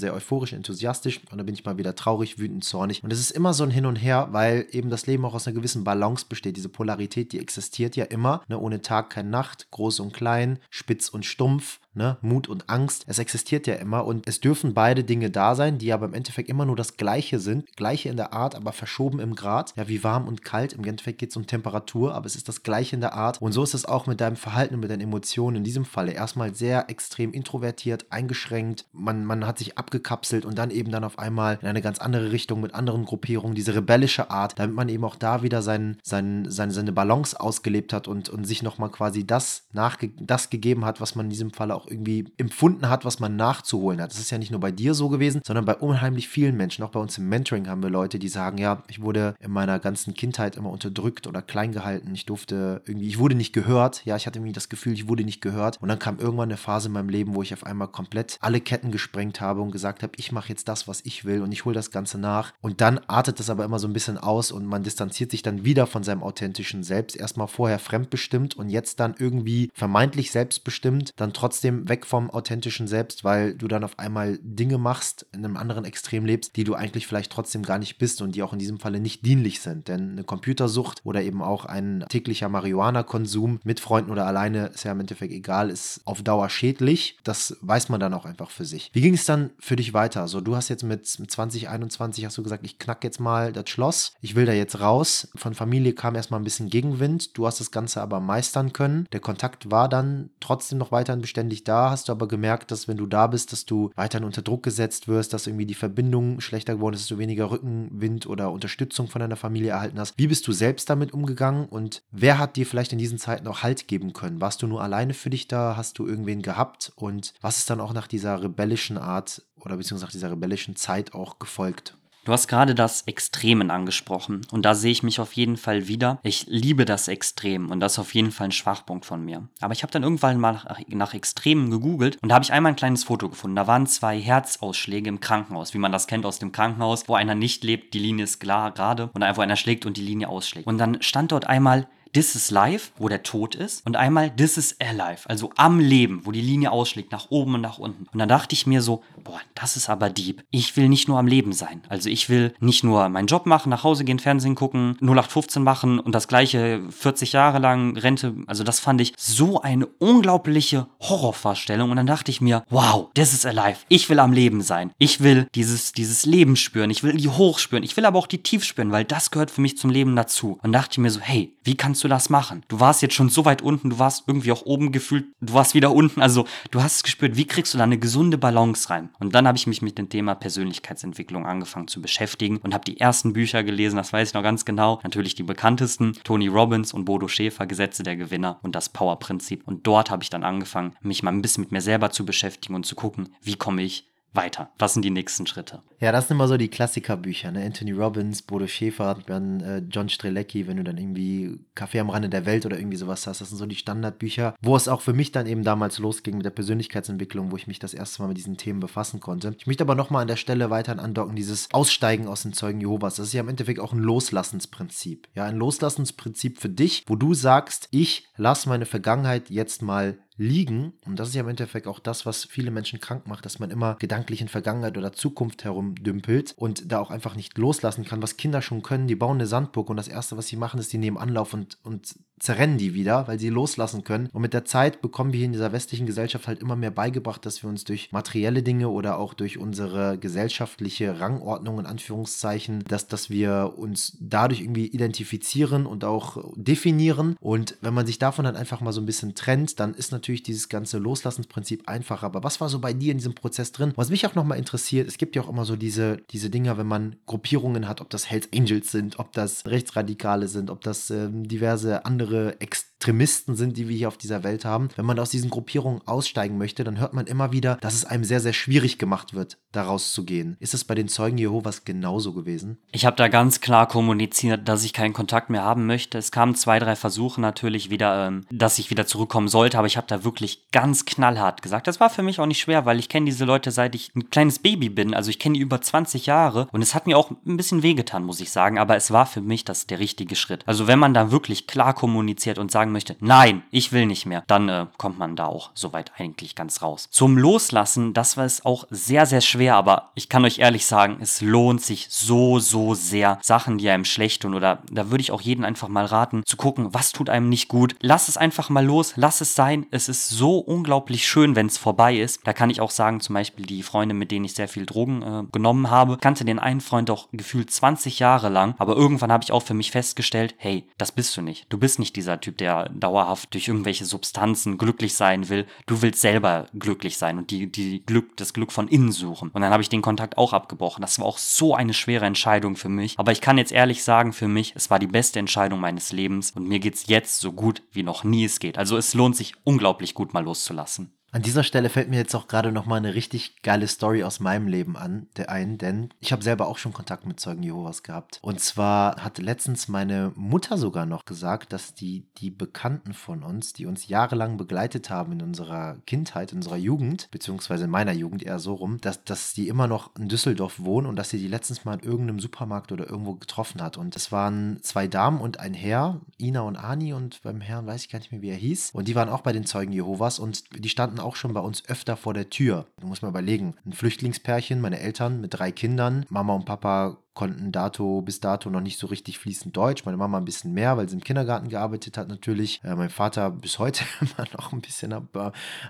sehr 0.00 0.14
euphorisch, 0.14 0.52
enthusiastisch 0.52 1.20
und 1.30 1.38
dann 1.38 1.46
bin 1.46 1.54
ich 1.54 1.64
mal 1.64 1.78
wieder 1.78 1.94
traurig, 1.94 2.38
wütend, 2.38 2.64
zornig. 2.64 3.02
Und 3.04 3.12
es 3.12 3.20
ist 3.20 3.30
immer 3.30 3.54
so 3.54 3.64
ein 3.64 3.70
Hin 3.70 3.86
und 3.86 3.96
Her, 3.96 4.28
weil 4.30 4.66
eben 4.70 4.90
das 4.90 5.06
Leben 5.06 5.24
auch 5.24 5.34
aus 5.34 5.46
einer 5.46 5.56
gewissen 5.56 5.84
Balance 5.84 6.26
besteht. 6.28 6.56
Diese 6.56 6.68
Polarität, 6.68 7.32
die 7.32 7.40
existiert 7.40 7.96
ja 7.96 8.04
immer. 8.04 8.42
Ne? 8.48 8.58
Ohne 8.58 8.82
Tag 8.82 9.10
keine 9.10 9.30
Nacht, 9.30 9.70
groß 9.70 10.00
und 10.00 10.12
klein, 10.12 10.58
spitz 10.70 11.08
und 11.08 11.24
stumpf 11.24 11.80
ne? 11.94 12.16
Mut 12.20 12.48
und 12.48 12.68
Angst, 12.68 13.04
es 13.06 13.18
existiert 13.18 13.66
ja 13.66 13.74
immer 13.74 14.04
und 14.04 14.28
es 14.28 14.40
dürfen 14.40 14.74
beide 14.74 15.04
Dinge 15.04 15.30
da 15.30 15.54
sein, 15.54 15.78
die 15.78 15.92
aber 15.92 16.06
im 16.06 16.14
Endeffekt 16.14 16.48
immer 16.48 16.66
nur 16.66 16.76
das 16.76 16.96
Gleiche 16.96 17.38
sind, 17.38 17.76
gleiche 17.76 18.08
in 18.08 18.16
der 18.16 18.32
Art, 18.32 18.54
aber 18.54 18.72
verschoben 18.72 19.20
im 19.20 19.34
Grad, 19.34 19.74
ja, 19.76 19.88
wie 19.88 20.04
warm 20.04 20.28
und 20.28 20.44
kalt, 20.44 20.72
im 20.72 20.84
Endeffekt 20.84 21.18
geht 21.18 21.30
es 21.30 21.36
um 21.36 21.46
Temperatur, 21.46 22.14
aber 22.14 22.26
es 22.26 22.36
ist 22.36 22.48
das 22.48 22.62
Gleiche 22.62 22.94
in 22.96 23.00
der 23.00 23.14
Art. 23.14 23.40
Und 23.40 23.52
so 23.52 23.62
ist 23.62 23.74
es 23.74 23.84
auch 23.84 24.06
mit 24.06 24.20
deinem 24.20 24.36
Verhalten 24.36 24.74
und 24.74 24.80
mit 24.80 24.90
deinen 24.90 25.00
Emotionen. 25.00 25.58
In 25.58 25.64
diesem 25.64 25.84
Falle 25.84 26.12
erstmal 26.12 26.54
sehr 26.54 26.88
extrem 26.88 27.32
introvertiert, 27.32 28.06
eingeschränkt, 28.10 28.86
man, 28.92 29.24
man 29.24 29.46
hat 29.46 29.58
sich 29.58 29.78
abgekapselt 29.78 30.44
und 30.44 30.58
dann 30.58 30.70
eben 30.70 30.90
dann 30.90 31.04
auf 31.04 31.18
einmal 31.18 31.58
in 31.60 31.68
eine 31.68 31.82
ganz 31.82 31.98
andere 31.98 32.32
Richtung 32.32 32.60
mit 32.60 32.74
anderen 32.74 33.04
Gruppierungen, 33.04 33.54
diese 33.54 33.74
rebellische 33.74 34.30
Art, 34.30 34.58
damit 34.58 34.76
man 34.76 34.88
eben 34.88 35.04
auch 35.04 35.16
da 35.16 35.42
wieder 35.42 35.62
sein, 35.62 35.98
sein, 36.02 36.46
seine, 36.48 36.72
seine 36.72 36.92
Balance 36.92 37.38
ausgelebt 37.38 37.92
hat 37.92 38.08
und, 38.08 38.28
und 38.28 38.44
sich 38.44 38.62
nochmal 38.62 38.90
quasi 38.90 39.26
das, 39.26 39.66
nachge 39.72 40.10
das 40.20 40.50
gegeben 40.50 40.84
hat, 40.84 41.00
was 41.00 41.14
man 41.14 41.26
in 41.26 41.30
diesem 41.30 41.50
Falle 41.50 41.79
auch 41.80 41.86
irgendwie 41.86 42.26
empfunden 42.36 42.88
hat, 42.88 43.04
was 43.04 43.20
man 43.20 43.36
nachzuholen 43.36 44.00
hat. 44.00 44.10
Das 44.10 44.18
ist 44.18 44.30
ja 44.30 44.38
nicht 44.38 44.50
nur 44.50 44.60
bei 44.60 44.72
dir 44.72 44.94
so 44.94 45.08
gewesen, 45.08 45.40
sondern 45.44 45.64
bei 45.64 45.74
unheimlich 45.76 46.28
vielen 46.28 46.56
Menschen. 46.56 46.84
Auch 46.84 46.90
bei 46.90 47.00
uns 47.00 47.16
im 47.18 47.28
Mentoring 47.28 47.68
haben 47.68 47.82
wir 47.82 47.90
Leute, 47.90 48.18
die 48.18 48.28
sagen, 48.28 48.58
ja, 48.58 48.82
ich 48.88 49.02
wurde 49.02 49.34
in 49.40 49.50
meiner 49.50 49.78
ganzen 49.78 50.14
Kindheit 50.14 50.56
immer 50.56 50.70
unterdrückt 50.70 51.26
oder 51.26 51.42
klein 51.42 51.72
gehalten. 51.72 52.14
Ich 52.14 52.26
durfte 52.26 52.82
irgendwie, 52.86 53.08
ich 53.08 53.18
wurde 53.18 53.34
nicht 53.34 53.52
gehört. 53.52 54.04
Ja, 54.04 54.16
ich 54.16 54.26
hatte 54.26 54.38
irgendwie 54.38 54.52
das 54.52 54.68
Gefühl, 54.68 54.92
ich 54.92 55.08
wurde 55.08 55.24
nicht 55.24 55.40
gehört. 55.40 55.80
Und 55.80 55.88
dann 55.88 55.98
kam 55.98 56.18
irgendwann 56.18 56.48
eine 56.48 56.56
Phase 56.56 56.88
in 56.88 56.92
meinem 56.92 57.08
Leben, 57.08 57.34
wo 57.34 57.42
ich 57.42 57.54
auf 57.54 57.64
einmal 57.64 57.88
komplett 57.88 58.38
alle 58.40 58.60
Ketten 58.60 58.90
gesprengt 58.90 59.40
habe 59.40 59.60
und 59.60 59.70
gesagt 59.70 60.02
habe, 60.02 60.12
ich 60.16 60.32
mache 60.32 60.48
jetzt 60.48 60.68
das, 60.68 60.86
was 60.88 61.00
ich 61.04 61.24
will 61.24 61.42
und 61.42 61.52
ich 61.52 61.64
hole 61.64 61.74
das 61.74 61.90
Ganze 61.90 62.18
nach. 62.18 62.52
Und 62.60 62.80
dann 62.80 63.00
artet 63.06 63.40
das 63.40 63.50
aber 63.50 63.64
immer 63.64 63.78
so 63.78 63.88
ein 63.88 63.92
bisschen 63.92 64.18
aus 64.18 64.52
und 64.52 64.66
man 64.66 64.82
distanziert 64.82 65.30
sich 65.30 65.42
dann 65.42 65.64
wieder 65.64 65.86
von 65.86 66.02
seinem 66.02 66.22
authentischen 66.22 66.82
Selbst. 66.82 67.16
Erstmal 67.16 67.48
vorher 67.48 67.78
fremdbestimmt 67.78 68.56
und 68.56 68.68
jetzt 68.68 69.00
dann 69.00 69.14
irgendwie 69.18 69.70
vermeintlich 69.74 70.30
selbstbestimmt, 70.30 71.12
dann 71.16 71.32
trotzdem 71.70 71.88
weg 71.88 72.06
vom 72.06 72.30
authentischen 72.30 72.88
Selbst, 72.88 73.24
weil 73.24 73.54
du 73.54 73.68
dann 73.68 73.84
auf 73.84 73.98
einmal 73.98 74.38
Dinge 74.42 74.78
machst, 74.78 75.26
in 75.32 75.44
einem 75.44 75.56
anderen 75.56 75.84
Extrem 75.84 76.24
lebst, 76.24 76.56
die 76.56 76.64
du 76.64 76.74
eigentlich 76.74 77.06
vielleicht 77.06 77.32
trotzdem 77.32 77.62
gar 77.62 77.78
nicht 77.78 77.98
bist 77.98 78.22
und 78.22 78.34
die 78.34 78.42
auch 78.42 78.52
in 78.52 78.58
diesem 78.58 78.78
Falle 78.78 79.00
nicht 79.00 79.24
dienlich 79.24 79.60
sind. 79.60 79.88
Denn 79.88 80.12
eine 80.12 80.24
Computersucht 80.24 81.00
oder 81.04 81.22
eben 81.22 81.42
auch 81.42 81.64
ein 81.64 82.04
täglicher 82.08 82.48
Marihuana-Konsum 82.48 83.60
mit 83.64 83.80
Freunden 83.80 84.10
oder 84.10 84.26
alleine 84.26 84.66
ist 84.66 84.84
ja 84.84 84.92
im 84.92 85.00
Endeffekt 85.00 85.32
egal, 85.32 85.70
ist 85.70 86.00
auf 86.04 86.22
Dauer 86.22 86.48
schädlich. 86.50 87.18
Das 87.24 87.56
weiß 87.60 87.88
man 87.88 88.00
dann 88.00 88.14
auch 88.14 88.24
einfach 88.24 88.50
für 88.50 88.64
sich. 88.64 88.90
Wie 88.92 89.00
ging 89.00 89.14
es 89.14 89.24
dann 89.24 89.50
für 89.58 89.76
dich 89.76 89.94
weiter? 89.94 90.28
So, 90.28 90.40
du 90.40 90.56
hast 90.56 90.68
jetzt 90.68 90.84
mit 90.84 91.06
2021 91.06 92.24
hast 92.24 92.38
du 92.38 92.42
gesagt, 92.42 92.64
ich 92.64 92.78
knack 92.78 93.04
jetzt 93.04 93.20
mal 93.20 93.52
das 93.52 93.68
Schloss. 93.68 94.14
Ich 94.20 94.34
will 94.34 94.46
da 94.46 94.52
jetzt 94.52 94.80
raus. 94.80 95.28
Von 95.34 95.54
Familie 95.54 95.92
kam 95.92 96.14
erstmal 96.14 96.40
ein 96.40 96.44
bisschen 96.44 96.70
Gegenwind. 96.70 97.36
Du 97.36 97.46
hast 97.46 97.60
das 97.60 97.70
Ganze 97.70 98.00
aber 98.00 98.20
meistern 98.20 98.72
können. 98.72 99.06
Der 99.12 99.20
Kontakt 99.20 99.70
war 99.70 99.88
dann 99.88 100.30
trotzdem 100.40 100.78
noch 100.78 100.92
weiterhin 100.92 101.20
beständig 101.20 101.59
da 101.64 101.70
da, 101.70 101.90
hast 101.90 102.08
du 102.08 102.12
aber 102.12 102.28
gemerkt, 102.28 102.70
dass 102.70 102.88
wenn 102.88 102.96
du 102.96 103.06
da 103.06 103.26
bist, 103.28 103.52
dass 103.52 103.64
du 103.64 103.90
weiterhin 103.94 104.26
unter 104.26 104.42
Druck 104.42 104.62
gesetzt 104.62 105.08
wirst, 105.08 105.32
dass 105.32 105.46
irgendwie 105.46 105.66
die 105.66 105.74
Verbindung 105.74 106.40
schlechter 106.40 106.74
geworden 106.74 106.94
ist, 106.94 107.02
dass 107.02 107.08
du 107.08 107.18
weniger 107.18 107.50
Rückenwind 107.50 108.26
oder 108.26 108.50
Unterstützung 108.50 109.08
von 109.08 109.20
deiner 109.20 109.36
Familie 109.36 109.70
erhalten 109.70 109.98
hast. 109.98 110.14
Wie 110.18 110.26
bist 110.26 110.46
du 110.46 110.52
selbst 110.52 110.90
damit 110.90 111.12
umgegangen 111.14 111.66
und 111.66 112.02
wer 112.10 112.38
hat 112.38 112.56
dir 112.56 112.66
vielleicht 112.66 112.92
in 112.92 112.98
diesen 112.98 113.18
Zeiten 113.18 113.46
auch 113.46 113.62
Halt 113.62 113.88
geben 113.88 114.12
können? 114.12 114.40
Warst 114.40 114.62
du 114.62 114.66
nur 114.66 114.82
alleine 114.82 115.14
für 115.14 115.30
dich 115.30 115.48
da? 115.48 115.76
Hast 115.76 115.98
du 115.98 116.06
irgendwen 116.06 116.42
gehabt? 116.42 116.92
Und 116.96 117.34
was 117.40 117.58
ist 117.58 117.70
dann 117.70 117.80
auch 117.80 117.92
nach 117.92 118.08
dieser 118.08 118.42
rebellischen 118.42 118.98
Art 118.98 119.42
oder 119.60 119.76
beziehungsweise 119.76 120.06
nach 120.06 120.12
dieser 120.12 120.30
rebellischen 120.32 120.76
Zeit 120.76 121.14
auch 121.14 121.38
gefolgt? 121.38 121.96
Du 122.24 122.32
hast 122.32 122.48
gerade 122.48 122.74
das 122.74 123.02
Extremen 123.02 123.70
angesprochen 123.70 124.46
und 124.52 124.64
da 124.64 124.74
sehe 124.74 124.92
ich 124.92 125.02
mich 125.02 125.20
auf 125.20 125.32
jeden 125.32 125.56
Fall 125.56 125.88
wieder. 125.88 126.20
Ich 126.22 126.46
liebe 126.46 126.84
das 126.84 127.08
Extrem 127.08 127.70
und 127.70 127.80
das 127.80 127.92
ist 127.92 127.98
auf 127.98 128.14
jeden 128.14 128.30
Fall 128.30 128.48
ein 128.48 128.52
Schwachpunkt 128.52 129.06
von 129.06 129.24
mir. 129.24 129.48
Aber 129.60 129.72
ich 129.72 129.82
habe 129.82 129.90
dann 129.90 130.02
irgendwann 130.02 130.38
mal 130.38 130.52
nach, 130.52 130.80
nach 130.88 131.14
Extremen 131.14 131.70
gegoogelt 131.70 132.18
und 132.22 132.28
da 132.28 132.34
habe 132.34 132.44
ich 132.44 132.52
einmal 132.52 132.72
ein 132.72 132.76
kleines 132.76 133.04
Foto 133.04 133.30
gefunden. 133.30 133.56
Da 133.56 133.66
waren 133.66 133.86
zwei 133.86 134.20
Herzausschläge 134.20 135.08
im 135.08 135.20
Krankenhaus, 135.20 135.72
wie 135.72 135.78
man 135.78 135.92
das 135.92 136.06
kennt 136.06 136.26
aus 136.26 136.38
dem 136.38 136.52
Krankenhaus, 136.52 137.08
wo 137.08 137.14
einer 137.14 137.34
nicht 137.34 137.64
lebt, 137.64 137.94
die 137.94 137.98
Linie 137.98 138.24
ist 138.24 138.38
klar 138.38 138.70
gerade 138.72 139.08
und 139.14 139.22
einfach 139.22 139.42
einer 139.42 139.56
schlägt 139.56 139.86
und 139.86 139.96
die 139.96 140.02
Linie 140.02 140.28
ausschlägt. 140.28 140.66
Und 140.66 140.76
dann 140.78 141.00
stand 141.00 141.32
dort 141.32 141.46
einmal 141.46 141.88
This 142.12 142.34
is 142.34 142.50
Life, 142.50 142.92
wo 142.98 143.08
der 143.08 143.22
Tod 143.22 143.54
ist, 143.54 143.86
und 143.86 143.96
einmal 143.96 144.30
This 144.30 144.56
is 144.56 144.76
Alive, 144.80 145.28
also 145.28 145.50
am 145.56 145.78
Leben, 145.78 146.22
wo 146.24 146.32
die 146.32 146.40
Linie 146.40 146.72
ausschlägt, 146.72 147.12
nach 147.12 147.30
oben 147.30 147.54
und 147.54 147.60
nach 147.60 147.78
unten. 147.78 148.06
Und 148.12 148.18
dann 148.18 148.28
dachte 148.28 148.54
ich 148.54 148.66
mir 148.66 148.82
so, 148.82 149.02
boah, 149.22 149.40
das 149.54 149.76
ist 149.76 149.88
aber 149.88 150.10
deep. 150.10 150.42
Ich 150.50 150.76
will 150.76 150.88
nicht 150.88 151.08
nur 151.08 151.18
am 151.18 151.26
Leben 151.26 151.52
sein. 151.52 151.82
Also 151.88 152.08
ich 152.08 152.28
will 152.28 152.54
nicht 152.60 152.82
nur 152.82 153.08
meinen 153.08 153.26
Job 153.26 153.46
machen, 153.46 153.70
nach 153.70 153.84
Hause 153.84 154.04
gehen, 154.04 154.18
Fernsehen 154.18 154.54
gucken, 154.54 154.96
0815 155.00 155.62
machen 155.62 156.00
und 156.00 156.14
das 156.14 156.28
gleiche 156.28 156.82
40 156.90 157.32
Jahre 157.32 157.58
lang 157.58 157.96
Rente. 157.96 158.34
Also 158.46 158.64
das 158.64 158.80
fand 158.80 159.00
ich 159.00 159.12
so 159.16 159.60
eine 159.60 159.86
unglaubliche 159.86 160.88
Horrorvorstellung. 161.00 161.90
Und 161.90 161.96
dann 161.96 162.06
dachte 162.06 162.30
ich 162.30 162.40
mir, 162.40 162.64
wow, 162.70 163.08
this 163.14 163.32
is 163.32 163.46
alive. 163.46 163.78
Ich 163.88 164.08
will 164.08 164.18
am 164.18 164.32
Leben 164.32 164.62
sein. 164.62 164.92
Ich 164.98 165.20
will 165.20 165.46
dieses, 165.54 165.92
dieses 165.92 166.26
Leben 166.26 166.56
spüren. 166.56 166.90
Ich 166.90 167.02
will 167.02 167.16
die 167.16 167.28
Hoch 167.28 167.58
spüren. 167.58 167.82
Ich 167.82 167.96
will 167.96 168.04
aber 168.04 168.18
auch 168.18 168.26
die 168.26 168.42
Tief 168.42 168.64
spüren, 168.64 168.92
weil 168.92 169.04
das 169.04 169.30
gehört 169.30 169.50
für 169.50 169.60
mich 169.60 169.78
zum 169.78 169.90
Leben 169.90 170.16
dazu. 170.16 170.58
Und 170.62 170.72
dachte 170.72 170.92
ich 170.92 170.98
mir 170.98 171.10
so, 171.10 171.20
hey, 171.20 171.54
wie 171.62 171.76
kannst 171.76 171.99
kannst 172.00 172.04
du 172.04 172.08
das 172.08 172.30
machen? 172.30 172.62
Du 172.68 172.80
warst 172.80 173.02
jetzt 173.02 173.14
schon 173.14 173.28
so 173.28 173.44
weit 173.44 173.60
unten, 173.60 173.90
du 173.90 173.98
warst 173.98 174.24
irgendwie 174.26 174.52
auch 174.52 174.64
oben 174.64 174.90
gefühlt, 174.90 175.26
du 175.42 175.52
warst 175.52 175.74
wieder 175.74 175.92
unten. 175.92 176.22
Also 176.22 176.46
du 176.70 176.82
hast 176.82 176.96
es 176.96 177.02
gespürt, 177.02 177.36
wie 177.36 177.46
kriegst 177.46 177.74
du 177.74 177.78
da 177.78 177.84
eine 177.84 177.98
gesunde 177.98 178.38
Balance 178.38 178.88
rein? 178.88 179.10
Und 179.18 179.34
dann 179.34 179.46
habe 179.46 179.58
ich 179.58 179.66
mich 179.66 179.82
mit 179.82 179.98
dem 179.98 180.08
Thema 180.08 180.34
Persönlichkeitsentwicklung 180.34 181.44
angefangen 181.44 181.88
zu 181.88 182.00
beschäftigen 182.00 182.56
und 182.58 182.72
habe 182.72 182.86
die 182.86 182.98
ersten 182.98 183.34
Bücher 183.34 183.62
gelesen, 183.64 183.96
das 183.96 184.14
weiß 184.14 184.28
ich 184.28 184.34
noch 184.34 184.42
ganz 184.42 184.64
genau. 184.64 185.00
Natürlich 185.02 185.34
die 185.34 185.42
bekanntesten, 185.42 186.14
Tony 186.24 186.48
Robbins 186.48 186.94
und 186.94 187.04
Bodo 187.04 187.28
Schäfer, 187.28 187.66
Gesetze 187.66 188.02
der 188.02 188.16
Gewinner 188.16 188.58
und 188.62 188.74
das 188.74 188.88
Power-Prinzip. 188.88 189.66
Und 189.66 189.86
dort 189.86 190.10
habe 190.10 190.22
ich 190.22 190.30
dann 190.30 190.44
angefangen, 190.44 190.94
mich 191.02 191.22
mal 191.22 191.32
ein 191.32 191.42
bisschen 191.42 191.64
mit 191.64 191.72
mir 191.72 191.82
selber 191.82 192.10
zu 192.10 192.24
beschäftigen 192.24 192.74
und 192.74 192.86
zu 192.86 192.94
gucken, 192.94 193.34
wie 193.42 193.56
komme 193.56 193.82
ich 193.82 194.09
weiter? 194.32 194.70
Was 194.78 194.94
sind 194.94 195.04
die 195.04 195.10
nächsten 195.10 195.46
Schritte? 195.46 195.82
Ja, 195.98 196.12
das 196.12 196.28
sind 196.28 196.36
immer 196.36 196.48
so 196.48 196.56
die 196.56 196.68
Klassikerbücher, 196.68 197.50
ne? 197.50 197.64
Anthony 197.64 197.92
Robbins, 197.92 198.42
Bodo 198.42 198.66
Schäfer, 198.66 199.18
dann 199.26 199.60
äh, 199.60 199.78
John 199.90 200.08
Strelecki, 200.08 200.66
wenn 200.66 200.76
du 200.76 200.84
dann 200.84 200.98
irgendwie 200.98 201.58
Kaffee 201.74 202.00
am 202.00 202.10
Rande 202.10 202.28
der 202.28 202.46
Welt 202.46 202.64
oder 202.64 202.78
irgendwie 202.78 202.96
sowas 202.96 203.26
hast. 203.26 203.40
Das 203.40 203.48
sind 203.48 203.58
so 203.58 203.66
die 203.66 203.76
Standardbücher, 203.76 204.54
wo 204.62 204.76
es 204.76 204.88
auch 204.88 205.00
für 205.00 205.12
mich 205.12 205.32
dann 205.32 205.46
eben 205.46 205.64
damals 205.64 205.98
losging 205.98 206.36
mit 206.36 206.46
der 206.46 206.50
Persönlichkeitsentwicklung, 206.50 207.50
wo 207.50 207.56
ich 207.56 207.66
mich 207.66 207.78
das 207.78 207.94
erste 207.94 208.22
Mal 208.22 208.28
mit 208.28 208.38
diesen 208.38 208.56
Themen 208.56 208.80
befassen 208.80 209.20
konnte. 209.20 209.54
Ich 209.58 209.66
möchte 209.66 209.84
aber 209.84 209.94
nochmal 209.94 210.22
an 210.22 210.28
der 210.28 210.36
Stelle 210.36 210.70
weiter 210.70 210.98
andocken, 210.98 211.36
dieses 211.36 211.68
Aussteigen 211.72 212.28
aus 212.28 212.42
den 212.42 212.52
Zeugen 212.52 212.80
Jehovas. 212.80 213.16
Das 213.16 213.28
ist 213.28 213.32
ja 213.32 213.40
im 213.40 213.48
Endeffekt 213.48 213.80
auch 213.80 213.92
ein 213.92 213.98
Loslassенsprinzip. 213.98 215.28
Ja, 215.34 215.44
ein 215.44 215.56
Loslassensprinzip 215.56 216.60
für 216.60 216.68
dich, 216.68 217.04
wo 217.06 217.16
du 217.16 217.34
sagst, 217.34 217.88
ich 217.90 218.28
lasse 218.36 218.68
meine 218.68 218.86
Vergangenheit 218.86 219.50
jetzt 219.50 219.82
mal 219.82 220.18
liegen. 220.40 220.94
Und 221.04 221.20
das 221.20 221.28
ist 221.28 221.34
ja 221.34 221.42
im 221.42 221.48
Endeffekt 221.48 221.86
auch 221.86 221.98
das, 221.98 222.24
was 222.24 222.44
viele 222.46 222.70
Menschen 222.70 222.98
krank 222.98 223.26
macht, 223.26 223.44
dass 223.44 223.58
man 223.58 223.70
immer 223.70 223.96
gedanklich 223.96 224.40
in 224.40 224.48
Vergangenheit 224.48 224.96
oder 224.96 225.12
Zukunft 225.12 225.64
herumdümpelt 225.64 226.54
und 226.56 226.90
da 226.90 226.98
auch 226.98 227.10
einfach 227.10 227.36
nicht 227.36 227.58
loslassen 227.58 228.06
kann, 228.06 228.22
was 228.22 228.38
Kinder 228.38 228.62
schon 228.62 228.82
können. 228.82 229.06
Die 229.06 229.16
bauen 229.16 229.36
eine 229.36 229.46
Sandburg 229.46 229.90
und 229.90 229.98
das 229.98 230.08
Erste, 230.08 230.38
was 230.38 230.46
sie 230.46 230.56
machen, 230.56 230.80
ist, 230.80 230.92
die 230.94 230.98
nehmen 230.98 231.18
Anlauf 231.18 231.52
und, 231.52 231.78
und 231.82 232.14
zerrennen 232.40 232.78
die 232.78 232.94
wieder, 232.94 233.28
weil 233.28 233.38
sie 233.38 233.50
loslassen 233.50 234.02
können. 234.02 234.28
Und 234.32 234.42
mit 234.42 234.54
der 234.54 234.64
Zeit 234.64 235.02
bekommen 235.02 235.32
wir 235.32 235.38
hier 235.38 235.46
in 235.46 235.52
dieser 235.52 235.72
westlichen 235.72 236.06
Gesellschaft 236.06 236.48
halt 236.48 236.60
immer 236.60 236.74
mehr 236.74 236.90
beigebracht, 236.90 237.44
dass 237.44 237.62
wir 237.62 237.68
uns 237.68 237.84
durch 237.84 238.10
materielle 238.12 238.62
Dinge 238.62 238.88
oder 238.88 239.18
auch 239.18 239.34
durch 239.34 239.58
unsere 239.58 240.18
gesellschaftliche 240.18 241.20
Rangordnung 241.20 241.78
in 241.78 241.86
Anführungszeichen, 241.86 242.82
dass, 242.88 243.06
dass 243.06 243.28
wir 243.30 243.74
uns 243.76 244.16
dadurch 244.20 244.62
irgendwie 244.62 244.86
identifizieren 244.86 245.86
und 245.86 246.04
auch 246.04 246.42
definieren. 246.56 247.36
Und 247.40 247.76
wenn 247.82 247.94
man 247.94 248.06
sich 248.06 248.18
davon 248.18 248.46
dann 248.46 248.56
einfach 248.56 248.80
mal 248.80 248.92
so 248.92 249.02
ein 249.02 249.06
bisschen 249.06 249.34
trennt, 249.34 249.78
dann 249.78 249.92
ist 249.92 250.10
natürlich 250.10 250.42
dieses 250.42 250.70
ganze 250.70 250.98
Loslassенsprinzip 250.98 251.88
einfacher. 251.88 252.26
Aber 252.26 252.42
was 252.42 252.60
war 252.60 252.70
so 252.70 252.78
bei 252.78 252.94
dir 252.94 253.12
in 253.12 253.18
diesem 253.18 253.34
Prozess 253.34 253.72
drin? 253.72 253.92
Was 253.96 254.08
mich 254.08 254.26
auch 254.26 254.34
nochmal 254.34 254.58
interessiert, 254.58 255.06
es 255.06 255.18
gibt 255.18 255.36
ja 255.36 255.42
auch 255.42 255.48
immer 255.48 255.66
so 255.66 255.76
diese, 255.76 256.22
diese 256.30 256.48
Dinger, 256.48 256.78
wenn 256.78 256.86
man 256.86 257.16
Gruppierungen 257.26 257.86
hat, 257.86 258.00
ob 258.00 258.08
das 258.08 258.30
Hells 258.30 258.48
Angels 258.54 258.90
sind, 258.90 259.18
ob 259.18 259.32
das 259.32 259.66
Rechtsradikale 259.66 260.48
sind, 260.48 260.70
ob 260.70 260.80
das 260.80 261.10
ähm, 261.10 261.46
diverse 261.46 262.06
andere 262.06 262.29
Extreme 262.32 262.89
Extremisten 263.00 263.56
sind, 263.56 263.78
die 263.78 263.88
wir 263.88 263.96
hier 263.96 264.08
auf 264.08 264.18
dieser 264.18 264.44
Welt 264.44 264.66
haben. 264.66 264.90
Wenn 264.94 265.06
man 265.06 265.18
aus 265.18 265.30
diesen 265.30 265.48
Gruppierungen 265.48 266.06
aussteigen 266.06 266.58
möchte, 266.58 266.84
dann 266.84 267.00
hört 267.00 267.14
man 267.14 267.26
immer 267.26 267.50
wieder, 267.50 267.76
dass 267.76 267.94
es 267.94 268.04
einem 268.04 268.24
sehr, 268.24 268.40
sehr 268.40 268.52
schwierig 268.52 268.98
gemacht 268.98 269.32
wird, 269.32 269.56
daraus 269.72 270.12
zu 270.12 270.26
gehen. 270.26 270.58
Ist 270.60 270.74
es 270.74 270.84
bei 270.84 270.94
den 270.94 271.08
Zeugen 271.08 271.38
Jehovas 271.38 271.86
genauso 271.86 272.34
gewesen? 272.34 272.76
Ich 272.92 273.06
habe 273.06 273.16
da 273.16 273.28
ganz 273.28 273.62
klar 273.62 273.88
kommuniziert, 273.88 274.68
dass 274.68 274.84
ich 274.84 274.92
keinen 274.92 275.14
Kontakt 275.14 275.48
mehr 275.48 275.64
haben 275.64 275.86
möchte. 275.86 276.18
Es 276.18 276.30
kamen 276.30 276.54
zwei, 276.54 276.78
drei 276.78 276.94
Versuche 276.94 277.40
natürlich 277.40 277.88
wieder, 277.88 278.26
ähm, 278.26 278.44
dass 278.50 278.78
ich 278.78 278.90
wieder 278.90 279.06
zurückkommen 279.06 279.48
sollte, 279.48 279.78
aber 279.78 279.86
ich 279.86 279.96
habe 279.96 280.06
da 280.06 280.22
wirklich 280.22 280.70
ganz 280.70 281.06
knallhart 281.06 281.62
gesagt. 281.62 281.86
Das 281.86 282.00
war 282.00 282.10
für 282.10 282.22
mich 282.22 282.38
auch 282.38 282.44
nicht 282.44 282.60
schwer, 282.60 282.84
weil 282.84 282.98
ich 282.98 283.08
kenne 283.08 283.24
diese 283.24 283.46
Leute 283.46 283.70
seit 283.70 283.94
ich 283.94 284.14
ein 284.14 284.28
kleines 284.28 284.58
Baby 284.58 284.90
bin. 284.90 285.14
Also 285.14 285.30
ich 285.30 285.38
kenne 285.38 285.54
die 285.54 285.62
über 285.62 285.80
20 285.80 286.26
Jahre 286.26 286.68
und 286.70 286.82
es 286.82 286.94
hat 286.94 287.06
mir 287.06 287.16
auch 287.16 287.30
ein 287.30 287.56
bisschen 287.56 287.82
wehgetan, 287.82 288.24
muss 288.24 288.40
ich 288.40 288.50
sagen, 288.50 288.78
aber 288.78 288.96
es 288.96 289.10
war 289.10 289.24
für 289.24 289.40
mich 289.40 289.64
das 289.64 289.86
der 289.86 290.00
richtige 290.00 290.36
Schritt. 290.36 290.64
Also 290.66 290.86
wenn 290.86 290.98
man 290.98 291.14
da 291.14 291.30
wirklich 291.30 291.66
klar 291.66 291.94
kommuniziert 291.94 292.58
und 292.58 292.70
sagen 292.70 292.89
sagen 292.90 292.92
möchte, 292.92 293.16
nein, 293.20 293.62
ich 293.70 293.92
will 293.92 294.06
nicht 294.06 294.26
mehr, 294.26 294.42
dann 294.46 294.68
äh, 294.68 294.86
kommt 294.98 295.18
man 295.18 295.36
da 295.36 295.46
auch 295.46 295.70
soweit 295.74 296.12
eigentlich 296.18 296.54
ganz 296.54 296.82
raus. 296.82 297.08
Zum 297.10 297.38
Loslassen, 297.38 298.12
das 298.12 298.36
war 298.36 298.44
es 298.44 298.64
auch 298.64 298.86
sehr, 298.90 299.26
sehr 299.26 299.40
schwer, 299.40 299.76
aber 299.76 300.10
ich 300.14 300.28
kann 300.28 300.44
euch 300.44 300.58
ehrlich 300.58 300.86
sagen, 300.86 301.18
es 301.20 301.40
lohnt 301.40 301.82
sich 301.82 302.08
so, 302.10 302.58
so 302.58 302.94
sehr. 302.94 303.38
Sachen, 303.42 303.78
die 303.78 303.88
einem 303.88 304.04
schlecht 304.04 304.42
tun 304.42 304.54
oder 304.54 304.82
da 304.90 305.10
würde 305.10 305.22
ich 305.22 305.32
auch 305.32 305.40
jeden 305.40 305.64
einfach 305.64 305.88
mal 305.88 306.04
raten, 306.04 306.42
zu 306.44 306.56
gucken, 306.56 306.92
was 306.92 307.12
tut 307.12 307.30
einem 307.30 307.48
nicht 307.48 307.68
gut. 307.68 307.94
Lass 308.00 308.28
es 308.28 308.36
einfach 308.36 308.70
mal 308.70 308.84
los, 308.84 309.14
lass 309.16 309.40
es 309.40 309.54
sein. 309.54 309.86
Es 309.90 310.08
ist 310.08 310.28
so 310.28 310.58
unglaublich 310.58 311.26
schön, 311.26 311.56
wenn 311.56 311.66
es 311.66 311.78
vorbei 311.78 312.16
ist. 312.16 312.40
Da 312.44 312.52
kann 312.52 312.70
ich 312.70 312.80
auch 312.80 312.90
sagen, 312.90 313.20
zum 313.20 313.34
Beispiel 313.34 313.66
die 313.66 313.82
Freunde, 313.82 314.14
mit 314.14 314.30
denen 314.30 314.44
ich 314.44 314.54
sehr 314.54 314.68
viel 314.68 314.86
Drogen 314.86 315.22
äh, 315.22 315.42
genommen 315.52 315.90
habe, 315.90 316.18
kannte 316.18 316.44
den 316.44 316.58
einen 316.58 316.80
Freund 316.80 317.10
auch 317.10 317.28
gefühlt 317.32 317.70
20 317.70 318.18
Jahre 318.18 318.48
lang, 318.48 318.74
aber 318.78 318.96
irgendwann 318.96 319.32
habe 319.32 319.44
ich 319.44 319.52
auch 319.52 319.62
für 319.62 319.74
mich 319.74 319.90
festgestellt, 319.90 320.54
hey, 320.58 320.84
das 320.98 321.12
bist 321.12 321.36
du 321.36 321.42
nicht. 321.42 321.66
Du 321.68 321.78
bist 321.78 321.98
nicht 321.98 322.16
dieser 322.16 322.40
Typ, 322.40 322.58
der 322.58 322.79
dauerhaft 322.88 323.54
durch 323.54 323.68
irgendwelche 323.68 324.04
Substanzen 324.04 324.78
glücklich 324.78 325.14
sein 325.14 325.48
will. 325.48 325.66
Du 325.86 326.02
willst 326.02 326.20
selber 326.20 326.66
glücklich 326.78 327.18
sein 327.18 327.38
und 327.38 327.50
die, 327.50 327.70
die 327.70 328.04
Glück, 328.04 328.36
das 328.36 328.52
Glück 328.52 328.72
von 328.72 328.88
innen 328.88 329.12
suchen. 329.12 329.50
Und 329.50 329.60
dann 329.62 329.72
habe 329.72 329.82
ich 329.82 329.88
den 329.88 330.02
Kontakt 330.02 330.38
auch 330.38 330.52
abgebrochen. 330.52 331.02
Das 331.02 331.18
war 331.18 331.26
auch 331.26 331.38
so 331.38 331.74
eine 331.74 331.94
schwere 331.94 332.26
Entscheidung 332.26 332.76
für 332.76 332.88
mich. 332.88 333.18
Aber 333.18 333.32
ich 333.32 333.40
kann 333.40 333.58
jetzt 333.58 333.72
ehrlich 333.72 334.02
sagen, 334.02 334.32
für 334.32 334.48
mich, 334.48 334.72
es 334.76 334.90
war 334.90 334.98
die 334.98 335.06
beste 335.06 335.38
Entscheidung 335.38 335.80
meines 335.80 336.12
Lebens 336.12 336.52
und 336.52 336.68
mir 336.68 336.78
geht 336.78 336.94
es 336.94 337.06
jetzt 337.06 337.40
so 337.40 337.52
gut, 337.52 337.82
wie 337.92 338.02
noch 338.02 338.24
nie 338.24 338.44
es 338.44 338.60
geht. 338.60 338.78
Also 338.78 338.96
es 338.96 339.14
lohnt 339.14 339.36
sich 339.36 339.54
unglaublich 339.64 340.14
gut 340.14 340.34
mal 340.34 340.44
loszulassen. 340.44 341.12
An 341.32 341.42
dieser 341.42 341.62
Stelle 341.62 341.90
fällt 341.90 342.10
mir 342.10 342.16
jetzt 342.16 342.34
auch 342.34 342.48
gerade 342.48 342.72
nochmal 342.72 342.98
eine 342.98 343.14
richtig 343.14 343.62
geile 343.62 343.86
Story 343.86 344.24
aus 344.24 344.40
meinem 344.40 344.66
Leben 344.66 344.96
an, 344.96 345.28
der 345.36 345.48
ein, 345.48 345.78
denn 345.78 346.12
ich 346.18 346.32
habe 346.32 346.42
selber 346.42 346.66
auch 346.66 346.78
schon 346.78 346.92
Kontakt 346.92 347.24
mit 347.24 347.38
Zeugen 347.38 347.62
Jehovas 347.62 348.02
gehabt. 348.02 348.40
Und 348.42 348.58
zwar 348.60 349.22
hat 349.22 349.38
letztens 349.38 349.86
meine 349.86 350.32
Mutter 350.34 350.76
sogar 350.76 351.06
noch 351.06 351.26
gesagt, 351.26 351.72
dass 351.72 351.94
die, 351.94 352.26
die 352.38 352.50
Bekannten 352.50 353.14
von 353.14 353.44
uns, 353.44 353.72
die 353.72 353.86
uns 353.86 354.08
jahrelang 354.08 354.56
begleitet 354.56 355.08
haben 355.08 355.32
in 355.32 355.42
unserer 355.42 355.98
Kindheit, 356.04 356.50
in 356.50 356.58
unserer 356.58 356.76
Jugend, 356.76 357.30
beziehungsweise 357.30 357.84
in 357.84 357.90
meiner 357.90 358.12
Jugend 358.12 358.42
eher 358.42 358.58
so 358.58 358.74
rum, 358.74 359.00
dass, 359.00 359.22
dass 359.22 359.54
die 359.54 359.68
immer 359.68 359.86
noch 359.86 360.16
in 360.16 360.28
Düsseldorf 360.28 360.80
wohnen 360.80 361.06
und 361.06 361.14
dass 361.14 361.30
sie 361.30 361.38
die 361.38 361.48
letztens 361.48 361.84
mal 361.84 361.94
in 361.94 362.00
irgendeinem 362.00 362.40
Supermarkt 362.40 362.90
oder 362.90 363.08
irgendwo 363.08 363.34
getroffen 363.34 363.80
hat. 363.82 363.98
Und 363.98 364.16
es 364.16 364.32
waren 364.32 364.80
zwei 364.82 365.06
Damen 365.06 365.40
und 365.40 365.60
ein 365.60 365.74
Herr, 365.74 366.20
Ina 366.40 366.62
und 366.62 366.76
Ani, 366.76 367.12
und 367.12 367.40
beim 367.42 367.60
Herrn 367.60 367.86
weiß 367.86 368.02
ich 368.02 368.10
gar 368.10 368.18
nicht 368.18 368.32
mehr, 368.32 368.42
wie 368.42 368.50
er 368.50 368.56
hieß. 368.56 368.90
Und 368.94 369.06
die 369.06 369.14
waren 369.14 369.28
auch 369.28 369.42
bei 369.42 369.52
den 369.52 369.64
Zeugen 369.64 369.92
Jehovas 369.92 370.40
und 370.40 370.64
die 370.76 370.88
standen 370.88 371.19
auch 371.20 371.36
schon 371.36 371.52
bei 371.52 371.60
uns 371.60 371.88
öfter 371.88 372.16
vor 372.16 372.34
der 372.34 372.50
Tür. 372.50 372.86
Du 373.00 373.06
musst 373.06 373.22
mal 373.22 373.28
überlegen, 373.28 373.74
ein 373.84 373.92
Flüchtlingspärchen, 373.92 374.80
meine 374.80 375.00
Eltern 375.00 375.40
mit 375.40 375.54
drei 375.54 375.72
Kindern, 375.72 376.26
Mama 376.28 376.54
und 376.54 376.64
Papa 376.64 377.18
konnten 377.34 377.72
dato 377.72 378.20
bis 378.22 378.40
dato 378.40 378.68
noch 378.68 378.80
nicht 378.80 378.98
so 378.98 379.06
richtig 379.06 379.38
fließend 379.38 379.74
Deutsch. 379.74 380.04
Meine 380.04 380.18
Mama 380.18 380.36
ein 380.36 380.44
bisschen 380.44 380.74
mehr, 380.74 380.96
weil 380.96 381.08
sie 381.08 381.14
im 381.14 381.24
Kindergarten 381.24 381.68
gearbeitet 381.68 382.18
hat 382.18 382.28
natürlich. 382.28 382.82
Äh, 382.84 382.96
mein 382.96 383.08
Vater 383.08 383.50
bis 383.50 383.78
heute 383.78 384.04
immer 384.20 384.46
noch 384.52 384.72
ein 384.72 384.80
bisschen 384.80 385.12
am, 385.12 385.28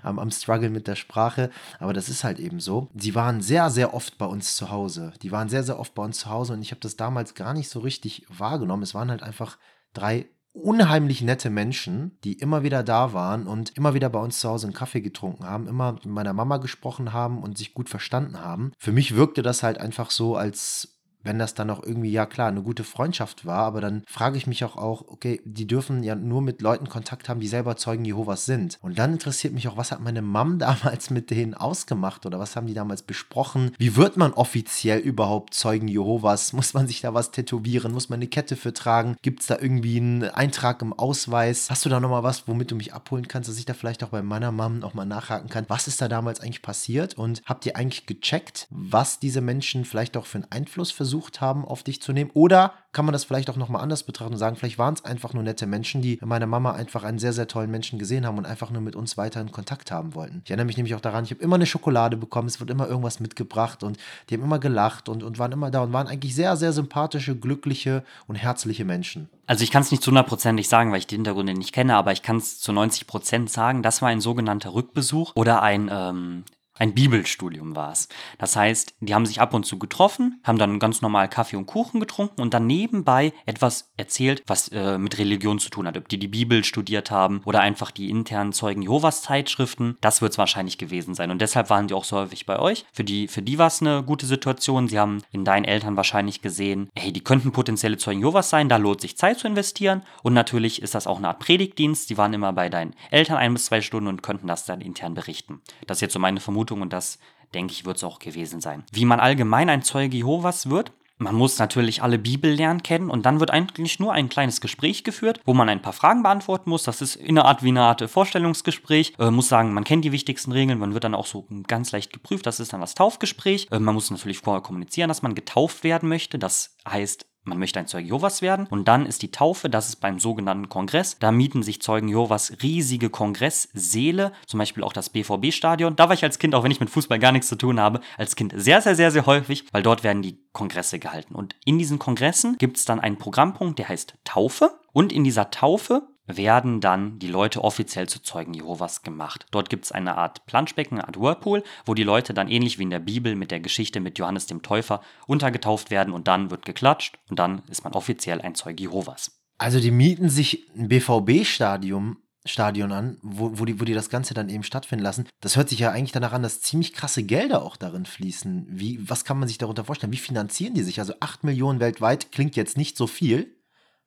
am, 0.03 0.19
am 0.19 0.31
Struggle 0.31 0.69
mit 0.69 0.87
der 0.87 0.95
Sprache. 0.95 1.49
Aber 1.79 1.93
das 1.93 2.09
ist 2.09 2.23
halt 2.23 2.39
eben 2.39 2.59
so. 2.59 2.89
Sie 2.95 3.15
waren 3.15 3.41
sehr, 3.41 3.69
sehr 3.69 3.93
oft 3.93 4.17
bei 4.17 4.25
uns 4.25 4.55
zu 4.55 4.69
Hause. 4.69 5.13
Die 5.23 5.31
waren 5.31 5.49
sehr, 5.49 5.63
sehr 5.63 5.79
oft 5.79 5.93
bei 5.93 6.03
uns 6.03 6.19
zu 6.19 6.29
Hause 6.29 6.53
und 6.53 6.61
ich 6.61 6.71
habe 6.71 6.81
das 6.81 6.95
damals 6.95 7.35
gar 7.35 7.53
nicht 7.53 7.69
so 7.69 7.79
richtig 7.79 8.25
wahrgenommen. 8.29 8.83
Es 8.83 8.93
waren 8.93 9.09
halt 9.09 9.23
einfach 9.23 9.57
drei 9.93 10.27
unheimlich 10.53 11.21
nette 11.21 11.49
Menschen, 11.49 12.17
die 12.23 12.33
immer 12.33 12.63
wieder 12.63 12.83
da 12.83 13.13
waren 13.13 13.47
und 13.47 13.75
immer 13.77 13.93
wieder 13.93 14.09
bei 14.09 14.19
uns 14.19 14.39
zu 14.39 14.49
Hause 14.49 14.67
einen 14.67 14.73
Kaffee 14.73 15.01
getrunken 15.01 15.45
haben, 15.45 15.67
immer 15.67 15.93
mit 15.93 16.05
meiner 16.05 16.33
Mama 16.33 16.57
gesprochen 16.57 17.13
haben 17.13 17.41
und 17.41 17.57
sich 17.57 17.73
gut 17.73 17.89
verstanden 17.89 18.41
haben. 18.41 18.71
Für 18.77 18.91
mich 18.91 19.15
wirkte 19.15 19.41
das 19.41 19.63
halt 19.63 19.79
einfach 19.79 20.11
so, 20.11 20.35
als 20.35 21.00
wenn 21.23 21.39
das 21.39 21.53
dann 21.53 21.69
auch 21.69 21.83
irgendwie, 21.83 22.11
ja 22.11 22.25
klar, 22.25 22.47
eine 22.47 22.61
gute 22.61 22.83
Freundschaft 22.83 23.45
war, 23.45 23.63
aber 23.63 23.81
dann 23.81 24.03
frage 24.07 24.37
ich 24.37 24.47
mich 24.47 24.63
auch, 24.63 24.75
okay, 25.07 25.41
die 25.45 25.67
dürfen 25.67 26.03
ja 26.03 26.15
nur 26.15 26.41
mit 26.41 26.61
Leuten 26.61 26.89
Kontakt 26.89 27.29
haben, 27.29 27.39
die 27.39 27.47
selber 27.47 27.77
Zeugen 27.77 28.05
Jehovas 28.05 28.45
sind. 28.45 28.77
Und 28.81 28.99
dann 28.99 29.13
interessiert 29.13 29.53
mich 29.53 29.67
auch, 29.67 29.77
was 29.77 29.91
hat 29.91 30.01
meine 30.01 30.21
Mom 30.21 30.59
damals 30.59 31.09
mit 31.09 31.29
denen 31.29 31.53
ausgemacht 31.53 32.25
oder 32.25 32.39
was 32.39 32.55
haben 32.55 32.67
die 32.67 32.73
damals 32.73 33.03
besprochen? 33.03 33.71
Wie 33.77 33.95
wird 33.95 34.17
man 34.17 34.33
offiziell 34.33 34.99
überhaupt 34.99 35.53
Zeugen 35.53 35.87
Jehovas? 35.87 36.53
Muss 36.53 36.73
man 36.73 36.87
sich 36.87 37.01
da 37.01 37.13
was 37.13 37.31
tätowieren? 37.31 37.91
Muss 37.91 38.09
man 38.09 38.17
eine 38.17 38.27
Kette 38.27 38.55
für 38.55 38.73
tragen? 38.73 39.15
Gibt 39.21 39.41
es 39.41 39.47
da 39.47 39.57
irgendwie 39.59 39.97
einen 39.97 40.23
Eintrag 40.23 40.81
im 40.81 40.93
Ausweis? 40.93 41.69
Hast 41.69 41.85
du 41.85 41.89
da 41.89 41.99
nochmal 41.99 42.23
was, 42.23 42.47
womit 42.47 42.71
du 42.71 42.75
mich 42.75 42.93
abholen 42.93 43.27
kannst, 43.27 43.49
dass 43.49 43.57
ich 43.57 43.65
da 43.65 43.73
vielleicht 43.73 44.03
auch 44.03 44.09
bei 44.09 44.21
meiner 44.21 44.51
Mom 44.51 44.83
auch 44.83 44.93
mal 44.93 45.05
nachhaken 45.05 45.49
kann? 45.49 45.65
Was 45.67 45.87
ist 45.87 46.01
da 46.01 46.07
damals 46.07 46.39
eigentlich 46.39 46.61
passiert? 46.61 47.17
Und 47.17 47.41
habt 47.45 47.65
ihr 47.65 47.75
eigentlich 47.75 48.05
gecheckt, 48.05 48.67
was 48.69 49.19
diese 49.19 49.41
Menschen 49.41 49.85
vielleicht 49.85 50.17
auch 50.17 50.25
für 50.25 50.39
einen 50.39 50.51
Einfluss 50.51 50.91
versucht 51.11 51.41
haben, 51.41 51.65
auf 51.65 51.83
dich 51.83 52.01
zu 52.01 52.13
nehmen? 52.13 52.31
Oder 52.33 52.73
kann 52.93 53.03
man 53.05 53.11
das 53.11 53.25
vielleicht 53.25 53.49
auch 53.49 53.57
nochmal 53.57 53.81
anders 53.81 54.03
betrachten 54.03 54.33
und 54.33 54.39
sagen, 54.39 54.55
vielleicht 54.55 54.77
waren 54.77 54.93
es 54.93 55.03
einfach 55.03 55.33
nur 55.33 55.43
nette 55.43 55.67
Menschen, 55.67 56.01
die 56.01 56.19
meiner 56.23 56.47
Mama 56.47 56.71
einfach 56.71 57.03
einen 57.03 57.19
sehr, 57.19 57.33
sehr 57.33 57.49
tollen 57.49 57.69
Menschen 57.69 57.99
gesehen 57.99 58.25
haben 58.25 58.37
und 58.37 58.45
einfach 58.45 58.71
nur 58.71 58.81
mit 58.81 58.95
uns 58.95 59.17
weiter 59.17 59.41
in 59.41 59.51
Kontakt 59.51 59.91
haben 59.91 60.15
wollten. 60.15 60.41
Ich 60.45 60.51
erinnere 60.51 60.65
mich 60.65 60.77
nämlich 60.77 60.95
auch 60.95 61.01
daran, 61.01 61.25
ich 61.25 61.31
habe 61.31 61.41
immer 61.41 61.55
eine 61.55 61.65
Schokolade 61.65 62.15
bekommen, 62.15 62.47
es 62.47 62.61
wird 62.61 62.69
immer 62.69 62.87
irgendwas 62.87 63.19
mitgebracht 63.19 63.83
und 63.83 63.97
die 64.29 64.35
haben 64.35 64.43
immer 64.43 64.59
gelacht 64.59 65.09
und, 65.09 65.21
und 65.21 65.37
waren 65.37 65.51
immer 65.51 65.69
da 65.69 65.81
und 65.81 65.91
waren 65.91 66.07
eigentlich 66.07 66.33
sehr, 66.33 66.55
sehr 66.55 66.71
sympathische, 66.71 67.35
glückliche 67.35 68.03
und 68.27 68.35
herzliche 68.35 68.85
Menschen. 68.85 69.29
Also 69.47 69.65
ich 69.65 69.71
kann 69.71 69.81
es 69.81 69.91
nicht 69.91 70.03
zu 70.03 70.11
hundertprozentig 70.11 70.69
sagen, 70.69 70.91
weil 70.91 70.99
ich 70.99 71.07
die 71.07 71.15
Hintergründe 71.15 71.53
nicht 71.53 71.73
kenne, 71.73 71.97
aber 71.97 72.13
ich 72.13 72.21
kann 72.21 72.37
es 72.37 72.61
zu 72.61 72.71
90 72.71 73.05
Prozent 73.05 73.49
sagen, 73.49 73.83
das 73.83 74.01
war 74.01 74.07
ein 74.07 74.21
sogenannter 74.21 74.73
Rückbesuch 74.73 75.33
oder 75.35 75.61
ein 75.61 75.89
ähm, 75.91 76.43
ein 76.81 76.95
Bibelstudium 76.95 77.75
war 77.75 77.91
es. 77.91 78.09
Das 78.39 78.55
heißt, 78.55 78.95
die 79.01 79.13
haben 79.13 79.27
sich 79.27 79.39
ab 79.39 79.53
und 79.53 79.67
zu 79.67 79.77
getroffen, 79.77 80.41
haben 80.43 80.57
dann 80.57 80.79
ganz 80.79 81.03
normal 81.03 81.29
Kaffee 81.29 81.55
und 81.55 81.67
Kuchen 81.67 81.99
getrunken 81.99 82.41
und 82.41 82.55
dann 82.55 82.65
nebenbei 82.65 83.33
etwas 83.45 83.91
erzählt, 83.97 84.41
was 84.47 84.69
äh, 84.69 84.97
mit 84.97 85.19
Religion 85.19 85.59
zu 85.59 85.69
tun 85.69 85.85
hat. 85.85 85.95
Ob 85.95 86.09
die 86.09 86.17
die 86.17 86.27
Bibel 86.27 86.63
studiert 86.63 87.11
haben 87.11 87.41
oder 87.45 87.59
einfach 87.61 87.91
die 87.91 88.09
internen 88.09 88.51
Zeugen 88.51 88.81
Jehovas 88.81 89.21
Zeitschriften, 89.21 89.95
das 90.01 90.23
wird 90.23 90.31
es 90.31 90.39
wahrscheinlich 90.39 90.79
gewesen 90.79 91.13
sein. 91.13 91.29
Und 91.29 91.39
deshalb 91.39 91.69
waren 91.69 91.87
die 91.87 91.93
auch 91.93 92.03
so 92.03 92.17
häufig 92.17 92.47
bei 92.47 92.57
euch. 92.57 92.83
Für 92.91 93.03
die, 93.03 93.27
für 93.27 93.43
die 93.43 93.59
war 93.59 93.67
es 93.67 93.81
eine 93.81 94.01
gute 94.01 94.25
Situation. 94.25 94.87
Sie 94.87 94.97
haben 94.97 95.21
in 95.31 95.45
deinen 95.45 95.65
Eltern 95.65 95.97
wahrscheinlich 95.97 96.41
gesehen, 96.41 96.89
hey, 96.95 97.13
die 97.13 97.23
könnten 97.23 97.51
potenzielle 97.51 97.97
Zeugen 97.97 98.21
Jehovas 98.21 98.49
sein, 98.49 98.69
da 98.69 98.77
lohnt 98.77 99.01
sich 99.01 99.17
Zeit 99.17 99.37
zu 99.37 99.45
investieren. 99.45 100.01
Und 100.23 100.33
natürlich 100.33 100.81
ist 100.81 100.95
das 100.95 101.05
auch 101.05 101.19
eine 101.19 101.27
Art 101.27 101.37
Predigtdienst. 101.37 102.07
Sie 102.07 102.17
waren 102.17 102.33
immer 102.33 102.53
bei 102.53 102.69
deinen 102.69 102.95
Eltern 103.11 103.37
ein 103.37 103.53
bis 103.53 103.65
zwei 103.65 103.81
Stunden 103.81 104.07
und 104.07 104.23
könnten 104.23 104.47
das 104.47 104.65
dann 104.65 104.81
intern 104.81 105.13
berichten. 105.13 105.61
Das 105.85 105.97
ist 105.97 106.01
jetzt 106.01 106.13
so 106.13 106.19
meine 106.19 106.39
Vermutung 106.39 106.70
Vermutung 106.71 106.81
und 106.81 106.93
das, 106.93 107.19
denke 107.53 107.73
ich, 107.73 107.85
wird 107.85 107.97
es 107.97 108.03
auch 108.03 108.19
gewesen 108.19 108.61
sein. 108.61 108.83
Wie 108.91 109.05
man 109.05 109.19
allgemein 109.19 109.69
ein 109.69 109.83
Zeuge 109.83 110.17
Jehovas 110.17 110.69
wird, 110.69 110.91
man 111.17 111.35
muss 111.35 111.59
natürlich 111.59 112.01
alle 112.01 112.17
Bibellernen 112.17 112.81
kennen 112.81 113.11
und 113.11 113.27
dann 113.27 113.39
wird 113.39 113.51
eigentlich 113.51 113.99
nur 113.99 114.11
ein 114.11 114.27
kleines 114.27 114.59
Gespräch 114.59 115.03
geführt, 115.03 115.39
wo 115.45 115.53
man 115.53 115.69
ein 115.69 115.81
paar 115.81 115.93
Fragen 115.93 116.23
beantworten 116.23 116.71
muss. 116.71 116.83
Das 116.83 116.99
ist 116.99 117.15
in 117.15 117.37
einer 117.37 117.47
Art 117.47 117.61
wie 117.61 117.67
eine 117.67 117.83
Art 117.83 118.01
Vorstellungsgespräch. 118.09 119.13
Äh, 119.19 119.29
muss 119.29 119.47
sagen, 119.47 119.73
man 119.73 119.83
kennt 119.83 120.03
die 120.03 120.11
wichtigsten 120.11 120.51
Regeln, 120.51 120.79
man 120.79 120.95
wird 120.95 121.03
dann 121.03 121.13
auch 121.13 121.27
so 121.27 121.45
ganz 121.67 121.91
leicht 121.91 122.11
geprüft. 122.11 122.47
Das 122.47 122.59
ist 122.59 122.73
dann 122.73 122.81
das 122.81 122.95
Taufgespräch. 122.95 123.67
Äh, 123.69 123.79
man 123.79 123.93
muss 123.93 124.09
natürlich 124.09 124.39
vorher 124.39 124.63
kommunizieren, 124.63 125.09
dass 125.09 125.21
man 125.21 125.35
getauft 125.35 125.83
werden 125.83 126.09
möchte. 126.09 126.39
Das 126.39 126.75
heißt, 126.89 127.27
man 127.43 127.57
möchte 127.57 127.79
ein 127.79 127.87
Zeuge 127.87 128.07
Jehovas 128.07 128.41
werden 128.41 128.67
und 128.67 128.87
dann 128.87 129.05
ist 129.05 129.21
die 129.21 129.31
Taufe, 129.31 129.69
das 129.69 129.89
ist 129.89 129.95
beim 129.97 130.19
sogenannten 130.19 130.69
Kongress. 130.69 131.17
Da 131.19 131.31
mieten 131.31 131.63
sich 131.63 131.81
Zeugen 131.81 132.07
Jehovas 132.07 132.53
riesige 132.61 133.09
Kongresssäle, 133.09 134.31
zum 134.45 134.59
Beispiel 134.59 134.83
auch 134.83 134.93
das 134.93 135.09
BVB-Stadion. 135.09 135.95
Da 135.95 136.07
war 136.07 136.13
ich 136.13 136.23
als 136.23 136.39
Kind, 136.39 136.53
auch 136.53 136.63
wenn 136.63 136.71
ich 136.71 136.79
mit 136.79 136.89
Fußball 136.89 137.19
gar 137.19 137.31
nichts 137.31 137.47
zu 137.47 137.55
tun 137.55 137.79
habe, 137.79 138.01
als 138.17 138.35
Kind 138.35 138.53
sehr, 138.55 138.81
sehr, 138.81 138.95
sehr, 138.95 139.11
sehr 139.11 139.25
häufig, 139.25 139.65
weil 139.71 139.83
dort 139.83 140.03
werden 140.03 140.21
die 140.21 140.39
Kongresse 140.53 140.99
gehalten. 140.99 141.35
Und 141.35 141.55
in 141.65 141.77
diesen 141.79 141.99
Kongressen 141.99 142.57
gibt 142.57 142.77
es 142.77 142.85
dann 142.85 142.99
einen 142.99 143.17
Programmpunkt, 143.17 143.79
der 143.79 143.89
heißt 143.89 144.15
Taufe. 144.23 144.79
Und 144.93 145.13
in 145.13 145.23
dieser 145.23 145.51
Taufe 145.51 146.03
werden 146.37 146.81
dann 146.81 147.19
die 147.19 147.27
Leute 147.27 147.63
offiziell 147.63 148.07
zu 148.07 148.21
Zeugen 148.21 148.53
Jehovas 148.53 149.01
gemacht. 149.01 149.45
Dort 149.51 149.69
gibt 149.69 149.85
es 149.85 149.91
eine 149.91 150.17
Art 150.17 150.45
Planschbecken, 150.45 150.97
eine 150.97 151.07
Art 151.07 151.19
Whirlpool, 151.19 151.63
wo 151.85 151.93
die 151.93 152.03
Leute 152.03 152.33
dann 152.33 152.47
ähnlich 152.47 152.79
wie 152.79 152.83
in 152.83 152.89
der 152.89 152.99
Bibel 152.99 153.35
mit 153.35 153.51
der 153.51 153.59
Geschichte 153.59 153.99
mit 153.99 154.17
Johannes 154.19 154.47
dem 154.47 154.61
Täufer 154.61 155.01
untergetauft 155.27 155.91
werden 155.91 156.13
und 156.13 156.27
dann 156.27 156.51
wird 156.51 156.65
geklatscht 156.65 157.17
und 157.29 157.39
dann 157.39 157.61
ist 157.69 157.83
man 157.83 157.93
offiziell 157.93 158.41
ein 158.41 158.55
Zeuge 158.55 158.83
Jehovas. 158.83 159.39
Also 159.57 159.79
die 159.79 159.91
mieten 159.91 160.29
sich 160.29 160.67
ein 160.75 160.87
BVB-Stadion 160.87 162.17
Stadion 162.45 162.91
an, 162.91 163.17
wo, 163.21 163.51
wo, 163.59 163.65
die, 163.65 163.79
wo 163.79 163.85
die 163.85 163.93
das 163.93 164.09
Ganze 164.09 164.33
dann 164.33 164.49
eben 164.49 164.63
stattfinden 164.63 165.03
lassen. 165.03 165.27
Das 165.41 165.55
hört 165.55 165.69
sich 165.69 165.79
ja 165.79 165.91
eigentlich 165.91 166.11
danach 166.11 166.33
an, 166.33 166.41
dass 166.41 166.61
ziemlich 166.61 166.93
krasse 166.93 167.23
Gelder 167.23 167.61
auch 167.61 167.77
darin 167.77 168.05
fließen. 168.05 168.65
Wie, 168.67 168.97
was 169.07 169.25
kann 169.25 169.37
man 169.37 169.47
sich 169.47 169.59
darunter 169.59 169.85
vorstellen? 169.85 170.11
Wie 170.11 170.17
finanzieren 170.17 170.73
die 170.73 170.81
sich? 170.81 170.99
Also 170.99 171.13
8 171.19 171.43
Millionen 171.43 171.79
weltweit 171.79 172.31
klingt 172.31 172.55
jetzt 172.55 172.77
nicht 172.77 172.97
so 172.97 173.05
viel 173.05 173.55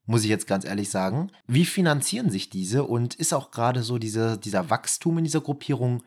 muss 0.06 0.24
ich 0.24 0.30
jetzt 0.30 0.46
ganz 0.46 0.64
ehrlich 0.64 0.90
sagen. 0.90 1.30
Wie 1.46 1.64
finanzieren 1.64 2.30
sich 2.30 2.50
diese 2.50 2.84
und 2.84 3.14
ist 3.14 3.32
auch 3.32 3.50
gerade 3.50 3.82
so 3.82 3.98
diese, 3.98 4.38
dieser 4.38 4.70
Wachstum 4.70 5.18
in 5.18 5.24
dieser 5.24 5.40
Gruppierung 5.40 6.02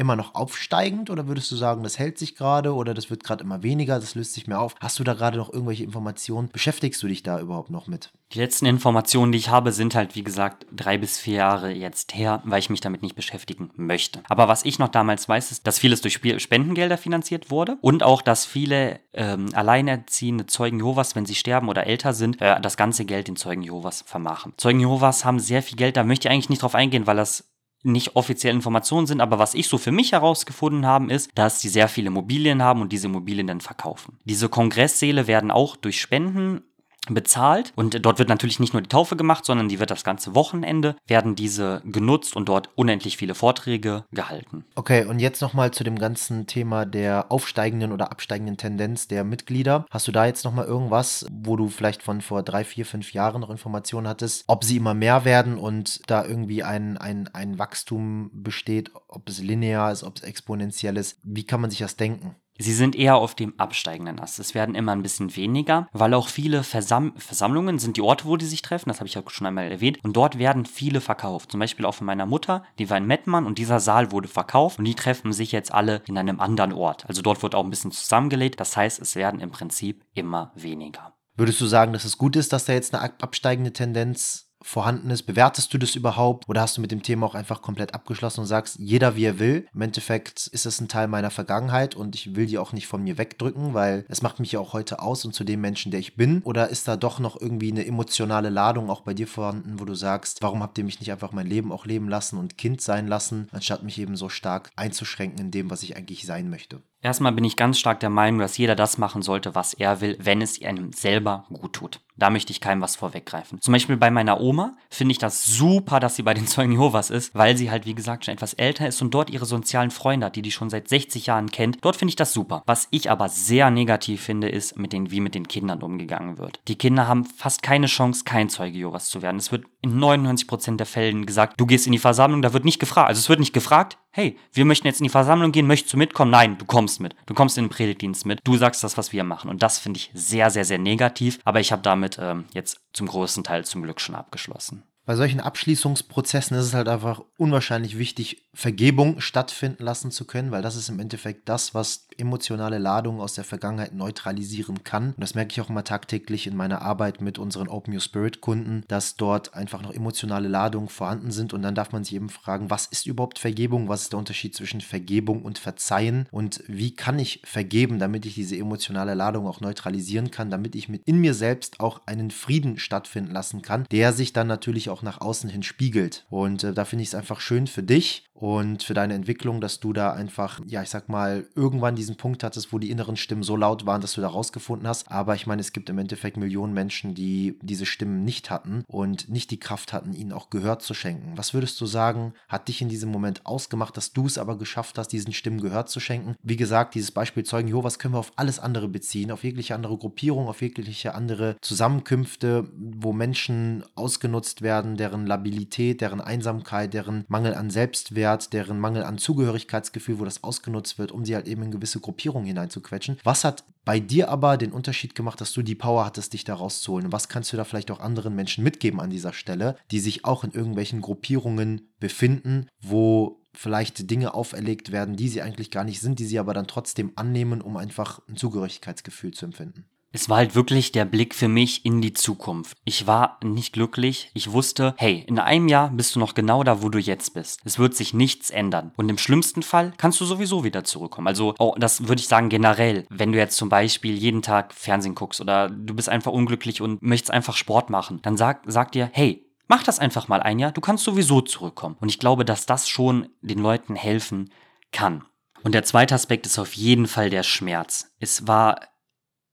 immer 0.00 0.16
noch 0.16 0.34
aufsteigend 0.34 1.10
oder 1.10 1.28
würdest 1.28 1.50
du 1.52 1.56
sagen, 1.56 1.82
das 1.82 1.98
hält 1.98 2.18
sich 2.18 2.34
gerade 2.34 2.74
oder 2.74 2.94
das 2.94 3.10
wird 3.10 3.22
gerade 3.22 3.44
immer 3.44 3.62
weniger, 3.62 4.00
das 4.00 4.14
löst 4.14 4.32
sich 4.32 4.46
mehr 4.46 4.60
auf? 4.60 4.74
Hast 4.80 4.98
du 4.98 5.04
da 5.04 5.14
gerade 5.14 5.36
noch 5.36 5.52
irgendwelche 5.52 5.84
Informationen? 5.84 6.48
Beschäftigst 6.48 7.02
du 7.02 7.08
dich 7.08 7.22
da 7.22 7.38
überhaupt 7.38 7.70
noch 7.70 7.86
mit? 7.86 8.10
Die 8.32 8.38
letzten 8.38 8.66
Informationen, 8.66 9.32
die 9.32 9.38
ich 9.38 9.48
habe, 9.48 9.72
sind 9.72 9.96
halt, 9.96 10.14
wie 10.14 10.22
gesagt, 10.22 10.64
drei 10.72 10.98
bis 10.98 11.18
vier 11.18 11.34
Jahre 11.34 11.72
jetzt 11.72 12.14
her, 12.14 12.40
weil 12.44 12.60
ich 12.60 12.70
mich 12.70 12.80
damit 12.80 13.02
nicht 13.02 13.16
beschäftigen 13.16 13.70
möchte. 13.74 14.20
Aber 14.28 14.46
was 14.46 14.64
ich 14.64 14.78
noch 14.78 14.88
damals 14.88 15.28
weiß, 15.28 15.50
ist, 15.50 15.66
dass 15.66 15.80
vieles 15.80 16.00
durch 16.00 16.20
Spendengelder 16.38 16.96
finanziert 16.96 17.50
wurde 17.50 17.76
und 17.80 18.04
auch, 18.04 18.22
dass 18.22 18.46
viele 18.46 19.00
ähm, 19.12 19.48
alleinerziehende 19.52 20.46
Zeugen 20.46 20.78
Jehovas, 20.78 21.16
wenn 21.16 21.26
sie 21.26 21.34
sterben 21.34 21.68
oder 21.68 21.88
älter 21.88 22.14
sind, 22.14 22.40
äh, 22.40 22.60
das 22.60 22.76
ganze 22.76 23.04
Geld 23.04 23.26
den 23.26 23.34
Zeugen 23.34 23.62
Jehovas 23.62 24.02
vermachen. 24.06 24.52
Zeugen 24.56 24.78
Jehovas 24.78 25.24
haben 25.24 25.40
sehr 25.40 25.64
viel 25.64 25.76
Geld, 25.76 25.96
da 25.96 26.04
möchte 26.04 26.28
ich 26.28 26.32
eigentlich 26.32 26.50
nicht 26.50 26.62
drauf 26.62 26.76
eingehen, 26.76 27.08
weil 27.08 27.16
das 27.16 27.49
nicht 27.82 28.16
offizielle 28.16 28.56
Informationen 28.56 29.06
sind, 29.06 29.20
aber 29.20 29.38
was 29.38 29.54
ich 29.54 29.68
so 29.68 29.78
für 29.78 29.92
mich 29.92 30.12
herausgefunden 30.12 30.86
habe, 30.86 31.12
ist, 31.12 31.30
dass 31.34 31.60
sie 31.60 31.68
sehr 31.68 31.88
viele 31.88 32.08
Immobilien 32.08 32.62
haben 32.62 32.82
und 32.82 32.92
diese 32.92 33.06
Immobilien 33.06 33.46
dann 33.46 33.60
verkaufen. 33.60 34.18
Diese 34.24 34.48
Kongresssäle 34.48 35.26
werden 35.26 35.50
auch 35.50 35.76
durch 35.76 36.00
Spenden 36.00 36.62
bezahlt 37.08 37.72
und 37.76 38.04
dort 38.04 38.18
wird 38.18 38.28
natürlich 38.28 38.60
nicht 38.60 38.72
nur 38.72 38.82
die 38.82 38.88
Taufe 38.88 39.16
gemacht, 39.16 39.44
sondern 39.44 39.68
die 39.68 39.80
wird 39.80 39.90
das 39.90 40.04
ganze 40.04 40.34
Wochenende 40.34 40.96
werden 41.06 41.34
diese 41.34 41.82
genutzt 41.84 42.36
und 42.36 42.48
dort 42.48 42.70
unendlich 42.74 43.16
viele 43.16 43.34
Vorträge 43.34 44.04
gehalten. 44.12 44.64
Okay, 44.74 45.04
und 45.04 45.18
jetzt 45.18 45.40
nochmal 45.40 45.70
zu 45.70 45.84
dem 45.84 45.98
ganzen 45.98 46.46
Thema 46.46 46.84
der 46.84 47.32
aufsteigenden 47.32 47.92
oder 47.92 48.10
absteigenden 48.10 48.56
Tendenz 48.56 49.08
der 49.08 49.24
Mitglieder. 49.24 49.86
Hast 49.90 50.08
du 50.08 50.12
da 50.12 50.26
jetzt 50.26 50.44
nochmal 50.44 50.66
irgendwas, 50.66 51.26
wo 51.30 51.56
du 51.56 51.68
vielleicht 51.68 52.02
von 52.02 52.20
vor 52.20 52.42
drei, 52.42 52.64
vier, 52.64 52.84
fünf 52.84 53.12
Jahren 53.12 53.40
noch 53.40 53.50
Informationen 53.50 54.06
hattest, 54.06 54.44
ob 54.46 54.64
sie 54.64 54.76
immer 54.76 54.94
mehr 54.94 55.24
werden 55.24 55.58
und 55.58 56.00
da 56.08 56.24
irgendwie 56.24 56.62
ein, 56.62 56.98
ein, 56.98 57.28
ein 57.32 57.58
Wachstum 57.58 58.30
besteht, 58.32 58.90
ob 59.08 59.28
es 59.28 59.40
linear 59.40 59.92
ist, 59.92 60.04
ob 60.04 60.16
es 60.16 60.22
exponentiell 60.22 60.96
ist? 60.96 61.18
Wie 61.22 61.44
kann 61.44 61.60
man 61.60 61.70
sich 61.70 61.80
das 61.80 61.96
denken? 61.96 62.36
Sie 62.60 62.74
sind 62.74 62.94
eher 62.94 63.16
auf 63.16 63.34
dem 63.34 63.58
absteigenden 63.58 64.20
Ast. 64.20 64.38
Es 64.38 64.54
werden 64.54 64.74
immer 64.74 64.92
ein 64.92 65.02
bisschen 65.02 65.34
weniger, 65.34 65.88
weil 65.92 66.12
auch 66.12 66.28
viele 66.28 66.62
Versam 66.62 67.14
Versammlungen 67.16 67.78
sind 67.78 67.96
die 67.96 68.02
Orte, 68.02 68.26
wo 68.26 68.36
die 68.36 68.44
sich 68.44 68.60
treffen. 68.60 68.90
Das 68.90 69.00
habe 69.00 69.08
ich 69.08 69.14
ja 69.14 69.22
schon 69.28 69.46
einmal 69.46 69.70
erwähnt. 69.70 69.98
Und 70.04 70.14
dort 70.14 70.38
werden 70.38 70.66
viele 70.66 71.00
verkauft. 71.00 71.50
Zum 71.50 71.60
Beispiel 71.60 71.86
auch 71.86 71.94
von 71.94 72.06
meiner 72.06 72.26
Mutter, 72.26 72.62
die 72.78 72.90
war 72.90 72.98
in 72.98 73.06
Mettmann 73.06 73.46
und 73.46 73.56
dieser 73.56 73.80
Saal 73.80 74.12
wurde 74.12 74.28
verkauft 74.28 74.78
und 74.78 74.84
die 74.84 74.94
treffen 74.94 75.32
sich 75.32 75.52
jetzt 75.52 75.72
alle 75.72 76.02
in 76.06 76.18
einem 76.18 76.38
anderen 76.38 76.74
Ort. 76.74 77.06
Also 77.06 77.22
dort 77.22 77.42
wird 77.42 77.54
auch 77.54 77.64
ein 77.64 77.70
bisschen 77.70 77.92
zusammengelegt. 77.92 78.60
Das 78.60 78.76
heißt, 78.76 79.00
es 79.00 79.16
werden 79.16 79.40
im 79.40 79.50
Prinzip 79.50 80.04
immer 80.12 80.52
weniger. 80.54 81.14
Würdest 81.36 81.60
du 81.62 81.66
sagen, 81.66 81.94
dass 81.94 82.04
es 82.04 82.18
gut 82.18 82.36
ist, 82.36 82.52
dass 82.52 82.66
da 82.66 82.74
jetzt 82.74 82.94
eine 82.94 83.10
absteigende 83.22 83.72
Tendenz 83.72 84.49
vorhanden 84.62 85.10
ist. 85.10 85.22
Bewertest 85.22 85.72
du 85.72 85.78
das 85.78 85.94
überhaupt 85.94 86.48
oder 86.48 86.60
hast 86.60 86.76
du 86.76 86.80
mit 86.80 86.90
dem 86.90 87.02
Thema 87.02 87.26
auch 87.26 87.34
einfach 87.34 87.62
komplett 87.62 87.94
abgeschlossen 87.94 88.40
und 88.40 88.46
sagst, 88.46 88.78
jeder 88.78 89.16
wie 89.16 89.24
er 89.24 89.38
will. 89.38 89.66
Im 89.74 89.82
Endeffekt 89.82 90.46
ist 90.48 90.66
es 90.66 90.80
ein 90.80 90.88
Teil 90.88 91.08
meiner 91.08 91.30
Vergangenheit 91.30 91.94
und 91.94 92.14
ich 92.14 92.34
will 92.36 92.46
die 92.46 92.58
auch 92.58 92.72
nicht 92.72 92.86
von 92.86 93.02
mir 93.02 93.18
wegdrücken, 93.18 93.74
weil 93.74 94.04
es 94.08 94.22
macht 94.22 94.40
mich 94.40 94.52
ja 94.52 94.60
auch 94.60 94.72
heute 94.72 95.00
aus 95.00 95.24
und 95.24 95.34
zu 95.34 95.44
dem 95.44 95.60
Menschen, 95.60 95.90
der 95.90 96.00
ich 96.00 96.16
bin. 96.16 96.42
Oder 96.42 96.68
ist 96.68 96.88
da 96.88 96.96
doch 96.96 97.18
noch 97.18 97.40
irgendwie 97.40 97.70
eine 97.70 97.86
emotionale 97.86 98.50
Ladung 98.50 98.90
auch 98.90 99.02
bei 99.02 99.14
dir 99.14 99.26
vorhanden, 99.26 99.80
wo 99.80 99.84
du 99.84 99.94
sagst, 99.94 100.42
warum 100.42 100.62
habt 100.62 100.78
ihr 100.78 100.84
mich 100.84 101.00
nicht 101.00 101.12
einfach 101.12 101.32
mein 101.32 101.46
Leben 101.46 101.72
auch 101.72 101.86
leben 101.86 102.08
lassen 102.08 102.38
und 102.38 102.58
Kind 102.58 102.80
sein 102.80 103.08
lassen, 103.08 103.48
anstatt 103.52 103.82
mich 103.82 103.98
eben 103.98 104.16
so 104.16 104.28
stark 104.28 104.70
einzuschränken 104.76 105.40
in 105.40 105.50
dem, 105.50 105.70
was 105.70 105.82
ich 105.82 105.96
eigentlich 105.96 106.26
sein 106.26 106.50
möchte? 106.50 106.82
Erstmal 107.02 107.32
bin 107.32 107.44
ich 107.44 107.56
ganz 107.56 107.78
stark 107.78 108.00
der 108.00 108.10
Meinung, 108.10 108.40
dass 108.40 108.58
jeder 108.58 108.76
das 108.76 108.98
machen 108.98 109.22
sollte, 109.22 109.54
was 109.54 109.72
er 109.72 110.00
will, 110.02 110.18
wenn 110.20 110.42
es 110.42 110.62
einem 110.62 110.92
selber 110.92 111.46
gut 111.50 111.72
tut. 111.72 112.00
Da 112.16 112.28
möchte 112.28 112.52
ich 112.52 112.60
keinem 112.60 112.82
was 112.82 112.96
vorweggreifen. 112.96 113.58
Zum 113.62 113.72
Beispiel 113.72 113.96
bei 113.96 114.10
meiner 114.10 114.40
Oma 114.42 114.76
finde 114.90 115.12
ich 115.12 115.18
das 115.18 115.46
super, 115.46 116.00
dass 116.00 116.16
sie 116.16 116.22
bei 116.22 116.34
den 116.34 116.46
Zeugen 116.50 116.72
Jehovas 116.72 117.08
ist, 117.08 117.34
weil 117.34 117.56
sie 117.56 117.70
halt, 117.70 117.86
wie 117.86 117.94
gesagt, 117.94 118.26
schon 118.26 118.34
etwas 118.34 118.52
älter 118.52 118.86
ist 118.86 119.00
und 119.00 119.14
dort 119.14 119.30
ihre 119.30 119.46
sozialen 119.46 119.90
Freunde 119.90 120.26
hat, 120.26 120.36
die 120.36 120.42
die 120.42 120.52
schon 120.52 120.68
seit 120.68 120.88
60 120.88 121.26
Jahren 121.26 121.50
kennt. 121.50 121.78
Dort 121.80 121.96
finde 121.96 122.10
ich 122.10 122.16
das 122.16 122.34
super. 122.34 122.62
Was 122.66 122.88
ich 122.90 123.10
aber 123.10 123.30
sehr 123.30 123.70
negativ 123.70 124.22
finde, 124.22 124.50
ist, 124.50 124.78
mit 124.78 124.92
den, 124.92 125.10
wie 125.10 125.20
mit 125.20 125.34
den 125.34 125.48
Kindern 125.48 125.82
umgegangen 125.82 126.36
wird. 126.36 126.60
Die 126.68 126.76
Kinder 126.76 127.08
haben 127.08 127.24
fast 127.24 127.62
keine 127.62 127.86
Chance, 127.86 128.24
kein 128.24 128.50
Zeuge 128.50 128.76
Jehovas 128.76 129.08
zu 129.08 129.22
werden. 129.22 129.38
Es 129.38 129.50
wird 129.50 129.64
in 129.82 129.98
99% 129.98 130.76
der 130.76 130.86
Fällen 130.86 131.26
gesagt, 131.26 131.60
du 131.60 131.66
gehst 131.66 131.86
in 131.86 131.92
die 131.92 131.98
Versammlung, 131.98 132.42
da 132.42 132.52
wird 132.52 132.64
nicht 132.64 132.80
gefragt. 132.80 133.08
Also 133.08 133.18
es 133.18 133.28
wird 133.28 133.40
nicht 133.40 133.52
gefragt, 133.52 133.98
hey, 134.10 134.36
wir 134.52 134.64
möchten 134.64 134.86
jetzt 134.86 135.00
in 135.00 135.04
die 135.04 135.10
Versammlung 135.10 135.52
gehen, 135.52 135.66
möchtest 135.66 135.92
du 135.94 135.96
mitkommen? 135.96 136.30
Nein, 136.30 136.58
du 136.58 136.64
kommst 136.64 137.00
mit. 137.00 137.14
Du 137.26 137.34
kommst 137.34 137.56
in 137.58 137.64
den 137.64 137.70
Predigtdienst 137.70 138.26
mit. 138.26 138.40
Du 138.44 138.56
sagst 138.56 138.84
das, 138.84 138.98
was 138.98 139.12
wir 139.12 139.24
machen. 139.24 139.50
Und 139.50 139.62
das 139.62 139.78
finde 139.78 139.98
ich 139.98 140.10
sehr, 140.14 140.50
sehr, 140.50 140.64
sehr 140.64 140.78
negativ. 140.78 141.38
Aber 141.44 141.60
ich 141.60 141.72
habe 141.72 141.82
damit 141.82 142.18
ähm, 142.20 142.44
jetzt 142.52 142.80
zum 142.92 143.06
größten 143.06 143.44
Teil 143.44 143.64
zum 143.64 143.82
Glück 143.82 144.00
schon 144.00 144.14
abgeschlossen 144.14 144.82
bei 145.10 145.16
solchen 145.16 145.40
Abschließungsprozessen 145.40 146.56
ist 146.56 146.66
es 146.66 146.74
halt 146.74 146.86
einfach 146.86 147.20
unwahrscheinlich 147.36 147.98
wichtig, 147.98 148.44
Vergebung 148.52 149.20
stattfinden 149.20 149.84
lassen 149.84 150.10
zu 150.10 150.24
können, 150.24 150.50
weil 150.50 150.62
das 150.62 150.76
ist 150.76 150.88
im 150.88 150.98
Endeffekt 150.98 151.48
das, 151.48 151.72
was 151.74 152.08
emotionale 152.18 152.78
Ladungen 152.78 153.20
aus 153.20 153.34
der 153.34 153.44
Vergangenheit 153.44 153.94
neutralisieren 153.94 154.82
kann. 154.82 155.08
Und 155.08 155.20
das 155.20 155.34
merke 155.34 155.52
ich 155.52 155.60
auch 155.60 155.70
immer 155.70 155.84
tagtäglich 155.84 156.46
in 156.46 156.56
meiner 156.56 156.82
Arbeit 156.82 157.20
mit 157.20 157.38
unseren 157.38 157.68
Open 157.68 157.94
Your 157.94 158.00
Spirit 158.00 158.40
Kunden, 158.40 158.84
dass 158.88 159.16
dort 159.16 159.54
einfach 159.54 159.82
noch 159.82 159.92
emotionale 159.92 160.48
Ladungen 160.48 160.88
vorhanden 160.88 161.30
sind. 161.30 161.52
Und 161.52 161.62
dann 161.62 161.74
darf 161.74 161.92
man 161.92 162.04
sich 162.04 162.14
eben 162.14 162.28
fragen, 162.28 162.70
was 162.70 162.86
ist 162.86 163.06
überhaupt 163.06 163.38
Vergebung? 163.38 163.88
Was 163.88 164.02
ist 164.02 164.12
der 164.12 164.18
Unterschied 164.18 164.54
zwischen 164.54 164.80
Vergebung 164.80 165.42
und 165.42 165.58
Verzeihen? 165.58 166.26
Und 166.30 166.62
wie 166.66 166.94
kann 166.94 167.18
ich 167.18 167.42
vergeben, 167.44 167.98
damit 167.98 168.26
ich 168.26 168.34
diese 168.34 168.56
emotionale 168.56 169.14
Ladung 169.14 169.46
auch 169.46 169.60
neutralisieren 169.60 170.30
kann, 170.30 170.50
damit 170.50 170.74
ich 170.74 170.88
mit 170.88 171.02
in 171.06 171.18
mir 171.20 171.34
selbst 171.34 171.78
auch 171.80 172.00
einen 172.06 172.30
Frieden 172.30 172.78
stattfinden 172.78 173.32
lassen 173.32 173.62
kann, 173.62 173.86
der 173.92 174.12
sich 174.12 174.32
dann 174.32 174.48
natürlich 174.48 174.90
auch 174.90 175.02
nach 175.02 175.20
außen 175.20 175.48
hin 175.48 175.62
spiegelt. 175.62 176.26
Und 176.30 176.64
äh, 176.64 176.74
da 176.74 176.84
finde 176.84 177.04
ich 177.04 177.10
es 177.10 177.14
einfach 177.14 177.40
schön 177.40 177.66
für 177.66 177.82
dich 177.82 178.24
und 178.40 178.82
für 178.82 178.94
deine 178.94 179.14
Entwicklung, 179.14 179.60
dass 179.60 179.80
du 179.80 179.92
da 179.92 180.12
einfach, 180.12 180.60
ja, 180.66 180.82
ich 180.82 180.90
sag 180.90 181.08
mal, 181.08 181.46
irgendwann 181.54 181.94
diesen 181.94 182.16
Punkt 182.16 182.42
hattest, 182.42 182.72
wo 182.72 182.78
die 182.78 182.90
inneren 182.90 183.16
Stimmen 183.16 183.42
so 183.42 183.56
laut 183.56 183.86
waren, 183.86 184.00
dass 184.00 184.14
du 184.14 184.20
da 184.20 184.28
rausgefunden 184.28 184.88
hast. 184.88 185.10
Aber 185.10 185.34
ich 185.34 185.46
meine, 185.46 185.60
es 185.60 185.72
gibt 185.72 185.88
im 185.88 185.98
Endeffekt 185.98 186.36
Millionen 186.36 186.72
Menschen, 186.72 187.14
die 187.14 187.58
diese 187.62 187.86
Stimmen 187.86 188.24
nicht 188.24 188.50
hatten 188.50 188.84
und 188.88 189.28
nicht 189.28 189.50
die 189.50 189.60
Kraft 189.60 189.92
hatten, 189.92 190.12
ihnen 190.12 190.32
auch 190.32 190.50
Gehör 190.50 190.78
zu 190.78 190.94
schenken. 190.94 191.32
Was 191.36 191.54
würdest 191.54 191.80
du 191.80 191.86
sagen, 191.86 192.34
hat 192.48 192.68
dich 192.68 192.82
in 192.82 192.88
diesem 192.88 193.10
Moment 193.10 193.46
ausgemacht, 193.46 193.96
dass 193.96 194.12
du 194.12 194.26
es 194.26 194.38
aber 194.38 194.58
geschafft 194.58 194.98
hast, 194.98 195.08
diesen 195.08 195.32
Stimmen 195.32 195.60
Gehör 195.60 195.86
zu 195.86 196.00
schenken? 196.00 196.34
Wie 196.42 196.56
gesagt, 196.56 196.94
dieses 196.94 197.12
Beispiel 197.12 197.44
Zeugen 197.44 197.68
Jehovas 197.68 197.98
können 197.98 198.14
wir 198.14 198.18
auf 198.18 198.32
alles 198.36 198.58
andere 198.58 198.88
beziehen, 198.88 199.30
auf 199.30 199.44
jegliche 199.44 199.74
andere 199.74 199.96
Gruppierung, 199.96 200.48
auf 200.48 200.62
jegliche 200.62 201.14
andere 201.14 201.56
Zusammenkünfte, 201.60 202.68
wo 202.76 203.12
Menschen 203.12 203.84
ausgenutzt 203.94 204.62
werden 204.62 204.70
werden, 204.70 204.96
deren 204.96 205.26
Labilität, 205.26 206.00
deren 206.00 206.20
Einsamkeit, 206.20 206.94
deren 206.94 207.24
Mangel 207.28 207.54
an 207.54 207.70
Selbstwert, 207.70 208.29
deren 208.38 208.78
Mangel 208.78 209.04
an 209.04 209.18
Zugehörigkeitsgefühl, 209.18 210.18
wo 210.18 210.24
das 210.24 210.44
ausgenutzt 210.44 210.98
wird, 210.98 211.12
um 211.12 211.24
sie 211.24 211.34
halt 211.34 211.48
eben 211.48 211.62
in 211.62 211.70
gewisse 211.70 212.00
Gruppierungen 212.00 212.46
hineinzuquetschen. 212.46 213.18
Was 213.24 213.44
hat 213.44 213.64
bei 213.84 214.00
dir 214.00 214.28
aber 214.28 214.56
den 214.56 214.72
Unterschied 214.72 215.14
gemacht, 215.14 215.40
dass 215.40 215.52
du 215.52 215.62
die 215.62 215.74
Power 215.74 216.04
hattest, 216.04 216.32
dich 216.32 216.44
da 216.44 216.54
rauszuholen? 216.54 217.06
Und 217.06 217.12
was 217.12 217.28
kannst 217.28 217.52
du 217.52 217.56
da 217.56 217.64
vielleicht 217.64 217.90
auch 217.90 218.00
anderen 218.00 218.34
Menschen 218.34 218.64
mitgeben 218.64 219.00
an 219.00 219.10
dieser 219.10 219.32
Stelle, 219.32 219.76
die 219.90 220.00
sich 220.00 220.24
auch 220.24 220.44
in 220.44 220.52
irgendwelchen 220.52 221.00
Gruppierungen 221.00 221.88
befinden, 221.98 222.68
wo 222.80 223.40
vielleicht 223.52 224.10
Dinge 224.10 224.34
auferlegt 224.34 224.92
werden, 224.92 225.16
die 225.16 225.28
sie 225.28 225.42
eigentlich 225.42 225.70
gar 225.70 225.84
nicht 225.84 226.00
sind, 226.00 226.18
die 226.18 226.26
sie 226.26 226.38
aber 226.38 226.54
dann 226.54 226.68
trotzdem 226.68 227.12
annehmen, 227.16 227.60
um 227.60 227.76
einfach 227.76 228.20
ein 228.28 228.36
Zugehörigkeitsgefühl 228.36 229.32
zu 229.32 229.46
empfinden? 229.46 229.89
Es 230.12 230.28
war 230.28 230.38
halt 230.38 230.56
wirklich 230.56 230.90
der 230.90 231.04
Blick 231.04 231.34
für 231.36 231.46
mich 231.46 231.84
in 231.84 232.00
die 232.00 232.12
Zukunft. 232.12 232.76
Ich 232.84 233.06
war 233.06 233.38
nicht 233.44 233.72
glücklich. 233.72 234.30
Ich 234.34 234.50
wusste, 234.50 234.94
hey, 234.98 235.24
in 235.28 235.38
einem 235.38 235.68
Jahr 235.68 235.90
bist 235.90 236.16
du 236.16 236.18
noch 236.18 236.34
genau 236.34 236.64
da, 236.64 236.82
wo 236.82 236.88
du 236.88 236.98
jetzt 236.98 237.32
bist. 237.34 237.60
Es 237.64 237.78
wird 237.78 237.94
sich 237.94 238.12
nichts 238.12 238.50
ändern. 238.50 238.92
Und 238.96 239.08
im 239.08 239.18
schlimmsten 239.18 239.62
Fall 239.62 239.92
kannst 239.98 240.20
du 240.20 240.24
sowieso 240.24 240.64
wieder 240.64 240.82
zurückkommen. 240.82 241.28
Also, 241.28 241.54
oh, 241.58 241.76
das 241.78 242.08
würde 242.08 242.20
ich 242.20 242.26
sagen 242.26 242.48
generell. 242.48 243.06
Wenn 243.08 243.30
du 243.30 243.38
jetzt 243.38 243.56
zum 243.56 243.68
Beispiel 243.68 244.16
jeden 244.16 244.42
Tag 244.42 244.74
Fernsehen 244.74 245.14
guckst 245.14 245.40
oder 245.40 245.70
du 245.70 245.94
bist 245.94 246.08
einfach 246.08 246.32
unglücklich 246.32 246.80
und 246.80 247.02
möchtest 247.02 247.30
einfach 247.30 247.56
Sport 247.56 247.88
machen, 247.88 248.18
dann 248.22 248.36
sag, 248.36 248.62
sag 248.66 248.90
dir, 248.90 249.10
hey, 249.12 249.46
mach 249.68 249.84
das 249.84 250.00
einfach 250.00 250.26
mal 250.26 250.42
ein 250.42 250.58
Jahr. 250.58 250.72
Du 250.72 250.80
kannst 250.80 251.04
sowieso 251.04 251.40
zurückkommen. 251.40 251.96
Und 252.00 252.08
ich 252.08 252.18
glaube, 252.18 252.44
dass 252.44 252.66
das 252.66 252.88
schon 252.88 253.28
den 253.42 253.60
Leuten 253.60 253.94
helfen 253.94 254.50
kann. 254.90 255.24
Und 255.62 255.74
der 255.74 255.84
zweite 255.84 256.14
Aspekt 256.14 256.46
ist 256.46 256.58
auf 256.58 256.72
jeden 256.72 257.06
Fall 257.06 257.30
der 257.30 257.42
Schmerz. 257.42 258.10
Es 258.18 258.48
war 258.48 258.80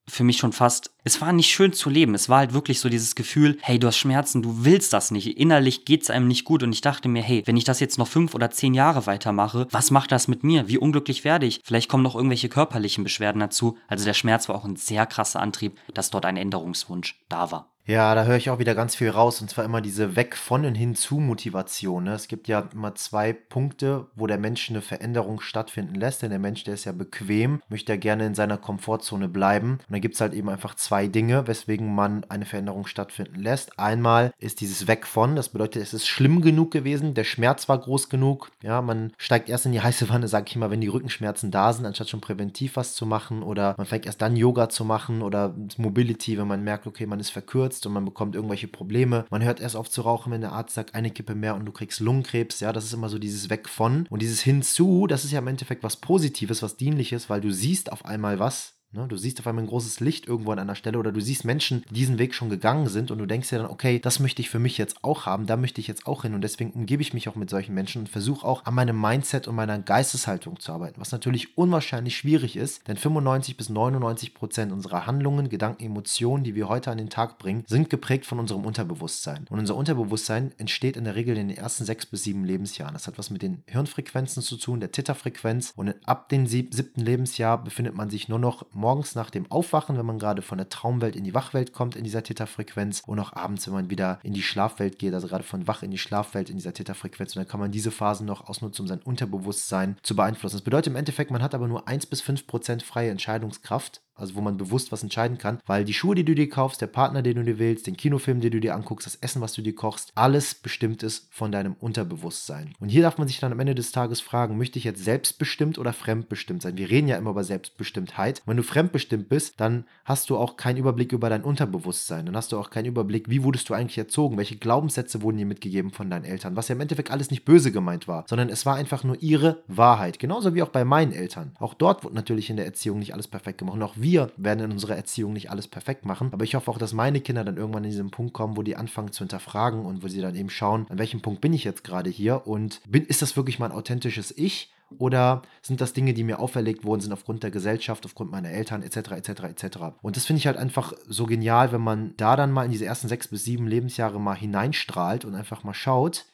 für 0.10 0.24
mich 0.24 0.38
schon 0.38 0.54
fast, 0.54 0.92
es 1.04 1.22
war 1.22 1.34
nicht 1.34 1.52
schön 1.52 1.74
zu 1.74 1.90
leben. 1.90 2.16
Es 2.16 2.30
war 2.30 2.40
halt 2.40 2.54
wirklich 2.54 2.80
so 2.80 2.90
dieses 2.90 3.16
Gefühl, 3.16 3.58
hey, 3.62 3.78
du 3.78 3.88
hast 3.88 3.98
Schmerzen, 3.98 4.42
du 4.42 4.66
willst 4.66 4.94
das 4.94 5.12
nicht. 5.12 5.38
Innerlich 5.38 5.86
geht's 5.86 6.10
einem 6.10 6.28
nicht 6.28 6.46
gut. 6.46 6.64
Und 6.64 6.72
ich 6.72 6.82
dachte 6.82 7.10
mir, 7.10 7.22
hey, 7.22 7.44
wenn 7.46 7.58
ich 7.58 7.66
das 7.66 7.80
jetzt 7.80 7.98
noch 7.98 8.08
fünf 8.08 8.34
oder 8.34 8.50
zehn 8.50 8.74
Jahre 8.74 9.06
weitermache, 9.06 9.68
was 9.72 9.92
macht 9.92 10.12
das 10.12 10.28
mit 10.28 10.44
mir? 10.44 10.68
Wie 10.68 10.78
unglücklich 10.78 11.24
werde 11.24 11.46
ich? 11.46 11.62
Vielleicht 11.64 11.90
kommen 11.90 12.04
noch 12.04 12.16
irgendwelche 12.16 12.50
körperlichen 12.50 13.04
Beschwerden 13.04 13.40
dazu. 13.40 13.78
Also 13.88 14.06
der 14.06 14.14
Schmerz 14.14 14.48
war 14.48 14.56
auch 14.56 14.66
ein 14.66 14.78
sehr 14.78 15.06
krasser 15.06 15.42
Antrieb, 15.42 15.78
dass 15.94 16.10
dort 16.10 16.26
ein 16.26 16.38
Änderungswunsch 16.38 17.20
da 17.30 17.52
war. 17.52 17.77
Ja, 17.88 18.14
da 18.16 18.26
höre 18.26 18.36
ich 18.36 18.50
auch 18.50 18.60
wieder 18.60 18.76
ganz 18.76 18.96
viel 18.96 19.10
raus 19.10 19.40
und 19.40 19.50
zwar 19.50 19.64
immer 19.64 19.80
diese 19.80 20.18
Weg 20.18 20.36
von 20.36 20.66
und 20.66 20.76
hin 20.76 20.94
zu 20.94 21.20
Motivation. 21.20 22.04
Ne? 22.04 22.16
Es 22.16 22.28
gibt 22.28 22.50
ja 22.50 22.68
immer 22.74 22.96
zwei 22.96 23.32
Punkte, 23.32 24.08
wo 24.14 24.28
der 24.28 24.38
Mensch 24.38 24.70
eine 24.70 24.82
Veränderung 24.82 25.40
stattfinden 25.40 25.96
lässt, 25.96 26.22
denn 26.22 26.32
der 26.32 26.38
Mensch, 26.38 26.66
der 26.66 26.74
ist 26.74 26.84
ja 26.84 26.92
bequem, 26.92 27.62
möchte 27.70 27.94
ja 27.94 27.98
gerne 27.98 28.26
in 28.26 28.36
seiner 28.36 28.58
Komfortzone 28.58 29.30
bleiben. 29.30 29.80
Und 29.88 29.90
dann 29.90 30.02
gibt 30.02 30.16
es 30.16 30.22
halt 30.22 30.34
eben 30.34 30.50
einfach 30.50 30.76
zwei 30.76 31.08
Dinge, 31.08 31.48
weswegen 31.48 31.96
man 31.96 32.26
eine 32.26 32.44
Veränderung 32.44 32.88
stattfinden 32.88 33.40
lässt. 33.40 33.80
Einmal 33.80 34.34
ist 34.38 34.60
dieses 34.60 34.90
Weg 34.90 35.08
von, 35.08 35.38
das 35.38 35.48
bedeutet, 35.48 35.82
es 35.82 35.94
ist 35.94 36.08
schlimm 36.08 36.42
genug 36.42 36.72
gewesen, 36.72 37.14
der 37.14 37.24
Schmerz 37.24 37.70
war 37.70 37.78
groß 37.78 38.10
genug. 38.10 38.52
Ja, 38.62 38.82
man 38.82 39.14
steigt 39.18 39.48
erst 39.48 39.66
in 39.66 39.72
die 39.72 39.82
heiße 39.88 40.10
Wanne, 40.10 40.28
sag 40.28 40.50
ich 40.50 40.58
immer, 40.58 40.72
wenn 40.72 40.82
die 40.82 40.88
Rückenschmerzen 40.90 41.52
da 41.52 41.72
sind, 41.72 41.86
anstatt 41.86 42.10
schon 42.10 42.20
präventiv 42.20 42.76
was 42.76 42.96
zu 42.96 43.06
machen 43.06 43.44
oder 43.44 43.76
man 43.78 43.88
fängt 43.88 44.08
erst 44.08 44.22
dann 44.22 44.36
Yoga 44.36 44.68
zu 44.68 44.84
machen 44.84 45.22
oder 45.22 45.56
Mobility, 45.78 46.38
wenn 46.38 46.48
man 46.48 46.66
merkt, 46.66 46.86
okay, 46.86 47.06
man 47.06 47.22
ist 47.22 47.30
verkürzt 47.30 47.77
verletzt 47.78 47.86
und 47.86 47.94
man 47.94 48.06
bekommt 48.06 48.36
irgendwelche 48.36 48.68
Probleme. 48.68 49.26
Man 49.30 49.44
hört 49.44 49.60
erst 49.60 49.76
auf 49.76 49.90
zu 49.90 50.02
rauchen, 50.02 50.32
wenn 50.32 50.42
der 50.42 50.52
Arzt 50.52 50.76
sagt, 50.76 50.96
eine 50.96 51.12
Kippe 51.12 51.36
mehr 51.36 51.56
und 51.56 51.66
du 51.66 51.72
kriegst 51.72 52.00
Lungenkrebs. 52.00 52.60
Ja, 52.60 52.74
das 52.74 52.86
ist 52.86 52.94
immer 52.94 53.10
so 53.10 53.20
dieses 53.20 53.50
Weg 53.50 53.70
von. 53.70 54.08
Und 54.10 54.22
dieses 54.22 54.42
Hinzu, 54.42 55.08
das 55.08 55.24
ist 55.24 55.32
ja 55.32 55.40
im 55.40 55.48
Endeffekt 55.48 55.84
was 55.84 55.98
Positives, 55.98 56.62
was 56.62 56.78
Dienliches, 56.78 57.30
weil 57.30 57.42
du 57.42 57.52
siehst 57.52 57.92
auf 57.92 58.06
einmal 58.06 58.40
was, 58.40 58.77
Ne, 58.94 59.06
du 59.06 59.18
siehst 59.18 59.42
auf 59.42 59.48
einmal 59.48 59.66
ein 59.66 59.68
großes 59.68 60.00
Licht 60.00 60.28
irgendwo 60.28 60.52
an 60.52 60.60
einer 60.60 60.76
Stelle 60.76 60.98
oder 60.98 61.12
du 61.12 61.20
siehst 61.20 61.44
Menschen, 61.44 61.84
die 61.90 61.94
diesen 61.96 62.20
Weg 62.20 62.34
schon 62.34 62.50
gegangen 62.50 62.88
sind 62.88 63.12
und 63.12 63.18
du 63.18 63.26
denkst 63.26 63.50
dir 63.50 63.58
dann, 63.58 63.70
okay, 63.70 64.00
das 64.00 64.22
möchte 64.22 64.42
ich 64.42 64.50
für 64.50 64.60
mich 64.60 64.78
jetzt 64.78 65.04
auch 65.04 65.26
haben, 65.26 65.46
da 65.46 65.58
möchte 65.58 65.82
ich 65.82 65.88
jetzt 65.88 66.08
auch 66.08 66.22
hin 66.22 66.34
und 66.34 66.40
deswegen 66.42 66.72
umgebe 66.72 67.02
ich 67.02 67.14
mich 67.14 67.28
auch 67.28 67.36
mit 67.36 67.50
solchen 67.50 67.76
Menschen 67.76 68.04
und 68.04 68.10
versuche 68.10 68.48
auch 68.48 68.66
an 68.66 68.76
meinem 68.76 69.00
Mindset 69.00 69.50
und 69.50 69.56
meiner 69.56 69.78
Geisteshaltung 69.78 70.62
zu 70.62 70.72
arbeiten, 70.72 71.02
was 71.02 71.12
natürlich 71.12 71.58
unwahrscheinlich 71.58 72.16
schwierig 72.16 72.56
ist, 72.56 72.88
denn 72.88 72.96
95 72.96 73.58
bis 73.58 73.68
99 73.68 74.34
Prozent 74.34 74.72
unserer 74.72 75.06
Handlungen, 75.06 75.50
Gedanken, 75.50 75.84
Emotionen, 75.84 76.46
die 76.46 76.56
wir 76.56 76.70
heute 76.70 76.90
an 76.90 76.98
den 76.98 77.10
Tag 77.10 77.40
bringen, 77.40 77.66
sind 77.68 77.90
geprägt 77.90 78.26
von 78.26 78.40
unserem 78.40 78.64
Unterbewusstsein. 78.64 79.48
Und 79.50 79.60
unser 79.60 79.76
Unterbewusstsein 79.76 80.54
entsteht 80.58 80.96
in 80.96 81.04
der 81.04 81.16
Regel 81.16 81.38
in 81.38 81.50
den 81.50 81.58
ersten 81.58 81.84
sechs 81.84 82.06
bis 82.06 82.24
sieben 82.24 82.46
Lebensjahren. 82.46 82.94
Das 82.94 83.08
hat 83.08 83.18
was 83.18 83.32
mit 83.32 83.42
den 83.42 83.64
Hirnfrequenzen 83.68 84.42
zu 84.42 84.56
tun, 84.56 84.80
der 84.80 84.94
Titterfrequenz 84.94 85.74
und 85.76 85.94
ab 86.06 86.30
dem 86.30 86.48
siebten 86.48 87.02
Lebensjahr 87.02 87.62
befindet 87.62 87.94
man 87.94 88.10
sich 88.10 88.30
nur 88.30 88.40
noch 88.40 88.66
morgens 88.78 89.16
nach 89.16 89.30
dem 89.30 89.52
Aufwachen, 89.52 89.98
wenn 89.98 90.06
man 90.06 90.20
gerade 90.20 90.42
von 90.42 90.58
der 90.58 90.70
Traumwelt 90.70 91.16
in 91.16 91.24
die 91.24 91.34
Wachwelt 91.34 91.74
kommt, 91.74 91.96
in 91.96 92.04
dieser 92.04 92.24
Theta-Frequenz 92.24 93.02
und 93.06 93.20
auch 93.20 93.34
abends, 93.34 93.68
wenn 93.68 93.74
man 93.74 93.90
wieder 93.90 94.20
in 94.24 94.34
die 94.34 94.44
Schlafwelt 94.44 95.00
geht, 95.00 95.14
also 95.14 95.28
gerade 95.28 95.44
von 95.44 95.68
Wach 95.68 95.84
in 95.84 95.92
die 95.92 95.98
Schlafwelt 95.98 96.50
in 96.50 96.58
dieser 96.58 96.74
Theta-Frequenz. 96.74 97.36
Und 97.36 97.42
dann 97.42 97.50
kann 97.50 97.60
man 97.60 97.72
diese 97.72 97.92
Phasen 97.92 98.26
noch 98.26 98.48
ausnutzen, 98.48 98.84
um 98.84 98.88
sein 98.88 99.02
Unterbewusstsein 99.02 99.98
zu 100.04 100.16
beeinflussen. 100.16 100.58
Das 100.58 100.64
bedeutet 100.64 100.88
im 100.88 100.96
Endeffekt, 100.96 101.32
man 101.32 101.42
hat 101.42 101.56
aber 101.56 101.68
nur 101.68 101.88
1 101.88 102.06
bis 102.06 102.22
5 102.22 102.48
Prozent 102.48 102.84
freie 102.84 103.10
Entscheidungskraft 103.10 104.02
also 104.18 104.36
wo 104.36 104.42
man 104.42 104.58
bewusst 104.58 104.92
was 104.92 105.04
entscheiden 105.04 105.38
kann, 105.38 105.60
weil 105.66 105.86
die 105.86 105.94
Schuhe, 105.94 106.16
die 106.16 106.26
du 106.26 106.36
dir 106.36 106.50
kaufst, 106.50 106.82
der 106.82 106.88
Partner, 106.88 107.22
den 107.22 107.36
du 107.36 107.44
dir 107.44 107.60
wählst, 107.60 107.88
den 107.88 107.98
Kinofilm, 107.98 108.42
den 108.42 108.52
du 108.52 108.60
dir 108.60 108.76
anguckst, 108.76 109.06
das 109.06 109.16
Essen, 109.16 109.42
was 109.42 109.54
du 109.54 109.62
dir 109.62 109.76
kochst, 109.76 110.12
alles 110.16 110.56
bestimmt 110.56 111.04
ist 111.04 111.28
von 111.32 111.52
deinem 111.52 111.76
Unterbewusstsein. 111.80 112.74
Und 112.80 112.90
hier 112.90 113.04
darf 113.04 113.18
man 113.18 113.28
sich 113.28 113.40
dann 113.40 113.52
am 113.52 113.60
Ende 113.60 113.76
des 113.76 113.92
Tages 113.92 114.20
fragen, 114.22 114.58
möchte 114.58 114.80
ich 114.80 114.86
jetzt 114.86 115.04
selbstbestimmt 115.04 115.78
oder 115.78 115.94
fremdbestimmt 115.94 116.62
sein? 116.62 116.78
Wir 116.78 116.90
reden 116.90 117.08
ja 117.08 117.18
immer 117.18 117.32
über 117.32 117.44
Selbstbestimmtheit. 117.44 118.42
Wenn 118.46 118.58
du 118.58 118.64
fremdbestimmt 118.68 119.30
bist, 119.30 119.60
dann 119.60 119.86
hast 120.06 120.30
du 120.30 120.38
auch 120.38 120.58
keinen 120.58 120.78
Überblick 120.78 121.12
über 121.12 121.30
dein 121.30 121.44
Unterbewusstsein. 121.44 122.26
Dann 122.26 122.36
hast 122.36 122.52
du 122.52 122.60
auch 122.60 122.70
keinen 122.70 122.86
Überblick, 122.86 123.30
wie 123.30 123.44
wurdest 123.44 123.70
du 123.70 123.74
eigentlich 123.74 123.98
erzogen? 123.98 124.38
Welche 124.38 124.58
Glaubenssätze 124.58 125.22
wurden 125.22 125.38
dir 125.38 125.46
mitgegeben 125.46 125.92
von 125.92 126.10
deinen 126.10 126.26
Eltern? 126.26 126.56
Was 126.56 126.68
ja 126.68 126.76
im 126.76 126.82
Endeffekt 126.82 127.12
alles 127.12 127.32
nicht 127.32 127.46
böse 127.46 127.72
gemeint 127.72 128.08
war, 128.08 128.26
sondern 128.28 128.50
es 128.50 128.66
war 128.66 128.76
einfach 128.76 129.04
nur 129.04 129.22
ihre 129.22 129.64
Wahrheit. 129.68 130.20
Genauso 130.20 130.54
wie 130.54 130.62
auch 130.62 130.70
bei 130.70 130.86
meinen 130.86 131.14
Eltern. 131.14 131.52
Auch 131.60 131.74
dort 131.74 132.04
wurde 132.04 132.16
natürlich 132.16 132.50
in 132.50 132.58
der 132.58 132.66
Erziehung 132.66 133.00
nicht 133.00 133.14
alles 133.14 133.28
perfekt 133.28 133.60
gemacht. 133.60 133.76
Und 133.76 133.84
auch 133.84 133.96
wir 133.96 134.32
werden 134.38 134.66
in 134.66 134.72
unserer 134.72 134.96
Erziehung 134.96 135.34
nicht 135.34 135.50
alles 135.50 135.68
perfekt 135.68 136.06
machen. 136.06 136.30
Aber 136.32 136.44
ich 136.44 136.56
hoffe 136.56 136.70
auch, 136.70 136.78
dass 136.78 136.94
meine 136.94 137.22
Kinder 137.22 137.44
dann 137.44 137.58
irgendwann 137.58 137.84
in 137.84 137.92
diesen 137.92 138.12
Punkt 138.12 138.34
kommen, 138.34 138.58
wo 138.58 138.64
die 138.64 138.76
anfangen 138.76 139.12
zu 139.12 139.20
hinterfragen 139.20 139.86
und 139.86 140.04
wo 140.04 140.08
sie 140.08 140.22
dann 140.22 140.36
eben 140.36 140.50
schauen, 140.50 140.86
an 140.90 141.00
welchem 141.00 141.22
Punkt 141.22 141.42
bin 141.42 141.54
ich 141.54 141.64
jetzt 141.64 141.84
gerade 141.84 142.10
hier 142.10 142.46
und 142.46 142.82
bin, 142.88 143.06
ist 143.06 143.22
das 143.22 143.38
wirklich 143.38 143.60
mein 143.60 143.72
authentisches 143.72 144.36
Ich? 144.38 144.72
Oder 144.98 145.42
sind 145.62 145.82
das 145.82 145.94
Dinge, 145.94 146.14
die 146.14 146.24
mir 146.24 146.40
auferlegt 146.40 146.86
worden 146.86 147.02
sind 147.02 147.12
aufgrund 147.12 147.44
der 147.44 147.52
Gesellschaft, 147.52 148.06
aufgrund 148.06 148.32
meiner 148.32 148.50
Eltern 148.50 148.84
etc. 148.84 149.12
etc. 149.12 149.30
etc. 149.44 149.78
Und 150.02 150.16
das 150.16 150.26
finde 150.26 150.40
ich 150.40 150.48
halt 150.48 150.58
einfach 150.58 150.94
so 151.08 151.26
genial, 151.26 151.72
wenn 151.72 151.82
man 151.82 152.14
da 152.18 152.36
dann 152.36 152.52
mal 152.52 152.66
in 152.66 152.72
diese 152.72 152.86
ersten 152.86 153.08
sechs 153.08 153.28
bis 153.28 153.44
sieben 153.44 153.68
Lebensjahre 153.68 154.20
mal 154.20 154.36
hineinstrahlt 154.36 155.26
und 155.26 155.36
einfach 155.36 155.64
mal 155.64 155.74
schaut, 155.74 156.26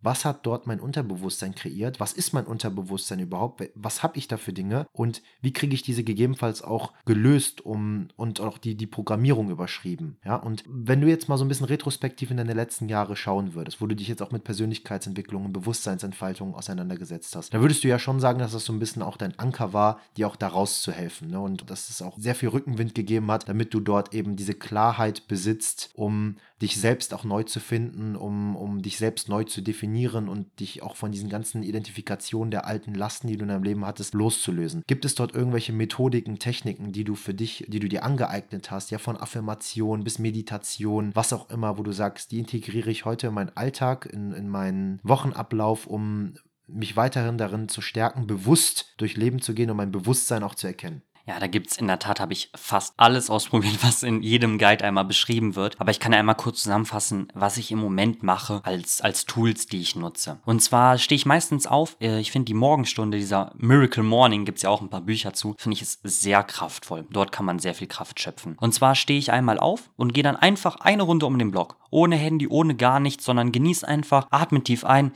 was 0.00 0.24
hat 0.24 0.46
dort 0.46 0.66
mein 0.66 0.80
Unterbewusstsein 0.80 1.54
kreiert, 1.54 2.00
was 2.00 2.12
ist 2.12 2.32
mein 2.32 2.46
Unterbewusstsein 2.46 3.20
überhaupt, 3.20 3.70
was 3.74 4.02
habe 4.02 4.18
ich 4.18 4.28
da 4.28 4.36
für 4.36 4.52
Dinge 4.52 4.86
und 4.92 5.22
wie 5.40 5.52
kriege 5.52 5.74
ich 5.74 5.82
diese 5.82 6.04
gegebenenfalls 6.04 6.62
auch 6.62 6.92
gelöst 7.04 7.64
um, 7.64 8.08
und 8.16 8.40
auch 8.40 8.58
die, 8.58 8.74
die 8.74 8.86
Programmierung 8.86 9.50
überschrieben. 9.50 10.18
Ja, 10.24 10.36
und 10.36 10.64
wenn 10.66 11.00
du 11.00 11.08
jetzt 11.08 11.28
mal 11.28 11.36
so 11.36 11.44
ein 11.44 11.48
bisschen 11.48 11.66
retrospektiv 11.66 12.30
in 12.30 12.36
deine 12.36 12.54
letzten 12.54 12.88
Jahre 12.88 13.16
schauen 13.16 13.54
würdest, 13.54 13.80
wo 13.80 13.86
du 13.86 13.96
dich 13.96 14.08
jetzt 14.08 14.22
auch 14.22 14.30
mit 14.30 14.44
Persönlichkeitsentwicklung 14.44 15.46
und 15.46 15.52
Bewusstseinsentfaltung 15.52 16.54
auseinandergesetzt 16.54 17.34
hast, 17.34 17.52
dann 17.52 17.62
würdest 17.62 17.84
du 17.84 17.88
ja 17.88 17.98
schon 17.98 18.20
sagen, 18.20 18.38
dass 18.38 18.52
das 18.52 18.64
so 18.64 18.72
ein 18.72 18.78
bisschen 18.78 19.02
auch 19.02 19.16
dein 19.16 19.38
Anker 19.38 19.72
war, 19.72 20.00
dir 20.16 20.28
auch 20.28 20.36
da 20.36 20.48
rauszuhelfen. 20.48 21.30
Ne? 21.30 21.40
Und 21.40 21.70
dass 21.70 21.88
es 21.90 22.02
auch 22.02 22.18
sehr 22.18 22.34
viel 22.34 22.50
Rückenwind 22.50 22.94
gegeben 22.94 23.30
hat, 23.30 23.48
damit 23.48 23.74
du 23.74 23.80
dort 23.80 24.14
eben 24.14 24.36
diese 24.36 24.54
Klarheit 24.54 25.26
besitzt, 25.28 25.90
um 25.94 26.36
dich 26.60 26.80
selbst 26.80 27.14
auch 27.14 27.24
neu 27.24 27.44
zu 27.44 27.60
finden, 27.60 28.16
um, 28.16 28.56
um 28.56 28.82
dich 28.82 28.98
selbst 28.98 29.28
neu 29.28 29.44
zu 29.44 29.60
definieren 29.60 30.28
und 30.28 30.60
dich 30.60 30.82
auch 30.82 30.96
von 30.96 31.12
diesen 31.12 31.28
ganzen 31.28 31.62
Identifikationen 31.62 32.50
der 32.50 32.66
alten 32.66 32.94
Lasten, 32.94 33.28
die 33.28 33.36
du 33.36 33.42
in 33.42 33.48
deinem 33.48 33.62
Leben 33.62 33.86
hattest, 33.86 34.14
loszulösen. 34.14 34.82
Gibt 34.86 35.04
es 35.04 35.14
dort 35.14 35.34
irgendwelche 35.34 35.72
Methodiken, 35.72 36.38
Techniken, 36.38 36.92
die 36.92 37.04
du 37.04 37.14
für 37.14 37.34
dich, 37.34 37.64
die 37.68 37.80
du 37.80 37.88
dir 37.88 38.04
angeeignet 38.04 38.70
hast, 38.70 38.90
ja 38.90 38.98
von 38.98 39.16
Affirmation 39.16 40.04
bis 40.04 40.18
Meditation, 40.18 41.12
was 41.14 41.32
auch 41.32 41.50
immer, 41.50 41.78
wo 41.78 41.82
du 41.82 41.92
sagst, 41.92 42.32
die 42.32 42.38
integriere 42.38 42.90
ich 42.90 43.04
heute 43.04 43.28
in 43.28 43.34
meinen 43.34 43.56
Alltag, 43.56 44.06
in, 44.06 44.32
in 44.32 44.48
meinen 44.48 45.00
Wochenablauf, 45.02 45.86
um 45.86 46.34
mich 46.68 46.96
weiterhin 46.96 47.38
darin 47.38 47.68
zu 47.68 47.80
stärken, 47.80 48.26
bewusst 48.26 48.94
durch 48.98 49.16
Leben 49.16 49.40
zu 49.40 49.54
gehen 49.54 49.70
und 49.70 49.76
mein 49.76 49.90
Bewusstsein 49.90 50.42
auch 50.42 50.54
zu 50.54 50.66
erkennen. 50.66 51.02
Ja, 51.28 51.38
da 51.38 51.46
gibt's 51.46 51.76
in 51.76 51.88
der 51.88 51.98
Tat, 51.98 52.20
habe 52.20 52.32
ich 52.32 52.50
fast 52.54 52.94
alles 52.96 53.28
ausprobiert, 53.28 53.78
was 53.82 54.02
in 54.02 54.22
jedem 54.22 54.56
Guide 54.56 54.82
einmal 54.82 55.04
beschrieben 55.04 55.56
wird. 55.56 55.78
Aber 55.78 55.90
ich 55.90 56.00
kann 56.00 56.14
einmal 56.14 56.36
kurz 56.36 56.62
zusammenfassen, 56.62 57.28
was 57.34 57.58
ich 57.58 57.70
im 57.70 57.78
Moment 57.78 58.22
mache 58.22 58.62
als, 58.64 59.02
als 59.02 59.26
Tools, 59.26 59.66
die 59.66 59.82
ich 59.82 59.94
nutze. 59.94 60.40
Und 60.46 60.62
zwar 60.62 60.96
stehe 60.96 61.16
ich 61.16 61.26
meistens 61.26 61.66
auf, 61.66 61.98
äh, 62.00 62.18
ich 62.18 62.32
finde 62.32 62.46
die 62.46 62.54
Morgenstunde, 62.54 63.18
dieser 63.18 63.52
Miracle 63.58 64.02
Morning, 64.02 64.46
gibt's 64.46 64.62
ja 64.62 64.70
auch 64.70 64.80
ein 64.80 64.88
paar 64.88 65.02
Bücher 65.02 65.34
zu, 65.34 65.54
finde 65.58 65.74
ich 65.74 65.82
es 65.82 65.98
sehr 66.02 66.42
kraftvoll. 66.42 67.06
Dort 67.10 67.30
kann 67.30 67.44
man 67.44 67.58
sehr 67.58 67.74
viel 67.74 67.88
Kraft 67.88 68.18
schöpfen. 68.18 68.56
Und 68.58 68.72
zwar 68.72 68.94
stehe 68.94 69.18
ich 69.18 69.30
einmal 69.30 69.58
auf 69.58 69.90
und 69.96 70.14
gehe 70.14 70.24
dann 70.24 70.36
einfach 70.36 70.76
eine 70.76 71.02
Runde 71.02 71.26
um 71.26 71.38
den 71.38 71.50
Block. 71.50 71.76
Ohne 71.90 72.16
Handy, 72.16 72.48
ohne 72.48 72.74
gar 72.74 73.00
nichts, 73.00 73.26
sondern 73.26 73.52
genieße 73.52 73.86
einfach, 73.86 74.28
atme 74.30 74.62
tief 74.64 74.82
ein, 74.86 75.12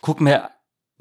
guck 0.00 0.22
mir 0.22 0.53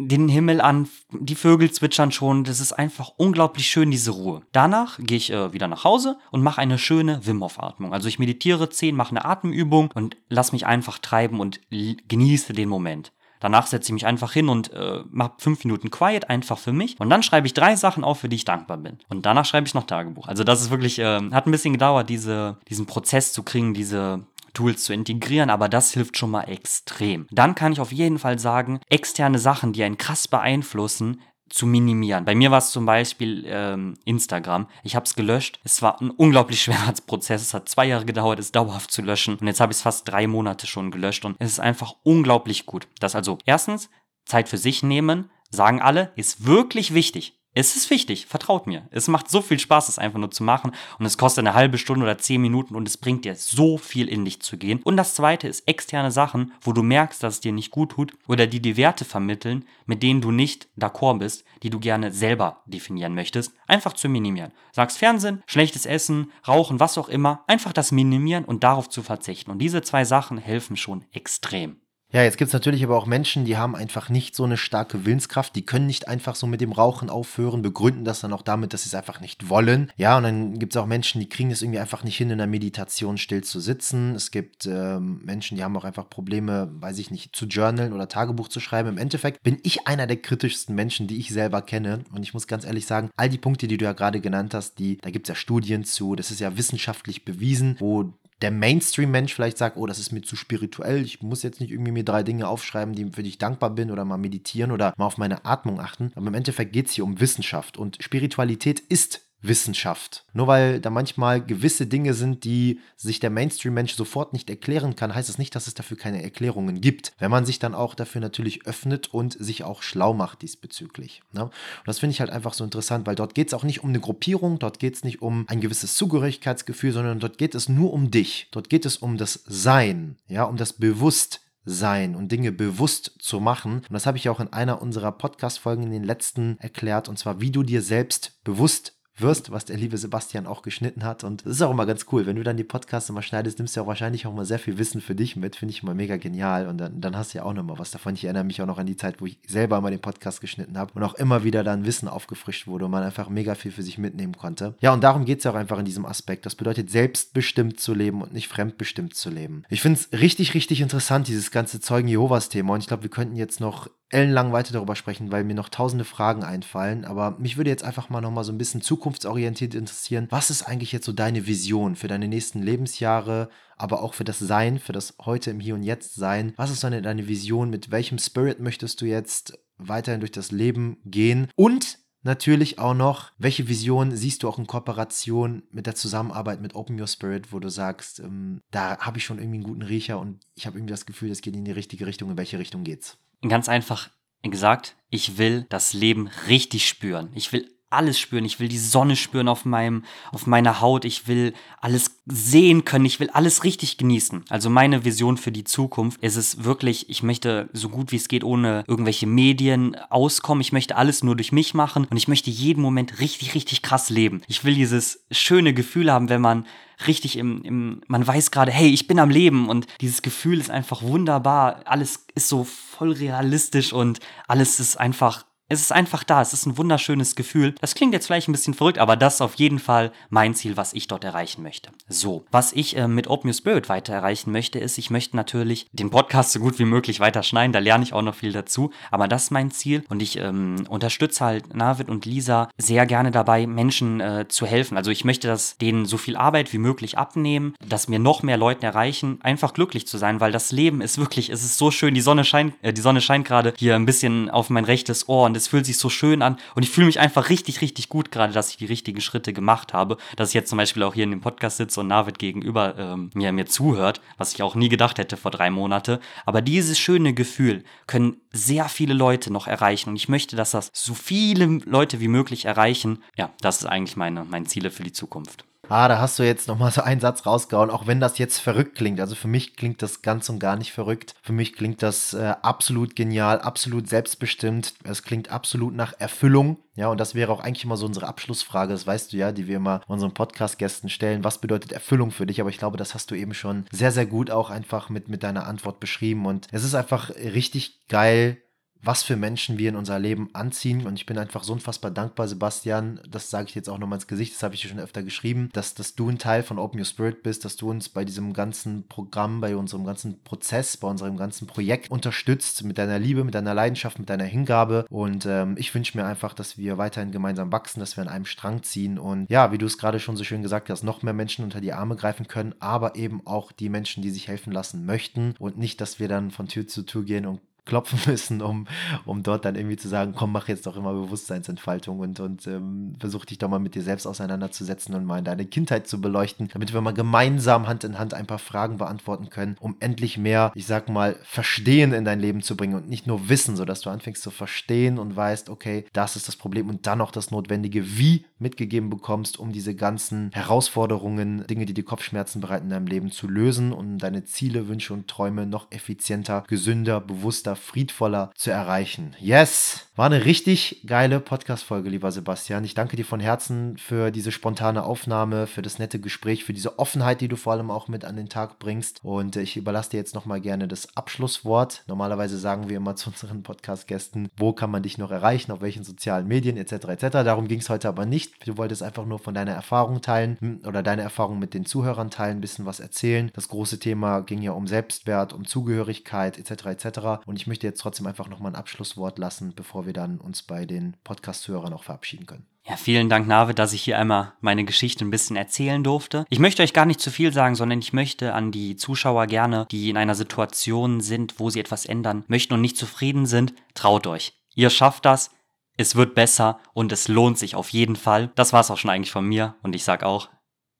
den 0.08 0.30
Himmel 0.30 0.62
an, 0.62 0.88
die 1.12 1.36
Vögel 1.36 1.72
zwitschern 1.72 2.12
schon, 2.12 2.44
das 2.44 2.60
ist 2.60 2.74
einfach 2.74 3.12
unglaublich 3.18 3.68
schön, 3.68 3.92
diese 3.92 4.12
Ruhe. 4.12 4.42
Danach 4.52 4.98
gehe 5.00 5.18
ich 5.18 5.32
äh, 5.32 5.54
wieder 5.54 5.68
nach 5.68 5.84
Hause 5.84 6.18
und 6.32 6.44
mache 6.44 6.62
eine 6.62 6.78
schöne 6.78 7.26
Wim 7.26 7.44
Hof 7.44 7.60
Atmung. 7.60 7.94
Also 7.94 8.08
ich 8.08 8.20
meditiere 8.20 8.70
10, 8.70 8.96
mache 8.96 9.12
eine 9.12 9.26
Atemübung 9.26 9.92
und 9.94 10.18
lass 10.30 10.52
mich 10.52 10.66
einfach 10.66 11.00
treiben 11.00 11.40
und 11.40 11.62
genieße 11.70 12.54
den 12.54 12.70
Moment. 12.70 13.12
Danach 13.44 13.68
setze 13.68 13.90
ich 13.90 13.94
mich 13.94 14.06
einfach 14.06 14.32
hin 14.32 14.48
und 14.48 14.72
äh, 14.72 15.04
mache 15.10 15.34
fünf 15.38 15.66
Minuten 15.66 15.92
Quiet 15.92 16.30
einfach 16.30 16.58
für 16.58 16.72
mich. 16.72 16.98
Und 17.02 17.10
dann 17.10 17.24
schreibe 17.24 17.46
ich 17.46 17.54
drei 17.54 17.76
Sachen 17.76 18.06
auf, 18.06 18.22
für 18.22 18.30
die 18.30 18.38
ich 18.38 18.46
dankbar 18.46 18.78
bin. 18.78 19.00
Und 19.10 19.26
danach 19.26 19.44
schreibe 19.44 19.68
ich 19.68 19.74
noch 19.74 19.84
Tagebuch. 19.84 20.30
Also 20.30 20.46
das 20.46 20.62
ist 20.62 20.72
wirklich, 20.72 20.98
äh, 21.00 21.20
hat 21.30 21.46
ein 21.46 21.52
bisschen 21.52 21.74
gedauert, 21.74 22.10
diese, 22.10 22.58
diesen 22.70 22.86
Prozess 22.86 23.34
zu 23.34 23.44
kriegen, 23.44 23.74
diese 23.74 24.26
Tools 24.54 24.84
zu 24.84 24.94
integrieren, 24.94 25.50
aber 25.50 25.70
das 25.70 25.92
hilft 25.92 26.18
schon 26.18 26.32
mal 26.32 26.44
extrem. 26.44 27.28
Dann 27.32 27.56
kann 27.56 27.74
ich 27.74 27.80
auf 27.80 27.92
jeden 27.92 28.20
Fall 28.20 28.40
sagen, 28.40 28.80
externe 28.90 29.40
Sachen, 29.40 29.74
die 29.74 29.84
einen 29.84 29.98
krass 29.98 30.28
beeinflussen, 30.28 31.22
zu 31.54 31.68
minimieren. 31.68 32.26
Bei 32.26 32.34
mir 32.34 32.50
war 32.50 32.58
es 32.58 32.72
zum 32.72 32.86
Beispiel 32.88 33.44
ähm, 33.46 33.94
Instagram. 34.06 34.68
Ich 34.84 34.96
habe 34.96 35.06
es 35.06 35.14
gelöscht. 35.14 35.60
Es 35.64 35.84
war 35.84 36.02
ein 36.02 36.10
unglaublich 36.10 36.62
schwerer 36.64 36.94
Prozess. 37.06 37.44
Es 37.44 37.54
hat 37.54 37.70
zwei 37.70 37.86
Jahre 37.86 38.06
gedauert, 38.06 38.40
es 38.40 38.52
dauerhaft 38.52 38.92
zu 38.92 39.04
löschen. 39.04 39.38
Und 39.38 39.46
jetzt 39.46 39.60
habe 39.60 39.72
ich 39.72 39.78
es 39.78 39.84
fast 39.84 40.08
drei 40.10 40.26
Monate 40.26 40.66
schon 40.66 40.90
gelöscht. 40.90 41.26
Und 41.26 41.36
es 41.40 41.52
ist 41.52 41.60
einfach 41.60 41.96
unglaublich 42.02 42.66
gut. 42.66 42.88
Das 43.00 43.16
also 43.16 43.38
erstens 43.46 43.90
Zeit 44.26 44.50
für 44.50 44.58
sich 44.58 44.82
nehmen, 44.82 45.30
sagen 45.52 45.82
alle, 45.82 46.12
ist 46.16 46.46
wirklich 46.46 46.96
wichtig. 46.96 47.40
Es 47.56 47.76
ist 47.76 47.92
wichtig, 47.92 48.26
vertraut 48.26 48.66
mir. 48.66 48.88
Es 48.90 49.08
macht 49.08 49.30
so 49.30 49.40
viel 49.40 49.60
Spaß, 49.60 49.88
es 49.88 50.00
einfach 50.00 50.18
nur 50.18 50.32
zu 50.32 50.44
machen. 50.44 50.72
Und 50.98 51.06
es 51.06 51.20
kostet 51.20 51.46
eine 51.46 51.54
halbe 51.54 51.78
Stunde 51.78 52.04
oder 52.04 52.18
zehn 52.18 52.42
Minuten 52.42 52.74
und 52.74 52.88
es 52.88 52.98
bringt 52.98 53.26
dir 53.26 53.36
so 53.36 53.78
viel 53.78 54.08
in 54.10 54.26
dich 54.26 54.42
zu 54.42 54.58
gehen. 54.58 54.82
Und 54.84 54.98
das 54.98 55.14
zweite 55.14 55.48
ist 55.48 55.68
externe 55.68 56.12
Sachen, 56.12 56.52
wo 56.62 56.74
du 56.74 56.82
merkst, 56.82 57.22
dass 57.22 57.36
es 57.36 57.42
dir 57.42 57.52
nicht 57.52 57.70
gut 57.70 57.92
tut 57.92 58.14
oder 58.28 58.48
die 58.48 58.60
dir 58.60 58.76
Werte 58.76 59.06
vermitteln, 59.06 59.66
mit 59.86 60.02
denen 60.02 60.22
du 60.22 60.32
nicht 60.32 60.68
d'accord 60.80 61.20
bist, 61.20 61.46
die 61.62 61.70
du 61.70 61.80
gerne 61.80 62.12
selber 62.12 62.64
definieren 62.66 63.14
möchtest, 63.14 63.54
einfach 63.68 63.94
zu 63.94 64.10
minimieren. 64.10 64.52
Sagst 64.72 64.98
Fernsehen, 64.98 65.44
schlechtes 65.46 65.86
Essen, 65.86 66.32
Rauchen, 66.48 66.80
was 66.80 66.98
auch 66.98 67.08
immer, 67.08 67.44
einfach 67.46 67.72
das 67.74 67.92
minimieren 67.92 68.46
und 68.46 68.64
darauf 68.64 68.90
zu 68.90 69.04
verzichten. 69.04 69.52
Und 69.52 69.60
diese 69.60 69.84
zwei 69.84 70.06
Sachen 70.06 70.40
helfen 70.40 70.76
schon 70.76 71.06
extrem. 71.12 71.83
Ja, 72.14 72.22
jetzt 72.22 72.38
gibt 72.38 72.50
es 72.50 72.54
natürlich 72.54 72.84
aber 72.84 72.96
auch 72.96 73.08
Menschen, 73.08 73.44
die 73.44 73.58
haben 73.58 73.76
einfach 73.76 74.08
nicht 74.08 74.36
so 74.36 74.44
eine 74.44 74.56
starke 74.56 75.04
Willenskraft, 75.04 75.56
die 75.56 75.66
können 75.66 75.88
nicht 75.88 76.08
einfach 76.08 76.36
so 76.36 76.46
mit 76.46 76.62
dem 76.62 76.72
Rauchen 76.72 77.10
aufhören, 77.10 77.64
begründen 77.64 78.06
das 78.06 78.20
dann 78.20 78.34
auch 78.34 78.44
damit, 78.44 78.72
dass 78.72 78.84
sie 78.84 78.90
es 78.90 78.94
einfach 78.94 79.20
nicht 79.20 79.50
wollen. 79.50 79.92
Ja, 79.98 80.18
und 80.18 80.24
dann 80.24 80.60
gibt 80.60 80.76
es 80.76 80.78
auch 80.78 80.86
Menschen, 80.86 81.20
die 81.22 81.28
kriegen 81.28 81.50
es 81.50 81.64
irgendwie 81.64 81.80
einfach 81.80 82.04
nicht 82.04 82.16
hin, 82.16 82.30
in 82.30 82.38
der 82.38 82.46
Meditation 82.46 83.18
still 83.18 83.44
zu 83.44 83.60
sitzen. 83.60 84.14
Es 84.14 84.30
gibt 84.30 84.68
ähm, 84.68 85.22
Menschen, 85.26 85.58
die 85.58 85.64
haben 85.64 85.76
auch 85.76 85.86
einfach 85.86 86.08
Probleme, 86.08 86.70
weiß 86.76 87.00
ich 87.00 87.10
nicht, 87.10 87.36
zu 87.36 87.48
journalen 87.48 87.94
oder 87.94 88.08
Tagebuch 88.08 88.48
zu 88.48 88.60
schreiben. 88.60 88.90
Im 88.90 89.00
Endeffekt 89.00 89.42
bin 89.42 89.58
ich 89.64 89.88
einer 89.88 90.06
der 90.06 90.18
kritischsten 90.18 90.76
Menschen, 90.76 91.08
die 91.08 91.18
ich 91.18 91.30
selber 91.30 91.64
kenne. 91.64 92.04
Und 92.14 92.22
ich 92.22 92.36
muss 92.36 92.46
ganz 92.46 92.64
ehrlich 92.64 92.86
sagen, 92.86 93.10
all 93.18 93.30
die 93.30 93.40
Punkte, 93.40 93.68
die 93.68 93.78
du 93.78 93.86
ja 93.86 93.94
gerade 93.94 94.22
genannt 94.22 94.54
hast, 94.54 94.78
die, 94.78 94.98
da 94.98 95.10
gibt 95.10 95.28
es 95.28 95.30
ja 95.30 95.36
Studien 95.36 95.84
zu, 95.84 96.16
das 96.16 96.30
ist 96.30 96.42
ja 96.42 96.56
wissenschaftlich 96.58 97.26
bewiesen, 97.26 97.76
wo 97.80 98.14
der 98.42 98.52
Mainstream-Mensch 98.52 99.34
vielleicht 99.34 99.58
sagt, 99.58 99.78
oh, 99.78 99.86
das 99.86 100.00
ist 100.00 100.12
mir 100.12 100.22
zu 100.22 100.36
spirituell, 100.36 101.04
ich 101.04 101.22
muss 101.22 101.44
jetzt 101.44 101.62
nicht 101.62 101.72
irgendwie 101.72 101.92
mir 101.92 102.04
drei 102.04 102.24
Dinge 102.24 102.48
aufschreiben, 102.48 102.94
die, 102.96 103.12
für 103.12 103.24
die 103.24 103.30
ich 103.30 103.38
dankbar 103.38 103.70
bin 103.70 103.92
oder 103.92 104.06
mal 104.06 104.18
meditieren 104.18 104.72
oder 104.72 104.94
mal 104.98 105.06
auf 105.06 105.18
meine 105.18 105.46
Atmung 105.46 105.80
achten. 105.80 106.12
Aber 106.16 106.28
im 106.28 106.34
Endeffekt 106.34 106.74
geht 106.74 106.88
es 106.88 106.94
hier 106.94 107.04
um 107.04 107.20
Wissenschaft 107.20 107.78
und 107.78 107.98
Spiritualität 108.02 108.80
ist 108.80 109.22
Wissenschaft. 109.44 110.26
Nur 110.34 110.48
weil 110.48 110.80
da 110.80 110.90
manchmal 110.90 111.46
gewisse 111.46 111.86
Dinge 111.86 112.14
sind, 112.14 112.44
die 112.44 112.80
sich 112.96 113.20
der 113.20 113.30
Mainstream-Mensch 113.30 113.94
sofort 113.94 114.34
nicht 114.34 114.50
erklären 114.50 114.96
kann, 114.96 115.14
heißt 115.14 115.30
es 115.30 115.34
das 115.34 115.40
nicht, 115.40 115.56
dass 115.56 115.68
es 115.68 115.74
dafür 115.74 115.98
keine 115.98 116.24
Erklärungen 116.24 116.82
gibt. 116.82 117.14
Wenn 117.20 117.32
man 117.32 117.46
sich 117.46 117.60
dann 117.60 117.76
auch 117.76 117.96
dafür 117.96 118.22
natürlich 118.22 118.66
öffnet 118.66 119.14
und 119.14 119.34
sich 119.40 119.64
auch 119.64 119.82
schlau 119.82 120.14
macht 120.14 120.42
diesbezüglich. 120.42 121.22
Ne? 121.34 121.44
Und 121.44 121.52
das 121.86 122.00
finde 122.00 122.14
ich 122.14 122.20
halt 122.20 122.30
einfach 122.30 122.54
so 122.54 122.64
interessant, 122.64 123.06
weil 123.06 123.16
dort 123.16 123.36
geht 123.36 123.48
es 123.48 123.54
auch 123.54 123.64
nicht 123.64 123.84
um 123.84 123.90
eine 123.90 124.00
Gruppierung, 124.00 124.60
dort 124.60 124.80
geht 124.80 124.96
es 124.96 125.04
nicht 125.04 125.22
um 125.22 125.46
ein 125.48 125.60
gewisses 125.60 125.96
Zugehörigkeitsgefühl, 125.96 126.92
sondern 126.92 127.20
dort 127.20 127.38
geht 127.38 127.56
es 127.56 127.68
nur 127.68 127.94
um 127.94 128.12
dich. 128.12 128.48
Dort 128.52 128.70
geht 128.70 128.86
es 128.86 128.98
um 128.98 129.18
das 129.18 129.44
Sein, 129.46 130.18
ja, 130.28 130.44
um 130.44 130.58
das 130.58 130.74
Bewusstsein 130.74 131.44
sein 131.66 132.16
und 132.16 132.30
Dinge 132.30 132.52
bewusst 132.52 133.14
zu 133.20 133.40
machen. 133.40 133.76
Und 133.76 133.94
das 133.94 134.06
habe 134.06 134.18
ich 134.18 134.28
auch 134.30 134.40
in 134.40 134.52
einer 134.52 134.82
unserer 134.82 135.14
Podcast-Folgen 135.14 135.84
in 135.84 135.92
den 135.92 136.04
letzten 136.04 136.58
erklärt, 136.60 137.08
und 137.08 137.18
zwar, 137.18 137.40
wie 137.40 137.52
du 137.52 137.64
dir 137.64 137.82
selbst 137.82 138.44
bewusst 138.44 138.98
wirst, 139.18 139.52
was 139.52 139.66
der 139.66 139.78
liebe 139.78 139.98
Sebastian 139.98 140.48
auch 140.48 140.62
geschnitten 140.62 141.04
hat. 141.04 141.24
Und 141.24 141.46
das 141.46 141.54
ist 141.54 141.62
auch 141.62 141.72
immer 141.72 141.86
ganz 141.86 142.06
cool. 142.12 142.26
Wenn 142.26 142.36
du 142.36 142.44
dann 142.44 142.58
die 142.58 142.64
Podcasts 142.64 143.10
immer 143.10 143.22
schneidest, 143.22 143.60
nimmst 143.60 143.76
du 143.76 143.82
auch 143.82 143.88
wahrscheinlich 143.88 144.26
auch 144.26 144.34
mal 144.34 144.46
sehr 144.46 144.60
viel 144.60 144.78
Wissen 144.78 145.02
für 145.02 145.16
dich 145.16 145.36
mit. 145.36 145.56
Finde 145.56 145.74
ich 145.74 145.84
immer 145.84 145.94
mega 145.94 146.18
genial. 146.18 146.68
Und 146.68 146.78
dann, 146.78 147.00
dann 147.00 147.16
hast 147.16 147.34
du 147.34 147.40
ja 147.40 147.44
auch 147.44 147.54
nochmal 147.54 147.78
was 147.80 147.92
davon. 147.92 148.16
Ich 148.16 148.24
erinnere 148.24 148.44
mich 148.44 148.62
auch 148.62 148.66
noch 148.66 148.78
an 148.78 148.86
die 148.86 148.98
Zeit, 148.98 149.22
wo 149.22 149.26
ich 149.26 149.40
selber 149.48 149.80
mal 149.82 149.92
den 149.92 150.02
Podcast 150.02 150.42
geschnitten 150.42 150.78
habe 150.78 150.94
und 150.96 151.04
auch 151.04 151.14
immer 151.16 151.44
wieder 151.44 151.64
dann 151.64 151.86
Wissen 151.86 152.08
aufgefrischt 152.08 152.68
wurde 152.68 152.86
und 152.86 152.92
man 152.92 153.04
einfach 153.04 153.30
mega 153.30 153.56
viel 153.56 153.72
für 153.72 153.84
sich 153.84 153.98
mitnehmen 153.98 154.36
konnte. 154.36 154.76
Ja, 154.82 154.94
und 154.94 155.04
darum 155.04 155.26
geht 155.26 155.40
es 155.40 155.44
ja 155.44 155.52
auch 155.52 155.56
einfach 155.56 155.80
in 155.80 155.86
diesem 155.86 156.06
Aspekt. 156.06 156.46
Das 156.46 156.56
bedeutet, 156.56 156.90
selbstbestimmt 156.90 157.80
zu 157.80 157.94
leben 157.94 158.22
und 158.22 158.34
nicht 158.34 158.48
fremdbestimmt 158.48 159.16
zu 159.16 159.30
leben. 159.30 159.64
Ich 159.70 159.82
finde 159.82 160.00
es 160.00 160.20
richtig, 160.20 160.54
richtig 160.54 160.82
interessant, 160.82 161.28
dieses 161.28 161.52
ganze 161.52 161.80
Zeugen 161.80 162.08
Jehovas-Thema. 162.08 162.74
Und 162.74 162.80
ich 162.80 162.88
glaube, 162.88 163.04
wir 163.04 163.10
könnten 163.10 163.36
jetzt 163.36 163.60
noch 163.60 163.90
ellenlang 164.14 164.54
weiter 164.54 164.74
darüber 164.74 164.96
sprechen, 164.96 165.32
weil 165.32 165.44
mir 165.44 165.56
noch 165.56 165.70
tausende 165.70 166.06
Fragen 166.06 166.44
einfallen. 166.44 167.06
Aber 167.06 167.32
mich 167.40 167.58
würde 167.58 167.70
jetzt 167.70 167.84
einfach 167.84 168.10
mal 168.10 168.22
noch 168.22 168.32
mal 168.32 168.44
so 168.44 168.52
ein 168.52 168.58
bisschen 168.58 168.82
zukunftsorientiert 168.82 169.76
interessieren. 169.76 170.28
Was 170.30 170.50
ist 170.50 170.64
eigentlich 170.64 170.92
jetzt 170.92 171.06
so 171.06 171.12
deine 171.12 171.48
Vision 171.48 171.96
für 171.96 172.08
deine 172.08 172.28
nächsten 172.28 172.62
Lebensjahre, 172.62 173.50
aber 173.76 174.04
auch 174.04 174.14
für 174.14 174.24
das 174.24 174.40
Sein, 174.40 174.80
für 174.80 174.94
das 174.94 175.16
heute 175.26 175.52
im 175.52 175.60
Hier 175.60 175.76
und 175.76 175.84
Jetzt 175.84 176.16
Sein? 176.16 176.54
Was 176.56 176.72
ist 176.72 176.84
deine, 176.84 177.02
deine 177.02 177.28
Vision? 177.28 177.70
Mit 177.70 177.92
welchem 177.92 178.20
Spirit 178.20 178.60
möchtest 178.60 179.02
du 179.02 179.06
jetzt 179.06 179.58
weiterhin 179.78 180.22
durch 180.22 180.32
das 180.32 180.52
Leben 180.52 180.98
gehen? 181.06 181.48
Und 181.56 182.00
natürlich 182.22 182.80
auch 182.80 182.94
noch, 182.94 183.32
welche 183.38 183.68
Vision 183.68 184.16
siehst 184.16 184.44
du 184.44 184.50
auch 184.50 184.58
in 184.58 184.68
Kooperation 184.68 185.64
mit 185.72 185.86
der 185.86 185.96
Zusammenarbeit 185.96 186.62
mit 186.62 186.76
Open 186.76 187.00
Your 187.00 187.08
Spirit, 187.08 187.52
wo 187.52 187.60
du 187.60 187.70
sagst, 187.70 188.20
ähm, 188.20 188.62
da 188.72 188.98
habe 189.00 189.18
ich 189.18 189.26
schon 189.26 189.40
irgendwie 189.40 189.58
einen 189.58 189.66
guten 189.66 189.82
Riecher 189.82 190.20
und 190.20 190.40
ich 190.56 190.66
habe 190.66 190.78
irgendwie 190.78 190.94
das 190.94 191.06
Gefühl, 191.06 191.32
es 191.32 191.42
geht 191.42 191.56
in 191.56 191.66
die 191.66 191.72
richtige 191.72 192.06
Richtung. 192.06 192.32
In 192.32 192.38
welche 192.38 192.60
Richtung 192.60 192.84
geht's? 192.84 193.18
Ganz 193.48 193.70
einfach 193.70 194.10
gesagt, 194.42 194.96
ich 195.10 195.38
will 195.38 195.66
das 195.70 195.94
Leben 195.94 196.30
richtig 196.48 196.88
spüren. 196.88 197.32
Ich 197.36 197.52
will 197.54 197.70
alles 197.94 198.20
spüren. 198.20 198.46
Ich 198.46 198.60
will 198.60 198.68
die 198.68 198.78
Sonne 198.78 199.16
spüren 199.16 199.48
auf 199.48 199.66
meinem, 199.66 200.04
auf 200.32 200.48
meiner 200.48 200.82
Haut. 200.82 201.06
Ich 201.06 201.28
will 201.28 201.54
alles 201.80 202.22
sehen 202.26 202.86
können. 202.86 203.06
Ich 203.06 203.20
will 203.20 203.30
alles 203.30 203.64
richtig 203.64 203.98
genießen. 203.98 204.46
Also 204.50 204.70
meine 204.70 205.06
Vision 205.06 205.38
für 205.38 205.52
die 205.52 205.64
Zukunft 205.64 206.22
ist 206.22 206.36
es 206.36 206.64
wirklich, 206.64 207.10
ich 207.10 207.24
möchte 207.24 207.70
so 207.74 207.90
gut 207.90 208.12
wie 208.12 208.18
es 208.18 208.28
geht 208.28 208.44
ohne 208.44 208.84
irgendwelche 208.88 209.28
Medien 209.28 209.96
auskommen. 210.10 210.62
Ich 210.62 210.72
möchte 210.72 210.96
alles 210.96 211.24
nur 211.24 211.36
durch 211.36 211.52
mich 211.52 211.74
machen 211.74 212.08
und 212.10 212.18
ich 212.18 212.28
möchte 212.28 212.50
jeden 212.50 212.82
Moment 212.82 213.20
richtig, 213.20 213.56
richtig 213.56 213.82
krass 213.82 214.10
leben. 214.10 214.42
Ich 214.48 214.64
will 214.64 214.76
dieses 214.76 215.26
schöne 215.32 215.74
Gefühl 215.74 216.12
haben, 216.12 216.30
wenn 216.30 216.42
man 216.42 216.66
richtig 217.08 217.38
im, 217.38 217.64
im 217.64 218.02
man 218.08 218.26
weiß 218.26 218.52
gerade, 218.52 218.72
hey, 218.72 218.90
ich 218.90 219.08
bin 219.08 219.20
am 219.20 219.30
Leben 219.30 219.70
und 219.70 219.88
dieses 220.02 220.22
Gefühl 220.22 220.60
ist 220.60 220.70
einfach 220.70 221.02
wunderbar. 221.02 221.82
Alles 221.86 222.26
ist 222.36 222.50
so 222.50 222.64
voll 222.64 223.14
realistisch 223.14 223.94
und 223.94 224.20
alles 224.48 224.80
ist 224.80 225.00
einfach 225.00 225.46
es 225.70 225.82
ist 225.82 225.92
einfach 225.92 226.24
da, 226.24 226.42
es 226.42 226.54
ist 226.54 226.66
ein 226.66 226.78
wunderschönes 226.78 227.36
Gefühl. 227.36 227.74
Das 227.82 227.96
klingt 227.96 228.14
jetzt 228.14 228.28
vielleicht 228.28 228.48
ein 228.48 228.52
bisschen 228.52 228.74
verrückt, 228.74 228.98
aber 228.98 229.16
das 229.16 229.36
ist 229.36 229.42
auf 229.42 229.56
jeden 229.56 229.80
Fall 229.80 230.12
mein 230.30 230.54
Ziel, 230.56 230.78
was 230.78 230.94
ich 230.94 231.08
dort 231.08 231.24
erreichen 231.24 231.64
möchte. 231.64 231.90
So, 232.08 232.46
was 232.52 232.74
ich 232.74 232.98
äh, 232.98 233.08
mit 233.08 233.28
Open 233.28 233.50
Your 233.50 233.54
Spirit 233.54 233.90
weiter 233.90 234.14
erreichen 234.14 234.52
möchte, 234.52 234.80
ist, 234.80 234.98
ich 234.98 235.10
möchte 235.10 235.36
natürlich 235.36 235.88
den 235.92 236.10
Podcast 236.10 236.52
so 236.52 236.60
gut 236.60 236.80
wie 236.80 236.86
möglich 236.86 237.20
weiter 237.20 237.44
schneiden, 237.44 237.72
da 237.72 237.80
lerne 237.80 238.04
ich 238.04 238.14
auch 238.14 238.22
noch 238.22 238.36
viel 238.36 238.52
dazu, 238.52 238.92
aber 239.10 239.28
das 239.28 239.44
ist 239.44 239.52
mein 239.52 239.72
Ziel 239.72 240.04
und 240.10 240.22
ich 240.22 240.38
ähm, 240.38 240.86
unterstütze 240.90 241.44
halt 241.44 241.74
Navid 241.74 242.10
und 242.10 242.26
Lisa 242.26 242.70
sehr 242.78 243.06
gerne 243.06 243.32
dabei, 243.32 243.66
Menschen 243.66 244.20
äh, 244.20 244.48
zu 244.48 244.66
helfen. 244.66 244.98
Also 244.98 245.12
ich 245.12 245.26
möchte, 245.26 245.48
dass 245.48 245.78
denen 245.78 246.06
so 246.06 246.18
viel 246.18 246.36
Arbeit 246.36 246.74
wie 246.74 246.78
möglich 246.78 247.18
abnehmen, 247.18 247.74
dass 247.86 248.08
mir 248.08 248.20
noch 248.20 248.44
mehr 248.44 248.58
Leuten 248.58 248.86
erreichen, 248.86 249.40
einfach 249.42 249.74
glücklich 249.74 250.08
zu 250.08 250.18
sein, 250.18 250.40
weil 250.40 250.52
das 250.52 250.72
Leben 250.72 251.02
ist 251.02 251.18
wirklich, 251.18 251.50
es 251.50 251.64
ist 251.64 251.78
so 251.78 251.90
schön, 251.90 252.14
die 252.14 252.22
Sonne 252.22 252.44
scheint, 252.44 252.76
äh, 252.82 252.94
die 252.94 253.02
Sonne 253.02 253.22
scheint 253.22 253.48
gerade 253.48 253.74
hier 253.78 253.96
ein 253.96 254.06
bisschen 254.06 254.50
auf 254.50 254.70
mein 254.70 254.86
rechtes 254.86 255.30
Ohr 255.30 255.53
und 255.54 255.58
es 255.58 255.68
fühlt 255.68 255.86
sich 255.86 256.00
so 256.00 256.10
schön 256.10 256.42
an 256.42 256.58
und 256.74 256.82
ich 256.82 256.90
fühle 256.90 257.06
mich 257.06 257.20
einfach 257.20 257.50
richtig, 257.50 257.82
richtig 257.82 258.10
gut 258.10 258.32
gerade, 258.32 258.54
dass 258.54 258.72
ich 258.72 258.78
die 258.78 258.88
richtigen 258.88 259.22
Schritte 259.22 259.54
gemacht 259.54 259.94
habe, 259.94 260.18
dass 260.36 260.50
ich 260.50 260.56
jetzt 260.56 260.70
zum 260.70 260.78
Beispiel 260.78 261.04
auch 261.04 261.14
hier 261.14 261.26
in 261.26 261.30
dem 261.30 261.42
Podcast 261.42 261.78
sitze 261.78 262.00
und 262.00 262.08
Navid 262.08 262.40
gegenüber 262.40 262.96
ähm, 262.98 263.30
mir, 263.36 263.52
mir 263.52 263.68
zuhört, 263.68 264.20
was 264.38 264.52
ich 264.56 264.64
auch 264.64 264.74
nie 264.74 264.90
gedacht 264.90 265.20
hätte 265.20 265.38
vor 265.38 265.52
drei 265.52 265.70
Monate. 265.70 266.20
Aber 266.48 266.64
dieses 266.64 266.98
schöne 266.98 267.36
Gefühl 267.36 267.84
können 268.08 268.38
sehr 268.52 268.90
viele 268.90 269.14
Leute 269.14 269.54
noch 269.54 269.68
erreichen 269.68 270.10
und 270.10 270.16
ich 270.16 270.28
möchte, 270.28 270.56
dass 270.56 270.72
das 270.72 270.90
so 270.92 271.14
viele 271.14 271.66
Leute 271.86 272.20
wie 272.20 272.28
möglich 272.28 272.66
erreichen. 272.66 273.22
Ja, 273.38 273.52
das 273.62 273.78
ist 273.78 273.86
eigentlich 273.86 274.18
meine, 274.18 274.44
meine 274.44 274.66
Ziele 274.66 274.90
für 274.90 275.04
die 275.04 275.12
Zukunft. 275.12 275.66
Ah, 275.90 276.08
da 276.08 276.20
hast 276.20 276.40
du 276.40 276.44
jetzt 276.44 276.68
nochmal 276.68 276.92
so 276.92 277.02
einen 277.02 277.20
Satz 277.20 277.46
rausgehauen, 277.46 277.90
auch 277.90 278.08
wenn 278.08 278.20
das 278.20 278.38
jetzt 278.38 278.60
verrückt 278.60 278.96
klingt. 278.96 279.20
Also 279.20 279.36
für 279.36 279.50
mich 279.50 279.76
klingt 279.76 280.02
das 280.02 280.22
ganz 280.22 280.48
und 280.50 280.60
gar 280.60 280.78
nicht 280.78 280.94
verrückt. 280.94 281.36
Für 281.42 281.52
mich 281.54 281.74
klingt 281.74 282.02
das 282.02 282.34
äh, 282.34 282.56
absolut 282.62 283.16
genial, 283.16 283.60
absolut 283.60 284.08
selbstbestimmt. 284.08 284.94
Es 285.04 285.24
klingt 285.24 285.52
absolut 285.52 285.94
nach 285.94 286.14
Erfüllung. 286.20 286.78
Ja, 286.96 287.08
und 287.08 287.20
das 287.20 287.36
wäre 287.36 287.52
auch 287.52 287.60
eigentlich 287.60 287.84
immer 287.84 287.98
so 287.98 288.06
unsere 288.06 288.28
Abschlussfrage, 288.28 288.94
das 288.94 289.08
weißt 289.08 289.34
du 289.34 289.38
ja, 289.38 289.52
die 289.52 289.68
wir 289.68 289.78
immer 289.78 290.02
unseren 290.08 290.34
Podcast-Gästen 290.34 291.10
stellen. 291.10 291.44
Was 291.44 291.58
bedeutet 291.58 291.92
Erfüllung 291.92 292.30
für 292.30 292.46
dich? 292.46 292.62
Aber 292.62 292.70
ich 292.70 292.78
glaube, 292.78 292.98
das 292.98 293.16
hast 293.16 293.32
du 293.32 293.36
eben 293.36 293.56
schon 293.56 293.86
sehr, 293.92 294.12
sehr 294.12 294.28
gut 294.28 294.52
auch 294.52 294.70
einfach 294.70 295.10
mit, 295.10 295.28
mit 295.28 295.44
deiner 295.44 295.66
Antwort 295.66 296.00
beschrieben. 296.00 296.46
Und 296.46 296.68
es 296.72 296.84
ist 296.84 296.94
einfach 296.94 297.32
richtig 297.32 298.08
geil, 298.10 298.58
was 299.04 299.24
für 299.24 299.36
Menschen 299.36 299.78
wir 299.78 299.90
in 299.90 299.96
unser 299.96 300.20
Leben 300.20 300.50
anziehen. 300.54 301.06
Und 301.06 301.16
ich 301.16 301.26
bin 301.26 301.38
einfach 301.38 301.64
so 301.64 301.74
unfassbar 301.74 302.12
dankbar, 302.12 302.48
Sebastian. 302.48 303.20
Das 303.30 303.50
sage 303.50 303.68
ich 303.70 303.76
jetzt 303.76 303.90
auch 303.90 303.98
nochmal 303.98 304.18
ins 304.18 304.28
Gesicht, 304.28 304.56
das 304.56 304.64
habe 304.64 304.76
ich 304.76 304.82
dir 304.82 304.90
schon 304.90 305.00
öfter 305.00 305.24
geschrieben, 305.24 305.70
dass, 305.74 305.94
dass 305.94 306.16
du 306.16 306.30
ein 306.30 306.38
Teil 306.38 306.64
von 306.64 306.80
Open 306.80 307.00
Your 307.00 307.06
Spirit 307.06 307.44
bist, 307.44 307.66
dass 307.66 307.76
du 307.76 307.90
uns 307.90 308.10
bei 308.10 308.26
diesem 308.26 308.54
ganzen 308.54 309.08
Programm, 309.08 309.62
bei 309.62 309.76
unserem 309.76 310.06
ganzen 310.06 310.42
Prozess, 310.44 310.98
bei 310.98 311.08
unserem 311.08 311.38
ganzen 311.38 311.68
Projekt 311.68 312.12
unterstützt 312.12 312.84
mit 312.84 312.98
deiner 312.98 313.20
Liebe, 313.20 313.44
mit 313.44 313.56
deiner 313.56 313.74
Leidenschaft, 313.74 314.20
mit 314.20 314.30
deiner 314.30 314.46
Hingabe. 314.46 315.06
Und 315.10 315.46
ähm, 315.46 315.76
ich 315.78 315.94
wünsche 315.94 316.18
mir 316.18 316.26
einfach, 316.26 316.54
dass 316.54 316.78
wir 316.78 316.98
weiterhin 316.98 317.32
gemeinsam 317.32 317.72
wachsen, 317.72 318.00
dass 318.00 318.18
wir 318.18 318.22
an 318.24 318.30
einem 318.30 318.46
Strang 318.46 318.84
ziehen 318.84 319.18
und 319.20 319.50
ja, 319.50 319.72
wie 319.72 319.78
du 319.78 319.86
es 319.86 319.98
gerade 319.98 320.20
schon 320.20 320.38
so 320.38 320.44
schön 320.44 320.62
gesagt 320.62 320.90
hast, 320.90 321.04
noch 321.04 321.24
mehr 321.24 321.34
Menschen 321.34 321.64
unter 321.64 321.82
die 321.82 321.94
Arme 321.94 322.16
greifen 322.16 322.48
können, 322.48 322.76
aber 322.80 323.16
eben 323.16 323.46
auch 323.46 323.72
die 323.72 323.90
Menschen, 323.90 324.24
die 324.24 324.30
sich 324.30 324.48
helfen 324.48 324.72
lassen 324.72 325.06
möchten 325.06 325.56
und 325.60 325.78
nicht, 325.78 326.00
dass 326.02 326.20
wir 326.20 326.28
dann 326.28 326.52
von 326.52 326.68
Tür 326.68 326.88
zu 326.88 327.04
Tür 327.04 327.24
gehen 327.24 327.46
und 327.46 327.60
klopfen 327.86 328.20
müssen, 328.32 328.62
um, 328.62 328.88
um 329.26 329.44
dort 329.44 329.66
dann 329.66 329.76
irgendwie 329.76 329.98
zu 329.98 330.08
sagen, 330.08 330.34
komm, 330.36 330.52
mach 330.52 330.68
jetzt 330.68 330.86
doch 330.88 330.98
immer 330.98 331.14
Bewusstseinsentfaltung 331.14 332.20
und, 332.20 332.40
und 332.40 332.66
ähm, 332.68 333.16
versuch 333.20 333.46
dich 333.46 333.58
doch 333.58 333.70
mal 333.70 333.80
mit 333.80 333.96
dir 333.96 334.02
selbst 334.02 334.26
auseinanderzusetzen 334.26 335.16
und 335.16 335.26
mal 335.26 335.40
in 335.40 335.46
deine 335.46 335.66
Kindheit 335.66 336.08
zu 336.08 336.22
beleuchten, 336.22 336.70
damit 336.72 336.94
wir 336.94 337.02
mal 337.02 337.14
gemeinsam 337.14 337.88
Hand 337.88 338.04
in 338.04 338.20
Hand 338.20 338.34
ein 338.34 338.48
paar 338.48 338.60
Fragen 338.60 338.98
beantworten 338.98 339.50
können, 339.50 339.76
um 339.80 339.96
endlich 340.00 340.38
mehr, 340.38 340.72
ich 340.76 340.86
sag 340.86 341.10
mal, 341.10 341.36
Verstehen 341.44 342.14
in 342.14 342.26
dein 342.26 342.40
Leben 342.40 342.62
zu 342.62 342.78
bringen 342.78 342.96
und 342.96 343.10
nicht 343.10 343.28
nur 343.28 343.50
Wissen, 343.50 343.76
sodass 343.76 344.02
du 344.02 344.10
anfängst 344.10 344.42
zu 344.42 344.52
verstehen 344.52 345.20
und 345.20 345.36
weißt, 345.36 345.70
okay, 345.70 346.06
das 346.14 346.36
ist 346.36 346.48
das 346.48 346.56
Problem 346.56 346.90
und 346.90 347.06
dann 347.06 347.18
noch 347.18 347.32
das 347.32 347.52
notwendige 347.52 348.18
Wie 348.18 348.46
mitgegeben 348.60 349.10
bekommst, 349.10 349.60
um 349.60 349.72
diese 349.72 349.94
ganzen 349.94 350.52
Herausforderungen, 350.54 351.68
Dinge, 351.68 351.86
die 351.86 351.94
dir 351.94 352.04
Kopfschmerzen 352.04 352.62
bereiten 352.62 352.86
in 352.86 352.92
deinem 352.92 353.08
Leben 353.08 353.32
zu 353.32 353.48
lösen 353.48 353.92
und 353.92 354.18
deine 354.20 354.46
Ziele, 354.46 354.88
Wünsche 354.88 355.14
und 355.14 355.28
Träume 355.28 355.68
noch 355.68 355.92
effizienter, 355.92 356.64
gesünder, 356.68 357.22
bewusster 357.22 357.73
leichter, 357.74 357.76
friedvoller 357.76 358.52
zu 358.56 358.72
erreichen. 358.72 359.36
Yes! 359.40 360.08
War 360.16 360.28
eine 360.28 360.46
richtig 360.46 361.02
geile 361.08 361.40
Podcast-Folge, 361.40 362.08
lieber 362.08 362.32
Sebastian. 362.32 362.84
Ich 362.84 362.94
danke 362.94 363.16
dir 363.16 363.26
von 363.26 363.40
Herzen 363.40 363.98
für 363.98 364.30
diese 364.30 364.52
spontane 364.52 365.04
Aufnahme, 365.04 365.66
für 365.66 365.82
das 365.82 365.98
nette 365.98 366.20
Gespräch, 366.20 366.64
für 366.64 366.74
diese 366.74 367.00
Offenheit, 367.00 367.42
die 367.42 367.48
du 367.48 367.56
vor 367.56 367.74
allem 367.74 367.90
auch 367.90 368.08
mit 368.08 368.24
an 368.24 368.36
den 368.36 368.48
Tag 368.48 368.78
bringst. 368.78 369.22
Und 369.24 369.56
ich 369.56 369.76
überlasse 369.76 370.12
dir 370.12 370.18
jetzt 370.18 370.36
nochmal 370.36 370.62
gerne 370.62 370.88
das 370.88 371.18
Abschlusswort. 371.18 372.04
Normalerweise 372.06 372.60
sagen 372.60 372.90
wir 372.90 372.98
immer 372.98 373.16
zu 373.16 373.32
unseren 373.32 373.64
Podcast-Gästen, 373.64 374.50
wo 374.56 374.72
kann 374.72 374.92
man 374.92 375.02
dich 375.02 375.18
noch 375.18 375.32
erreichen, 375.32 375.72
auf 375.72 375.82
welchen 375.82 376.04
sozialen 376.04 376.48
Medien 376.48 376.78
etc. 376.78 376.92
etc. 377.08 377.30
Darum 377.32 377.68
ging 377.68 377.80
es 377.80 377.90
heute 377.90 378.08
aber 378.08 378.28
nicht. 378.28 378.68
Du 378.68 378.78
wolltest 378.78 379.02
einfach 379.02 379.26
nur 379.26 379.40
von 379.40 379.56
deiner 379.56 379.72
Erfahrung 379.72 380.22
teilen 380.22 380.58
hm, 380.60 380.82
oder 380.86 381.02
deine 381.02 381.24
Erfahrung 381.24 381.58
mit 381.58 381.74
den 381.74 381.88
Zuhörern 381.88 382.30
teilen, 382.30 382.60
ein 382.60 382.62
bisschen 382.62 382.86
was 382.86 383.00
erzählen. 383.00 383.50
Das 383.56 383.68
große 383.68 383.98
Thema 383.98 384.42
ging 384.42 384.62
ja 384.62 384.74
um 384.74 384.86
Selbstwert, 384.86 385.54
um 385.54 385.66
Zugehörigkeit 385.66 386.60
etc. 386.60 386.86
etc. 386.86 387.20
Und 387.48 387.56
ich 387.56 387.63
möchte 387.68 387.88
jetzt 387.88 388.02
trotzdem 388.02 388.28
einfach 388.28 388.50
nochmal 388.50 388.72
ein 388.72 388.76
Abschlusswort 388.76 389.38
lassen, 389.40 389.74
bevor 389.76 390.06
wir 390.06 390.14
dann 390.14 390.40
uns 390.40 390.64
bei 390.64 390.86
den 390.86 391.16
Podcast-Hörern 391.24 391.94
auch 391.94 392.04
verabschieden 392.04 392.46
können. 392.46 392.66
Ja, 392.86 392.98
vielen 392.98 393.30
Dank, 393.30 393.48
Navid, 393.48 393.80
dass 393.80 393.94
ich 393.94 394.02
hier 394.02 394.20
einmal 394.20 394.54
meine 394.60 394.84
Geschichte 394.84 395.24
ein 395.24 395.32
bisschen 395.32 395.56
erzählen 395.56 396.04
durfte. 396.04 396.46
Ich 396.50 396.60
möchte 396.60 396.84
euch 396.84 396.92
gar 396.92 397.06
nicht 397.06 397.22
zu 397.22 397.32
viel 397.32 397.54
sagen, 397.54 397.76
sondern 397.76 398.00
ich 398.00 398.12
möchte 398.12 398.54
an 398.54 398.72
die 398.72 398.98
Zuschauer 398.98 399.48
gerne, 399.48 399.88
die 399.90 400.10
in 400.10 400.18
einer 400.18 400.36
Situation 400.36 401.22
sind, 401.22 401.60
wo 401.60 401.70
sie 401.70 401.80
etwas 401.80 402.06
ändern 402.06 402.44
möchten 402.48 402.74
und 402.74 402.82
nicht 402.82 402.98
zufrieden 402.98 403.46
sind, 403.46 403.74
traut 403.94 404.28
euch. 404.28 404.54
Ihr 404.76 404.90
schafft 404.90 405.26
das. 405.26 405.52
Es 405.96 406.16
wird 406.16 406.36
besser 406.36 406.80
und 406.94 407.12
es 407.12 407.28
lohnt 407.28 407.58
sich 407.58 407.76
auf 407.76 407.90
jeden 407.90 408.16
Fall. 408.16 408.52
Das 408.56 408.74
war 408.74 408.82
es 408.82 408.92
auch 408.92 408.98
schon 408.98 409.12
eigentlich 409.12 409.32
von 409.32 409.46
mir 409.46 409.76
und 409.84 409.96
ich 409.96 410.04
sage 410.04 410.26
auch 410.26 410.50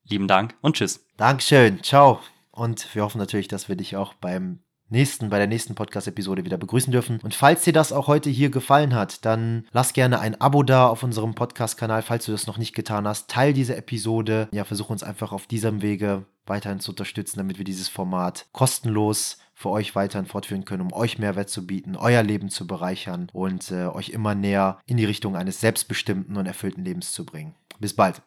lieben 0.04 0.28
Dank 0.28 0.56
und 0.60 0.76
tschüss. 0.76 1.04
Dankeschön, 1.16 1.82
ciao. 1.82 2.20
Und 2.50 2.94
wir 2.94 3.02
hoffen 3.02 3.18
natürlich, 3.18 3.48
dass 3.48 3.68
wir 3.68 3.76
dich 3.76 3.96
auch 3.96 4.14
beim 4.14 4.60
nächsten, 4.94 5.28
bei 5.28 5.38
der 5.38 5.46
nächsten 5.46 5.74
Podcast-Episode 5.74 6.44
wieder 6.44 6.56
begrüßen 6.56 6.90
dürfen. 6.90 7.20
Und 7.22 7.34
falls 7.34 7.64
dir 7.64 7.72
das 7.74 7.92
auch 7.92 8.06
heute 8.06 8.30
hier 8.30 8.48
gefallen 8.48 8.94
hat, 8.94 9.24
dann 9.26 9.66
lass 9.72 9.92
gerne 9.92 10.20
ein 10.20 10.40
Abo 10.40 10.62
da 10.62 10.86
auf 10.86 11.02
unserem 11.02 11.34
Podcast-Kanal, 11.34 12.00
falls 12.00 12.24
du 12.24 12.32
das 12.32 12.46
noch 12.46 12.56
nicht 12.56 12.74
getan 12.74 13.06
hast. 13.06 13.28
Teil 13.28 13.52
diese 13.52 13.76
Episode. 13.76 14.48
Ja, 14.52 14.64
versuch 14.64 14.88
uns 14.88 15.02
einfach 15.02 15.32
auf 15.32 15.46
diesem 15.46 15.82
Wege 15.82 16.24
weiterhin 16.46 16.80
zu 16.80 16.92
unterstützen, 16.92 17.38
damit 17.38 17.58
wir 17.58 17.64
dieses 17.64 17.88
Format 17.88 18.46
kostenlos 18.52 19.38
für 19.54 19.70
euch 19.70 19.94
weiterhin 19.94 20.26
fortführen 20.26 20.64
können, 20.64 20.82
um 20.82 20.92
euch 20.92 21.18
Mehrwert 21.18 21.48
zu 21.48 21.66
bieten, 21.66 21.96
euer 21.96 22.22
Leben 22.22 22.48
zu 22.48 22.66
bereichern 22.66 23.28
und 23.32 23.70
äh, 23.70 23.86
euch 23.86 24.10
immer 24.10 24.34
näher 24.34 24.78
in 24.86 24.96
die 24.96 25.04
Richtung 25.04 25.36
eines 25.36 25.60
selbstbestimmten 25.60 26.36
und 26.36 26.46
erfüllten 26.46 26.84
Lebens 26.84 27.12
zu 27.12 27.24
bringen. 27.24 27.54
Bis 27.80 27.94
bald. 27.94 28.22